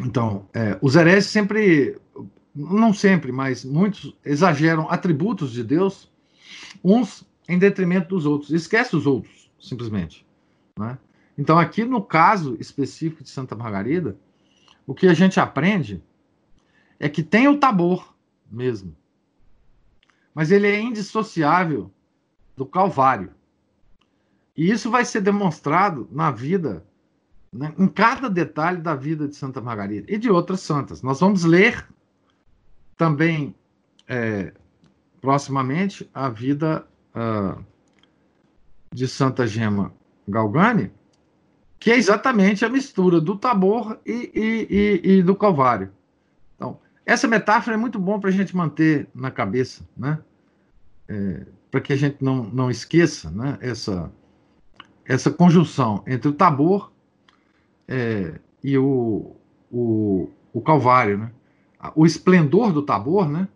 Então, 0.00 0.48
é, 0.52 0.78
os 0.82 0.96
hereges 0.96 1.26
sempre, 1.26 1.98
não 2.54 2.92
sempre, 2.92 3.30
mas 3.30 3.64
muitos 3.64 4.16
exageram 4.24 4.90
atributos 4.90 5.52
de 5.52 5.62
Deus, 5.62 6.10
uns 6.82 7.26
em 7.48 7.58
detrimento 7.58 8.08
dos 8.08 8.26
outros. 8.26 8.50
Esquece 8.50 8.96
os 8.96 9.06
outros, 9.06 9.50
simplesmente. 9.60 10.26
Né? 10.78 10.98
Então, 11.38 11.58
aqui 11.58 11.84
no 11.84 12.02
caso 12.02 12.56
específico 12.58 13.22
de 13.22 13.30
Santa 13.30 13.54
Margarida, 13.54 14.16
o 14.86 14.94
que 14.94 15.06
a 15.06 15.14
gente 15.14 15.40
aprende 15.40 16.02
é 16.98 17.08
que 17.08 17.22
tem 17.22 17.48
o 17.48 17.58
tabor 17.58 18.14
mesmo. 18.50 18.96
Mas 20.34 20.50
ele 20.50 20.66
é 20.66 20.80
indissociável 20.80 21.90
do 22.56 22.66
Calvário. 22.66 23.32
E 24.56 24.70
isso 24.70 24.90
vai 24.90 25.04
ser 25.04 25.20
demonstrado 25.20 26.08
na 26.12 26.30
vida, 26.30 26.84
né, 27.54 27.72
em 27.78 27.86
cada 27.86 28.28
detalhe 28.28 28.80
da 28.80 28.94
vida 28.94 29.28
de 29.28 29.36
Santa 29.36 29.60
Margarida 29.60 30.12
e 30.12 30.18
de 30.18 30.28
outras 30.28 30.60
santas. 30.60 31.02
Nós 31.02 31.20
vamos 31.20 31.44
ler 31.44 31.86
também 32.96 33.54
é, 34.08 34.52
proximamente 35.20 36.08
a 36.12 36.28
vida 36.28 36.86
uh, 37.14 37.64
de 38.92 39.06
Santa 39.06 39.46
Gema 39.46 39.92
Galgani, 40.26 40.92
que 41.78 41.90
é 41.90 41.96
exatamente 41.96 42.64
a 42.64 42.68
mistura 42.68 43.20
do 43.20 43.36
Tabor 43.36 43.98
e, 44.04 44.30
e, 44.34 45.02
e, 45.04 45.18
e 45.18 45.22
do 45.22 45.36
Calvário. 45.36 45.90
Então, 46.56 46.78
essa 47.06 47.28
metáfora 47.28 47.76
é 47.76 47.78
muito 47.78 47.98
bom 47.98 48.18
para 48.18 48.30
a 48.30 48.32
gente 48.32 48.56
manter 48.56 49.08
na 49.14 49.30
cabeça, 49.30 49.86
né? 49.96 50.18
É, 51.08 51.46
para 51.70 51.80
que 51.80 51.92
a 51.92 51.96
gente 51.96 52.22
não, 52.22 52.44
não 52.44 52.70
esqueça 52.70 53.30
né? 53.30 53.58
essa, 53.60 54.10
essa 55.04 55.30
conjunção 55.30 56.02
entre 56.06 56.28
o 56.28 56.32
Tabor 56.32 56.93
é, 57.88 58.38
e 58.62 58.76
o, 58.78 59.36
o, 59.70 60.30
o 60.52 60.60
Calvário, 60.60 61.18
né? 61.18 61.32
O 61.94 62.06
esplendor 62.06 62.72
do 62.72 62.82
Tabor, 62.82 63.28
né? 63.28 63.48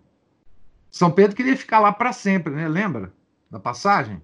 São 0.90 1.10
Pedro 1.10 1.36
queria 1.36 1.56
ficar 1.56 1.80
lá 1.80 1.92
para 1.92 2.12
sempre, 2.12 2.52
né? 2.52 2.68
Lembra 2.68 3.12
da 3.50 3.58
passagem? 3.58 4.20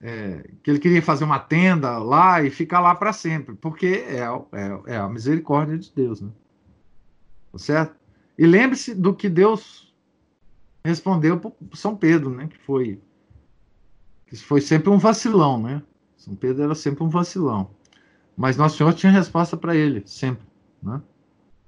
é, 0.00 0.48
que 0.62 0.70
ele 0.70 0.78
queria 0.78 1.02
fazer 1.02 1.24
uma 1.24 1.38
tenda 1.38 1.98
lá 1.98 2.42
e 2.42 2.50
ficar 2.50 2.80
lá 2.80 2.94
para 2.94 3.12
sempre, 3.12 3.54
porque 3.56 4.04
é, 4.06 4.20
é, 4.20 4.94
é, 4.94 4.96
a 4.96 5.08
misericórdia 5.08 5.76
de 5.78 5.92
Deus, 5.94 6.20
né? 6.20 6.30
Tá 7.52 7.58
certo? 7.58 7.96
E 8.36 8.46
lembre-se 8.46 8.94
do 8.94 9.14
que 9.14 9.28
Deus 9.28 9.92
respondeu 10.84 11.40
para 11.40 11.52
São 11.74 11.96
Pedro, 11.96 12.30
né? 12.30 12.46
Que 12.46 12.58
foi, 12.58 13.00
que 14.26 14.36
foi 14.36 14.60
sempre 14.60 14.90
um 14.90 14.98
vacilão, 14.98 15.60
né? 15.60 15.82
São 16.16 16.36
Pedro 16.36 16.62
era 16.62 16.74
sempre 16.74 17.02
um 17.02 17.08
vacilão, 17.08 17.70
mas 18.38 18.56
Nosso 18.56 18.76
Senhor 18.76 18.94
tinha 18.94 19.10
resposta 19.10 19.56
para 19.56 19.74
ele 19.74 20.00
sempre, 20.06 20.46
né? 20.80 21.02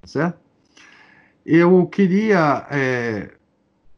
Certo? 0.04 0.38
Eu 1.44 1.84
queria 1.88 2.64
é, 2.70 3.32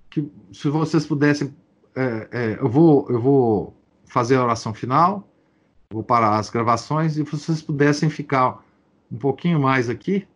que, 0.09 0.27
se 0.51 0.70
vocês 0.70 1.05
pudessem, 1.05 1.55
é, 1.95 2.29
é, 2.33 2.59
eu 2.59 2.70
vou, 2.70 3.07
eu 3.11 3.20
vou 3.20 3.77
fazer 4.07 4.37
a 4.37 4.43
oração 4.43 4.73
final, 4.73 5.29
vou 5.91 6.03
parar 6.03 6.39
as 6.39 6.49
gravações 6.49 7.18
e 7.18 7.23
vocês 7.23 7.61
pudessem 7.61 8.09
ficar 8.09 8.64
um 9.11 9.18
pouquinho 9.18 9.61
mais 9.61 9.91
aqui 9.91 10.27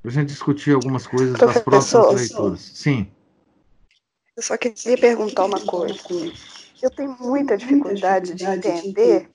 para 0.00 0.10
a 0.10 0.14
gente 0.14 0.28
discutir 0.28 0.74
algumas 0.74 1.06
coisas 1.06 1.36
Professor, 1.36 1.54
das 1.54 1.62
próximas 1.62 2.14
leituras. 2.14 2.60
Sim. 2.74 3.06
Eu 4.34 4.42
só 4.42 4.56
queria 4.56 4.96
perguntar 4.96 5.44
uma 5.44 5.60
coisa. 5.60 6.00
Eu 6.80 6.90
tenho 6.90 7.14
muita 7.20 7.58
dificuldade 7.58 8.32
de 8.32 8.46
entender 8.46 9.28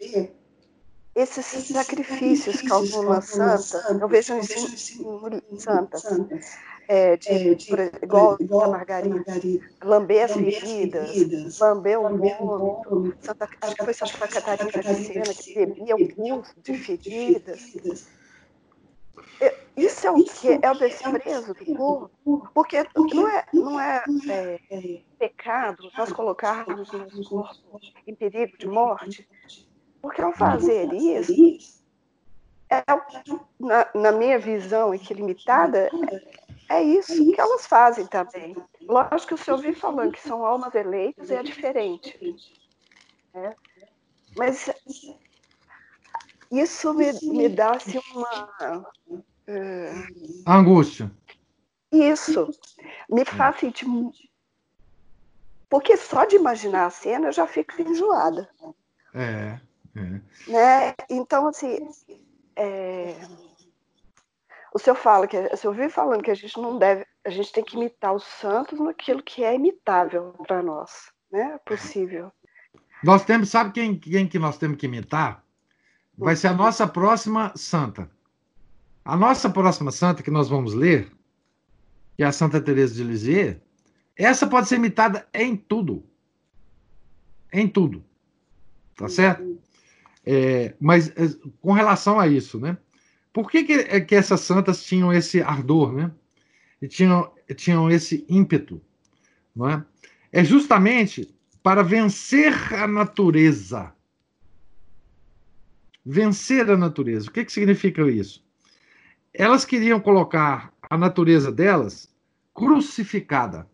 esses 1.15 1.45
sacrifícios 1.45 2.59
que 2.61 2.71
algumas 2.71 3.25
santas, 3.25 3.73
eu 4.01 4.07
vejo 4.07 4.33
em 4.33 5.57
santas, 5.57 6.03
é, 6.87 7.17
de, 7.17 7.29
é, 7.29 7.53
de, 7.55 7.65
por, 7.67 7.79
igual, 8.03 8.37
igual 8.39 8.63
a 8.65 8.67
Margarida, 8.69 9.15
Margarida, 9.15 9.65
lamber 9.83 10.25
as 10.25 10.33
feridas, 10.33 11.59
lamber 11.59 11.99
o 11.99 12.17
vômito, 12.17 13.17
Santa, 13.21 13.49
acho 13.61 13.75
que 13.75 13.83
foi 13.85 13.93
Santa 13.93 14.27
Catarina 14.27 14.93
de 14.93 15.05
Sena 15.05 15.33
que 15.33 15.53
bebia 15.53 15.95
o 15.95 16.15
pulso 16.15 16.53
de 16.61 16.77
feridas. 16.77 17.75
Isso 19.75 20.07
é 20.07 20.11
o 20.11 20.23
que? 20.23 20.59
É 20.61 20.71
o 20.71 20.75
desprezo 20.75 21.53
do 21.53 21.75
corpo? 21.75 22.49
Porque 22.53 22.85
não 22.93 23.27
é, 23.27 23.45
não 23.53 23.79
é, 23.79 24.03
é, 24.29 24.59
é 24.69 25.01
pecado 25.19 25.89
nós 25.97 26.13
colocarmos 26.13 26.89
o 26.93 27.23
corpo 27.23 27.79
em 28.07 28.15
perigo 28.15 28.57
de 28.57 28.67
morte? 28.67 29.27
Porque 30.05 30.21
ao 30.21 30.33
fazer 30.33 30.93
isso, 30.93 31.33
é, 32.69 32.83
na, 33.59 33.89
na 33.95 34.11
minha 34.11 34.37
visão 34.37 34.91
aqui 34.91 35.15
limitada, 35.15 35.89
é 36.69 36.83
isso 36.83 37.11
que 37.33 37.41
elas 37.41 37.65
fazem 37.65 38.05
também. 38.05 38.55
Lógico 38.83 39.29
que 39.29 39.33
o 39.33 39.37
senhor 39.37 39.57
vive 39.57 39.73
falando 39.73 40.11
que 40.11 40.21
são 40.21 40.45
almas 40.45 40.75
eleitas 40.75 41.31
é 41.31 41.41
diferente. 41.41 42.37
Né? 43.33 43.55
Mas 44.37 44.69
isso 46.51 46.93
me, 46.93 47.11
me 47.23 47.49
dá 47.49 47.71
assim, 47.71 47.99
uma. 48.13 48.87
Uh, 49.09 50.43
Angústia. 50.45 51.11
Isso. 51.91 52.47
Me 53.09 53.23
é. 53.23 53.25
faz 53.25 53.59
sentir. 53.59 53.87
Porque 55.67 55.97
só 55.97 56.25
de 56.25 56.35
imaginar 56.35 56.85
a 56.85 56.91
cena 56.91 57.29
eu 57.29 57.31
já 57.31 57.47
fico 57.47 57.81
enjoada. 57.81 58.47
É. 59.15 59.59
é. 59.95 60.51
Né? 60.51 60.93
Então, 61.09 61.47
assim. 61.47 61.77
É 62.55 63.15
o 64.75 64.77
senhor 64.77 64.97
fala 64.97 65.25
que 65.25 65.37
o 65.37 65.55
senhor 65.55 65.73
vive 65.73 65.87
falando 65.87 66.21
que 66.21 66.29
a 66.29 66.35
gente 66.35 66.59
não 66.59 66.77
deve, 66.77 67.05
a 67.23 67.29
gente 67.29 67.49
tem 67.53 67.63
que 67.63 67.77
imitar 67.77 68.13
os 68.13 68.25
santos 68.25 68.77
naquilo 68.77 69.23
que 69.23 69.41
é 69.41 69.55
imitável 69.55 70.33
para 70.45 70.61
nós, 70.61 71.13
né? 71.31 71.53
É 71.53 71.57
possível. 71.59 72.29
Nós 73.01 73.23
temos, 73.23 73.47
sabe 73.47 73.71
quem, 73.71 73.97
quem 73.97 74.27
que 74.27 74.37
nós 74.37 74.57
temos 74.57 74.75
que 74.77 74.85
imitar? 74.85 75.41
Vai 76.17 76.35
ser 76.35 76.47
a 76.47 76.53
nossa 76.53 76.85
próxima 76.85 77.53
santa. 77.55 78.11
A 79.05 79.15
nossa 79.15 79.49
próxima 79.49 79.93
santa 79.93 80.21
que 80.21 80.29
nós 80.29 80.49
vamos 80.49 80.73
ler, 80.73 81.09
que 82.17 82.23
é 82.23 82.25
a 82.25 82.33
Santa 82.33 82.59
Teresa 82.59 82.95
de 82.95 83.03
Lisieux, 83.05 83.57
essa 84.13 84.45
pode 84.45 84.67
ser 84.67 84.75
imitada 84.75 85.25
em 85.33 85.55
tudo. 85.55 86.03
Em 87.53 87.65
tudo. 87.65 88.03
Tá 88.93 89.07
certo? 89.07 89.57
É, 90.25 90.73
mas 90.79 91.09
é, 91.09 91.35
com 91.61 91.71
relação 91.71 92.19
a 92.19 92.27
isso, 92.27 92.59
né? 92.59 92.77
Por 93.31 93.51
que, 93.51 93.63
que, 93.63 93.73
é 93.73 94.01
que 94.01 94.15
essas 94.15 94.41
santas 94.41 94.83
tinham 94.83 95.13
esse 95.13 95.41
ardor, 95.41 95.93
né? 95.93 96.11
E 96.81 96.87
tinham, 96.87 97.31
tinham 97.55 97.91
esse 97.91 98.25
ímpeto, 98.27 98.81
não 99.55 99.69
é? 99.69 99.85
É 100.31 100.43
justamente 100.43 101.33
para 101.61 101.83
vencer 101.83 102.53
a 102.73 102.87
natureza. 102.87 103.93
Vencer 106.05 106.69
a 106.69 106.77
natureza. 106.77 107.29
O 107.29 107.31
que, 107.31 107.45
que 107.45 107.51
significa 107.51 108.09
isso? 108.09 108.43
Elas 109.33 109.65
queriam 109.65 109.99
colocar 109.99 110.73
a 110.89 110.97
natureza 110.97 111.51
delas 111.51 112.09
crucificada. 112.53 113.67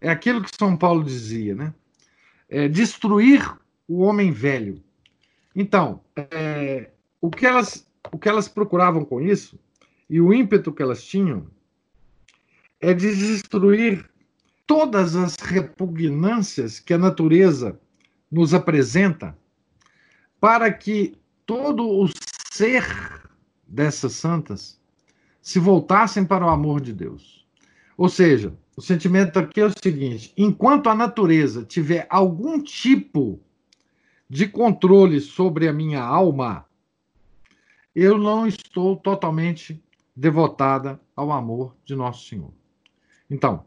É 0.00 0.10
aquilo 0.10 0.42
que 0.42 0.50
São 0.58 0.76
Paulo 0.76 1.04
dizia, 1.04 1.54
né? 1.54 1.72
É 2.48 2.68
destruir 2.68 3.48
o 3.86 4.00
homem 4.00 4.30
velho. 4.30 4.82
Então, 5.54 6.00
é, 6.16 6.90
o 7.20 7.30
que 7.30 7.46
elas 7.46 7.86
o 8.10 8.18
que 8.18 8.28
elas 8.28 8.48
procuravam 8.48 9.04
com 9.04 9.20
isso 9.20 9.58
e 10.08 10.20
o 10.20 10.32
ímpeto 10.32 10.72
que 10.72 10.82
elas 10.82 11.04
tinham 11.04 11.46
é 12.80 12.92
de 12.92 13.14
destruir 13.14 14.10
todas 14.66 15.14
as 15.14 15.36
repugnâncias 15.36 16.80
que 16.80 16.92
a 16.92 16.98
natureza 16.98 17.78
nos 18.30 18.54
apresenta, 18.54 19.36
para 20.40 20.72
que 20.72 21.14
todo 21.46 21.88
o 21.88 22.08
ser 22.52 22.84
dessas 23.66 24.12
santas 24.12 24.80
se 25.40 25.58
voltassem 25.58 26.24
para 26.24 26.44
o 26.44 26.48
amor 26.48 26.80
de 26.80 26.92
Deus. 26.92 27.46
Ou 27.96 28.08
seja, 28.08 28.52
o 28.76 28.80
sentimento 28.80 29.38
aqui 29.38 29.60
é 29.60 29.66
o 29.66 29.72
seguinte: 29.82 30.32
enquanto 30.36 30.88
a 30.88 30.94
natureza 30.94 31.64
tiver 31.64 32.06
algum 32.10 32.60
tipo 32.60 33.38
de 33.38 33.51
controle 34.46 35.20
sobre 35.20 35.68
a 35.68 35.74
minha 35.74 36.02
alma, 36.02 36.64
eu 37.94 38.16
não 38.16 38.46
estou 38.46 38.96
totalmente 38.96 39.78
devotada 40.16 40.98
ao 41.14 41.30
amor 41.30 41.76
de 41.84 41.94
Nosso 41.94 42.26
Senhor. 42.26 42.50
Então, 43.28 43.66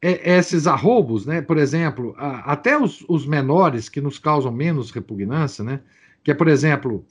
é, 0.00 0.38
esses 0.38 0.66
arrobos, 0.66 1.24
né, 1.24 1.40
por 1.40 1.56
exemplo, 1.56 2.16
a, 2.18 2.52
até 2.52 2.76
os, 2.76 3.04
os, 3.08 3.24
menores 3.24 3.88
que 3.88 4.00
nos 4.00 4.18
causam 4.18 4.50
menos 4.50 4.90
repugnância, 4.90 5.62
né, 5.62 5.80
que 6.24 6.32
é, 6.32 6.34
por 6.34 6.48
exemplo, 6.48 7.06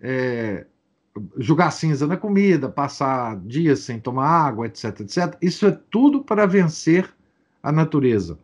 é, 0.00 0.64
jogar 1.36 1.70
cinza 1.72 2.06
na 2.06 2.16
comida, 2.16 2.70
passar 2.70 3.38
dias 3.40 3.80
sem 3.80 4.00
tomar 4.00 4.26
água, 4.26 4.66
etc, 4.66 5.00
etc. 5.00 5.36
Isso 5.42 5.66
é 5.66 5.78
tudo 5.90 6.24
para 6.24 6.46
vencer 6.46 7.06
a 7.62 7.70
natureza. 7.70 8.38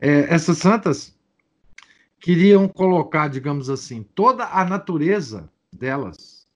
É, 0.00 0.32
essas 0.32 0.58
santas 0.58 1.15
queriam 2.20 2.68
colocar, 2.68 3.28
digamos 3.28 3.70
assim, 3.70 4.02
toda 4.14 4.44
a 4.46 4.64
natureza 4.64 5.50
delas, 5.72 6.46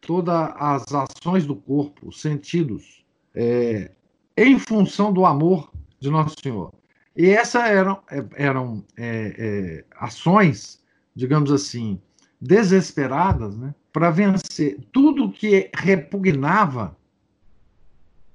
todas 0.00 0.50
as 0.56 0.84
ações 0.92 1.46
do 1.46 1.54
corpo, 1.54 2.08
os 2.08 2.20
sentidos, 2.20 3.04
é, 3.34 3.90
em 4.36 4.58
função 4.58 5.12
do 5.12 5.24
amor 5.24 5.70
de 6.00 6.10
Nosso 6.10 6.36
Senhor. 6.42 6.72
E 7.16 7.28
essas 7.28 7.62
eram, 7.64 8.02
é, 8.10 8.24
eram 8.36 8.84
é, 8.96 9.34
é, 9.38 9.84
ações, 9.96 10.82
digamos 11.14 11.52
assim, 11.52 12.00
desesperadas, 12.40 13.56
né, 13.56 13.74
para 13.92 14.10
vencer 14.10 14.80
tudo 14.90 15.30
que 15.30 15.70
repugnava 15.74 16.96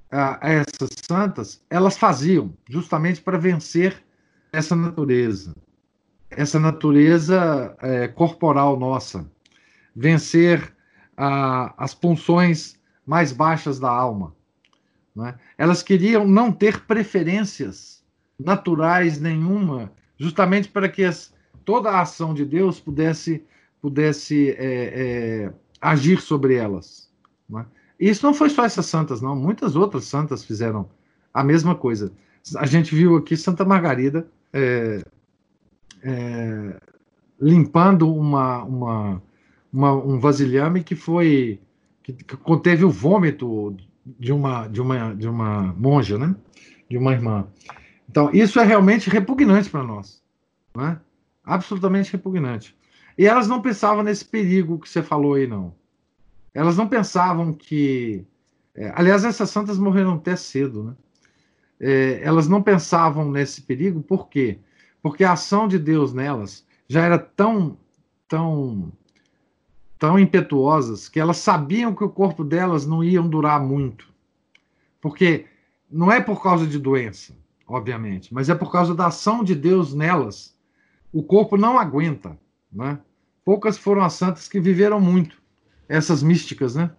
a, 0.10 0.48
a 0.48 0.52
essas 0.52 0.90
santas, 1.08 1.62
elas 1.70 1.98
faziam 1.98 2.54
justamente 2.70 3.22
para 3.22 3.38
vencer 3.38 4.02
essa 4.54 4.76
natureza, 4.76 5.54
essa 6.30 6.60
natureza 6.60 7.76
é, 7.82 8.08
corporal 8.08 8.78
nossa, 8.78 9.30
vencer 9.96 10.74
a, 11.16 11.74
as 11.84 11.94
punções 11.94 12.80
mais 13.06 13.32
baixas 13.32 13.80
da 13.80 13.90
alma. 13.90 14.36
Né? 15.16 15.36
Elas 15.58 15.82
queriam 15.82 16.28
não 16.28 16.52
ter 16.52 16.82
preferências 16.82 18.04
naturais 18.40 19.20
nenhuma, 19.20 19.92
justamente 20.18 20.70
para 20.70 20.88
que 20.88 21.04
as, 21.04 21.34
toda 21.66 21.90
a 21.90 22.02
ação 22.02 22.34
de 22.34 22.46
Deus 22.46 22.80
pudesse 22.80 23.44
pudesse 23.82 24.50
é, 24.52 24.56
é, 24.60 25.54
agir 25.80 26.20
sobre 26.20 26.56
elas. 26.56 27.10
Não 27.48 27.60
é? 27.60 27.66
E 28.00 28.10
isso 28.10 28.26
não 28.26 28.34
foi 28.34 28.50
só 28.50 28.66
essas 28.66 28.86
santas, 28.86 29.22
não. 29.22 29.36
Muitas 29.36 29.76
outras 29.76 30.06
santas 30.06 30.44
fizeram 30.44 30.90
a 31.34 31.44
mesma 31.44 31.76
coisa. 31.76 32.12
A 32.58 32.66
gente 32.66 32.94
viu 32.94 33.16
aqui 33.16 33.36
Santa 33.36 33.64
Margarida 33.64 34.28
é, 34.52 35.04
é, 36.04 36.80
limpando 37.40 38.14
uma, 38.14 38.64
uma, 38.64 39.22
uma, 39.72 39.94
um 39.94 40.20
vasilhame 40.20 40.84
que 40.84 40.96
foi 40.96 41.60
que, 42.04 42.14
que 42.14 42.38
conteve 42.38 42.86
o 42.86 42.90
vômito 42.90 43.76
de 44.06 44.32
uma 44.32 44.68
de 44.68 44.82
uma 44.82 45.14
de 45.14 45.28
uma 45.28 45.74
monja, 45.74 46.18
né? 46.18 46.36
De 46.90 46.98
uma 46.98 47.12
irmã. 47.12 47.48
Então 48.10 48.30
isso 48.34 48.60
é 48.60 48.64
realmente 48.64 49.10
repugnante 49.10 49.70
para 49.70 49.84
nós, 49.84 50.24
não 50.76 50.86
é? 50.88 51.00
Absolutamente 51.44 52.12
repugnante. 52.12 52.76
E 53.18 53.26
elas 53.26 53.48
não 53.48 53.62
pensavam 53.62 54.04
nesse 54.04 54.24
perigo 54.24 54.78
que 54.78 54.88
você 54.88 55.02
falou 55.02 55.34
aí, 55.34 55.48
não. 55.48 55.74
Elas 56.54 56.78
não 56.78 56.88
pensavam 56.88 57.52
que. 57.52 58.26
É, 58.76 58.92
aliás, 58.96 59.26
essas 59.26 59.50
santas 59.50 59.80
morreram 59.80 60.14
até 60.14 60.36
cedo, 60.36 60.84
né? 60.84 60.94
É, 61.80 62.22
elas 62.24 62.48
não 62.48 62.62
pensavam 62.62 63.30
nesse 63.30 63.62
perigo, 63.62 64.02
por 64.02 64.28
quê? 64.28 64.60
Porque 65.08 65.24
a 65.24 65.32
ação 65.32 65.70
de 65.70 65.80
Deus 65.80 66.14
nelas 66.14 66.66
já 66.86 67.02
era 67.02 67.18
tão, 67.18 67.78
tão, 68.28 68.92
tão 69.98 70.20
impetuosas 70.20 71.08
que 71.08 71.18
elas 71.18 71.38
sabiam 71.38 71.96
que 71.96 72.04
o 72.04 72.10
corpo 72.10 72.44
delas 72.44 72.86
não 72.86 73.02
iam 73.02 73.26
durar 73.26 73.58
muito. 73.58 74.06
Porque 75.00 75.46
não 75.90 76.12
é 76.12 76.20
por 76.20 76.44
causa 76.44 76.68
de 76.68 76.78
doença, 76.78 77.34
obviamente, 77.66 78.34
mas 78.34 78.50
é 78.50 78.54
por 78.54 78.70
causa 78.70 78.94
da 78.94 79.08
ação 79.08 79.46
de 79.46 79.56
Deus 79.56 79.94
nelas. 79.94 80.54
O 81.14 81.24
corpo 81.24 81.56
não 81.56 81.80
aguenta. 81.80 82.38
Né? 82.70 83.00
Poucas 83.46 83.78
foram 83.78 84.04
as 84.04 84.12
santas 84.12 84.50
que 84.50 84.60
viveram 84.60 85.00
muito, 85.00 85.42
essas 85.88 86.22
místicas, 86.22 86.76
né? 86.76 86.92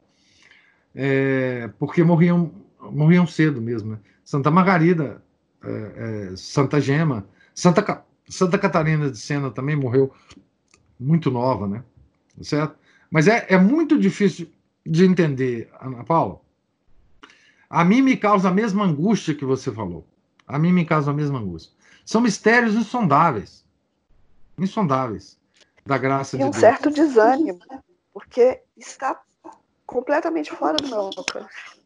É, 0.94 1.68
porque 1.78 2.02
morriam, 2.02 2.50
morriam 2.80 3.26
cedo 3.26 3.60
mesmo. 3.60 3.92
Né? 3.92 3.98
Santa 4.24 4.50
Margarida, 4.50 5.22
é, 5.62 6.30
é, 6.32 6.36
Santa 6.36 6.80
Gema, 6.80 7.26
Santa, 7.58 8.04
Santa 8.28 8.56
Catarina 8.56 9.10
de 9.10 9.18
Sena 9.18 9.50
também 9.50 9.74
morreu 9.74 10.14
muito 10.98 11.28
nova, 11.28 11.66
né? 11.66 11.82
Certo? 12.40 12.78
Mas 13.10 13.26
é, 13.26 13.46
é 13.48 13.58
muito 13.58 13.98
difícil 13.98 14.48
de 14.86 15.04
entender, 15.04 15.68
Ana 15.80 16.04
Paula. 16.04 16.40
A 17.68 17.84
mim 17.84 18.00
me 18.00 18.16
causa 18.16 18.48
a 18.48 18.52
mesma 18.52 18.84
angústia 18.84 19.34
que 19.34 19.44
você 19.44 19.72
falou. 19.72 20.06
A 20.46 20.56
mim 20.56 20.72
me 20.72 20.84
causa 20.84 21.10
a 21.10 21.14
mesma 21.14 21.40
angústia. 21.40 21.74
São 22.06 22.20
mistérios 22.20 22.76
insondáveis. 22.76 23.64
Insondáveis 24.56 25.36
da 25.84 25.98
graça 25.98 26.36
e 26.36 26.38
de 26.38 26.44
um 26.44 26.50
Deus. 26.50 26.60
certo 26.60 26.90
desânimo, 26.90 27.58
porque 28.12 28.62
está 28.76 29.20
completamente 29.84 30.52
fora 30.52 30.76
do 30.76 30.86
meu 30.86 31.00
alcance. 31.00 31.80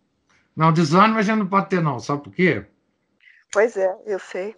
Não, 0.55 0.71
desânimo 0.71 1.19
a 1.19 1.23
gente 1.23 1.39
não 1.39 1.47
pode 1.47 1.71
ter, 1.71 1.81
não. 1.81 1.99
Sabe 1.99 2.25
por 2.25 2.35
quê? 2.35 2.67
Pois 3.51 3.75
é, 3.79 3.97
eu 4.05 4.19
sei. 4.19 4.55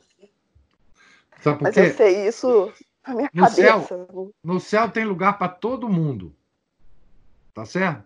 Sabe 1.45 1.59
por 1.59 1.65
Mas 1.65 1.75
quê? 1.75 1.81
eu 1.81 1.95
sei 1.95 2.27
isso 2.27 2.73
na 3.07 3.15
minha 3.15 3.31
No 3.35 3.43
cabeça. 3.43 3.83
céu, 3.83 4.33
no 4.43 4.59
céu 4.59 4.89
tem 4.91 5.05
lugar 5.05 5.37
para 5.37 5.49
todo 5.49 5.91
mundo. 5.91 6.35
Tá 7.53 7.67
certo? 7.67 8.03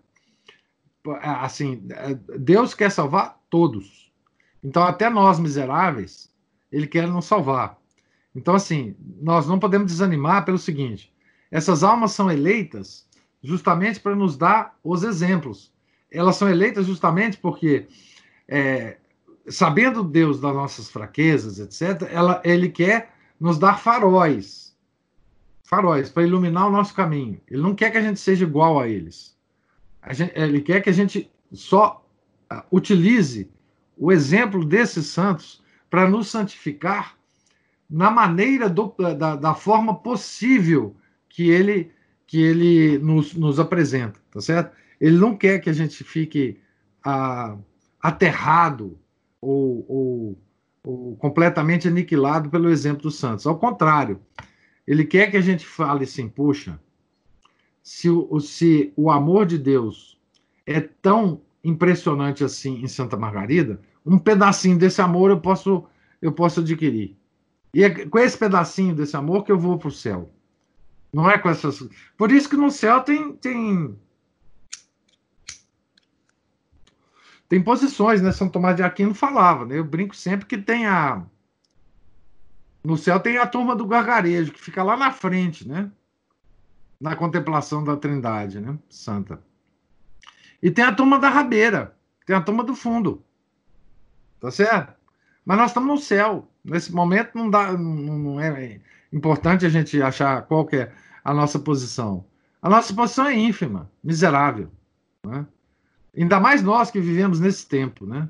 Assim, 1.23 1.81
Deus 2.41 2.75
quer 2.75 2.91
salvar 2.91 3.41
todos. 3.49 4.13
Então, 4.63 4.83
até 4.83 5.09
nós 5.09 5.39
miseráveis, 5.39 6.35
Ele 6.71 6.87
quer 6.89 7.07
nos 7.07 7.27
salvar. 7.27 7.79
Então, 8.35 8.57
assim, 8.57 8.97
nós 9.23 9.47
não 9.47 9.59
podemos 9.61 9.87
desanimar 9.87 10.45
pelo 10.45 10.59
seguinte: 10.59 11.15
essas 11.49 11.85
almas 11.85 12.11
são 12.11 12.29
eleitas 12.31 13.07
justamente 13.41 14.01
para 14.01 14.17
nos 14.17 14.37
dar 14.37 14.77
os 14.83 15.05
exemplos. 15.05 15.73
Elas 16.11 16.35
são 16.35 16.49
eleitas 16.49 16.87
justamente 16.87 17.39
porque, 17.39 17.87
é, 18.49 18.97
sabendo 19.49 20.03
Deus 20.03 20.41
das 20.41 20.53
nossas 20.55 20.91
fraquezas, 20.91 21.61
etc., 21.61 22.09
ela, 22.11 22.43
ele 22.45 22.69
quer 22.69 23.15
nos 23.41 23.59
dar 23.59 23.79
faróis 23.79 24.69
faróis 25.69 26.09
para 26.09 26.23
iluminar 26.23 26.67
o 26.67 26.71
nosso 26.71 26.95
caminho. 26.95 27.39
Ele 27.47 27.61
não 27.61 27.75
quer 27.75 27.91
que 27.91 27.99
a 27.99 28.03
gente 28.03 28.19
seja 28.19 28.45
igual 28.47 28.81
a 28.81 28.89
eles. 28.89 29.37
A 30.01 30.15
gente, 30.15 30.33
ele 30.35 30.63
quer 30.63 30.81
que 30.81 30.89
a 30.89 30.95
gente 30.95 31.31
só 31.53 32.03
uh, 32.51 32.63
utilize 32.73 33.51
o 33.95 34.11
exemplo 34.11 34.65
desses 34.65 35.07
santos 35.07 35.63
para 35.91 36.09
nos 36.09 36.29
santificar 36.29 37.19
na 37.89 38.11
maneira 38.11 38.67
do, 38.69 38.95
da, 39.19 39.37
da 39.37 39.55
forma 39.55 39.95
possível 39.95 40.97
que 41.29 41.51
ele 41.51 41.91
que 42.27 42.43
ele 42.43 42.99
nos, 42.99 43.35
nos 43.35 43.59
apresenta, 43.59 44.21
tá 44.31 44.41
certo? 44.41 44.77
Ele 45.01 45.17
não 45.17 45.35
quer 45.35 45.61
que 45.61 45.71
a 45.71 45.73
gente 45.73 46.05
fique 46.05 46.61
ah, 47.03 47.57
aterrado 48.03 48.99
ou, 49.41 49.85
ou, 49.89 50.39
completamente 51.19 51.89
aniquilado 51.89 52.49
pelo 52.49 52.71
exemplo 52.71 53.03
dos 53.03 53.17
santos. 53.17 53.47
Ao 53.47 53.59
contrário, 53.59 54.21
ele 54.87 55.05
quer 55.05 55.31
que 55.31 55.37
a 55.37 55.41
gente 55.41 55.67
fale 55.67 56.05
assim, 56.05 56.29
puxa, 56.29 56.81
se 57.83 58.09
o, 58.09 58.41
se 58.41 58.93
o 58.97 59.11
amor 59.11 59.47
de 59.47 59.59
Deus 59.59 60.19
é 60.67 60.81
tão 60.81 61.41
impressionante 61.63 62.45
assim 62.45 62.83
em 62.83 62.89
Santa 62.89 63.17
Margarida, 63.17 63.81
um 64.05 64.19
pedacinho 64.19 64.79
desse 64.79 65.01
amor 65.01 65.31
eu 65.31 65.41
posso 65.41 65.85
eu 66.21 66.33
posso 66.33 66.61
adquirir. 66.61 67.17
E 67.73 67.85
é 67.85 68.07
com 68.07 68.19
esse 68.19 68.37
pedacinho 68.37 68.95
desse 68.95 69.17
amor 69.17 69.45
que 69.45 69.53
eu 69.53 69.59
vou 69.59 69.79
para 69.79 69.89
o 69.89 69.93
céu. 69.93 70.33
Não 71.13 71.31
é 71.31 71.39
com 71.39 71.49
essas. 71.49 71.87
Por 72.17 72.31
isso 72.31 72.49
que 72.49 72.57
no 72.57 72.71
céu 72.71 73.01
tem. 73.01 73.33
tem... 73.35 73.97
Tem 77.49 77.63
posições, 77.63 78.21
né? 78.21 78.31
São 78.31 78.49
Tomás 78.49 78.77
de 78.77 78.83
Aquino 78.83 79.15
falava, 79.15 79.65
né? 79.65 79.79
Eu 79.79 79.85
brinco 79.85 80.15
sempre 80.15 80.47
que 80.47 80.59
tem 80.59 80.87
a. 80.87 81.25
No 82.85 82.97
céu 82.97 83.19
tem 83.19 83.39
a 83.39 83.47
turma 83.47 83.75
do 83.75 83.87
gargarejo, 83.87 84.53
que 84.53 84.61
fica 84.61 84.83
lá 84.83 84.97
na 84.97 85.11
frente, 85.11 85.67
né? 85.67 85.91
Na 87.01 87.17
contemplação 87.17 87.83
da 87.83 87.97
Trindade, 87.97 88.61
né? 88.61 88.79
Santa. 88.91 89.43
E 90.63 90.71
tem 90.71 90.85
a 90.85 90.95
turma 90.95 91.19
da 91.19 91.29
rabeira, 91.29 91.97
tem 92.27 92.37
a 92.37 92.41
turma 92.41 92.63
do 92.63 92.75
fundo. 92.75 93.25
Tá 94.41 94.51
certo? 94.51 94.95
Mas 95.45 95.57
nós 95.57 95.71
estamos 95.71 95.89
no 95.89 95.99
céu. 95.99 96.51
Nesse 96.63 96.93
momento 96.93 97.31
não 97.35 97.49
dá, 97.49 97.73
não, 97.73 98.39
é 98.39 98.81
importante 99.13 99.65
a 99.65 99.69
gente 99.69 100.01
achar 100.03 100.43
qual 100.43 100.69
é 100.73 100.93
a 101.25 101.33
nossa 101.33 101.59
posição. 101.59 102.27
A 102.61 102.69
nossa 102.69 102.93
posição 102.93 103.27
é 103.27 103.35
ínfima, 103.35 103.91
miserável. 104.05 104.71
Né? 105.25 105.47
Ainda 106.19 106.41
mais 106.41 106.63
nós 106.63 106.91
que 106.91 107.01
vivemos 107.01 107.39
nesse 107.39 107.67
tempo, 107.67 108.05
né? 108.05 108.29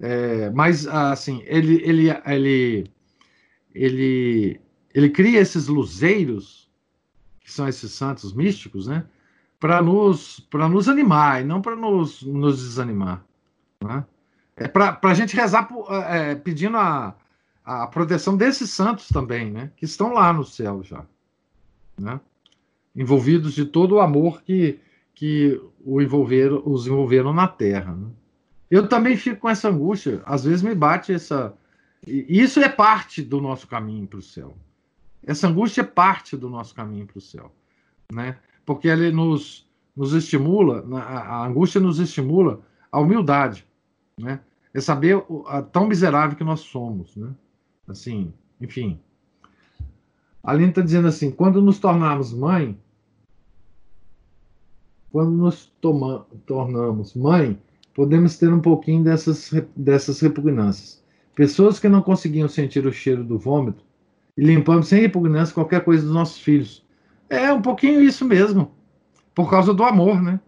É, 0.00 0.48
mas 0.50 0.86
assim, 0.86 1.42
ele, 1.44 1.82
ele, 1.84 2.08
ele, 2.24 2.90
ele, 3.74 4.60
ele 4.94 5.10
cria 5.10 5.40
esses 5.40 5.66
luzeiros, 5.66 6.70
que 7.40 7.52
são 7.52 7.68
esses 7.68 7.92
santos 7.92 8.32
místicos, 8.32 8.86
né? 8.86 9.04
Para 9.58 9.82
nos, 9.82 10.48
nos 10.50 10.88
animar 10.88 11.42
e 11.42 11.44
não 11.44 11.60
para 11.60 11.76
nos, 11.76 12.22
nos 12.22 12.58
desanimar. 12.60 13.22
Né? 13.84 14.06
É 14.56 14.66
para 14.66 14.98
a 15.02 15.14
gente 15.14 15.36
rezar 15.36 15.68
é, 16.08 16.34
pedindo 16.34 16.78
a, 16.78 17.14
a 17.62 17.86
proteção 17.86 18.34
desses 18.34 18.70
santos 18.70 19.08
também, 19.08 19.50
né? 19.50 19.70
Que 19.76 19.84
estão 19.84 20.14
lá 20.14 20.32
no 20.32 20.44
céu 20.44 20.82
já. 20.82 21.04
Né? 21.98 22.18
Envolvidos 22.96 23.52
de 23.52 23.66
todo 23.66 23.96
o 23.96 24.00
amor 24.00 24.40
que, 24.40 24.80
que 25.20 25.60
o 25.84 26.00
envolveram, 26.00 26.62
os 26.64 26.86
envolveram 26.86 27.30
na 27.30 27.46
Terra. 27.46 27.94
Né? 27.94 28.08
Eu 28.70 28.88
também 28.88 29.18
fico 29.18 29.40
com 29.40 29.50
essa 29.50 29.68
angústia. 29.68 30.22
Às 30.24 30.44
vezes 30.44 30.62
me 30.62 30.74
bate 30.74 31.12
essa. 31.12 31.52
Isso 32.06 32.58
é 32.58 32.70
parte 32.70 33.20
do 33.20 33.38
nosso 33.38 33.68
caminho 33.68 34.06
para 34.06 34.18
o 34.18 34.22
céu. 34.22 34.56
Essa 35.22 35.46
angústia 35.46 35.82
é 35.82 35.84
parte 35.84 36.38
do 36.38 36.48
nosso 36.48 36.74
caminho 36.74 37.06
para 37.06 37.18
o 37.18 37.20
céu, 37.20 37.54
né? 38.10 38.38
Porque 38.64 38.88
ele 38.88 39.12
nos, 39.12 39.68
nos 39.94 40.14
estimula, 40.14 40.86
a 40.98 41.44
angústia 41.44 41.82
nos 41.82 41.98
estimula 41.98 42.62
a 42.90 42.98
humildade, 42.98 43.66
né? 44.18 44.40
É 44.72 44.80
saber 44.80 45.22
a 45.48 45.60
tão 45.60 45.86
miserável 45.86 46.34
que 46.34 46.44
nós 46.44 46.60
somos, 46.60 47.14
né? 47.14 47.28
Assim, 47.86 48.32
enfim. 48.58 48.98
A 50.42 50.52
Aline 50.52 50.70
está 50.70 50.80
dizendo 50.80 51.08
assim: 51.08 51.30
quando 51.30 51.60
nos 51.60 51.78
tornarmos 51.78 52.32
mãe, 52.32 52.74
quando 55.12 55.30
nos 55.30 55.72
toma, 55.80 56.26
tornamos 56.46 57.14
mãe, 57.14 57.58
podemos 57.94 58.38
ter 58.38 58.52
um 58.52 58.60
pouquinho 58.60 59.02
dessas, 59.04 59.50
dessas 59.76 60.20
repugnâncias. 60.20 61.02
Pessoas 61.34 61.78
que 61.78 61.88
não 61.88 62.02
conseguiam 62.02 62.48
sentir 62.48 62.86
o 62.86 62.92
cheiro 62.92 63.24
do 63.24 63.38
vômito 63.38 63.84
e 64.36 64.42
limpamos 64.42 64.88
sem 64.88 65.00
repugnância 65.00 65.54
qualquer 65.54 65.84
coisa 65.84 66.04
dos 66.04 66.14
nossos 66.14 66.38
filhos. 66.40 66.84
É 67.28 67.52
um 67.52 67.62
pouquinho 67.62 68.02
isso 68.02 68.24
mesmo, 68.24 68.70
por 69.34 69.50
causa 69.50 69.72
do 69.72 69.84
amor, 69.84 70.20
né? 70.20 70.40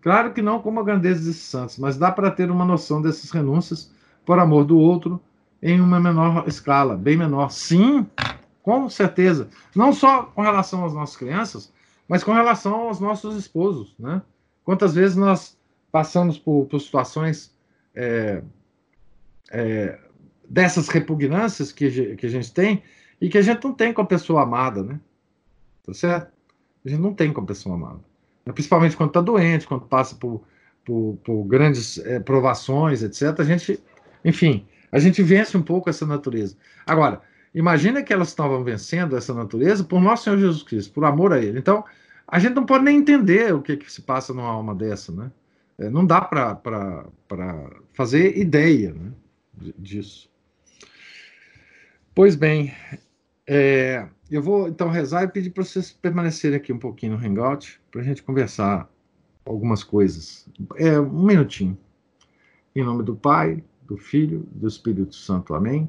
Claro 0.00 0.32
que 0.32 0.40
não 0.40 0.60
como 0.60 0.80
a 0.80 0.84
grandeza 0.84 1.24
desses 1.24 1.42
santos, 1.42 1.78
mas 1.78 1.98
dá 1.98 2.10
para 2.10 2.30
ter 2.30 2.50
uma 2.50 2.64
noção 2.64 3.02
dessas 3.02 3.30
renúncias 3.30 3.92
por 4.24 4.38
amor 4.38 4.64
do 4.64 4.78
outro 4.78 5.20
em 5.62 5.80
uma 5.80 5.98
menor 5.98 6.44
escala, 6.46 6.96
bem 6.96 7.16
menor. 7.16 7.50
Sim, 7.50 8.06
com 8.62 8.88
certeza. 8.88 9.48
Não 9.74 9.92
só 9.92 10.22
com 10.22 10.42
relação 10.42 10.84
às 10.84 10.94
nossas 10.94 11.16
crianças, 11.16 11.72
mas 12.08 12.24
com 12.24 12.32
relação 12.32 12.88
aos 12.88 12.98
nossos 12.98 13.36
esposos, 13.36 13.94
né? 13.98 14.22
Quantas 14.64 14.94
vezes 14.94 15.16
nós 15.16 15.58
passamos 15.92 16.38
por, 16.38 16.66
por 16.66 16.80
situações 16.80 17.54
é, 17.94 18.42
é, 19.50 19.98
dessas 20.48 20.88
repugnâncias 20.88 21.70
que, 21.72 22.16
que 22.16 22.26
a 22.26 22.30
gente 22.30 22.52
tem 22.52 22.82
e 23.20 23.28
que 23.28 23.38
a 23.38 23.42
gente 23.42 23.62
não 23.64 23.74
tem 23.74 23.92
com 23.92 24.00
a 24.00 24.06
pessoa 24.06 24.42
amada, 24.42 24.82
né? 24.82 25.00
Tá 25.84 25.92
certo? 25.92 26.32
A 26.84 26.88
gente 26.88 27.00
não 27.00 27.12
tem 27.12 27.32
com 27.32 27.40
a 27.40 27.46
pessoa 27.46 27.74
amada. 27.74 28.00
Principalmente 28.54 28.96
quando 28.96 29.10
está 29.10 29.20
doente, 29.20 29.66
quando 29.66 29.86
passa 29.86 30.14
por, 30.14 30.42
por, 30.84 31.18
por 31.22 31.44
grandes 31.44 31.98
é, 31.98 32.18
provações, 32.18 33.02
etc. 33.02 33.38
A 33.38 33.44
gente, 33.44 33.82
enfim, 34.24 34.66
a 34.90 34.98
gente 34.98 35.22
vence 35.22 35.56
um 35.56 35.62
pouco 35.62 35.90
essa 35.90 36.06
natureza. 36.06 36.56
Agora, 36.86 37.20
imagina 37.54 38.02
que 38.02 38.12
elas 38.12 38.28
estavam 38.28 38.62
vencendo 38.64 39.16
essa 39.16 39.34
natureza 39.34 39.84
por 39.84 40.00
nosso 40.00 40.24
Senhor 40.24 40.38
Jesus 40.38 40.62
Cristo, 40.62 40.92
por 40.92 41.04
amor 41.04 41.32
a 41.32 41.38
Ele. 41.38 41.58
Então, 41.58 41.84
a 42.26 42.38
gente 42.38 42.54
não 42.54 42.66
pode 42.66 42.84
nem 42.84 42.98
entender 42.98 43.54
o 43.54 43.62
que, 43.62 43.76
que 43.76 43.90
se 43.90 44.02
passa 44.02 44.34
numa 44.34 44.48
alma 44.48 44.74
dessa, 44.74 45.12
né? 45.12 45.30
É, 45.78 45.88
não 45.88 46.04
dá 46.04 46.20
para 46.20 47.06
fazer 47.94 48.36
ideia 48.36 48.92
né, 48.92 49.12
disso. 49.78 50.28
Pois 52.14 52.34
bem, 52.34 52.74
é, 53.46 54.08
eu 54.30 54.42
vou 54.42 54.68
então 54.68 54.88
rezar 54.88 55.22
e 55.22 55.28
pedir 55.28 55.50
para 55.50 55.64
vocês 55.64 55.92
permanecerem 55.92 56.56
aqui 56.56 56.72
um 56.72 56.78
pouquinho 56.78 57.16
no 57.16 57.24
Hangout 57.24 57.80
para 57.90 58.00
a 58.00 58.04
gente 58.04 58.22
conversar 58.22 58.90
algumas 59.44 59.82
coisas. 59.82 60.46
É, 60.76 61.00
um 61.00 61.24
minutinho. 61.24 61.78
Em 62.74 62.84
nome 62.84 63.04
do 63.04 63.16
Pai, 63.16 63.62
do 63.84 63.96
Filho, 63.96 64.46
do 64.52 64.68
Espírito 64.68 65.14
Santo. 65.14 65.54
Amém. 65.54 65.88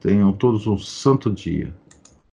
Tenham 0.00 0.32
todos 0.32 0.66
um 0.66 0.78
santo 0.78 1.30
dia. 1.30 1.74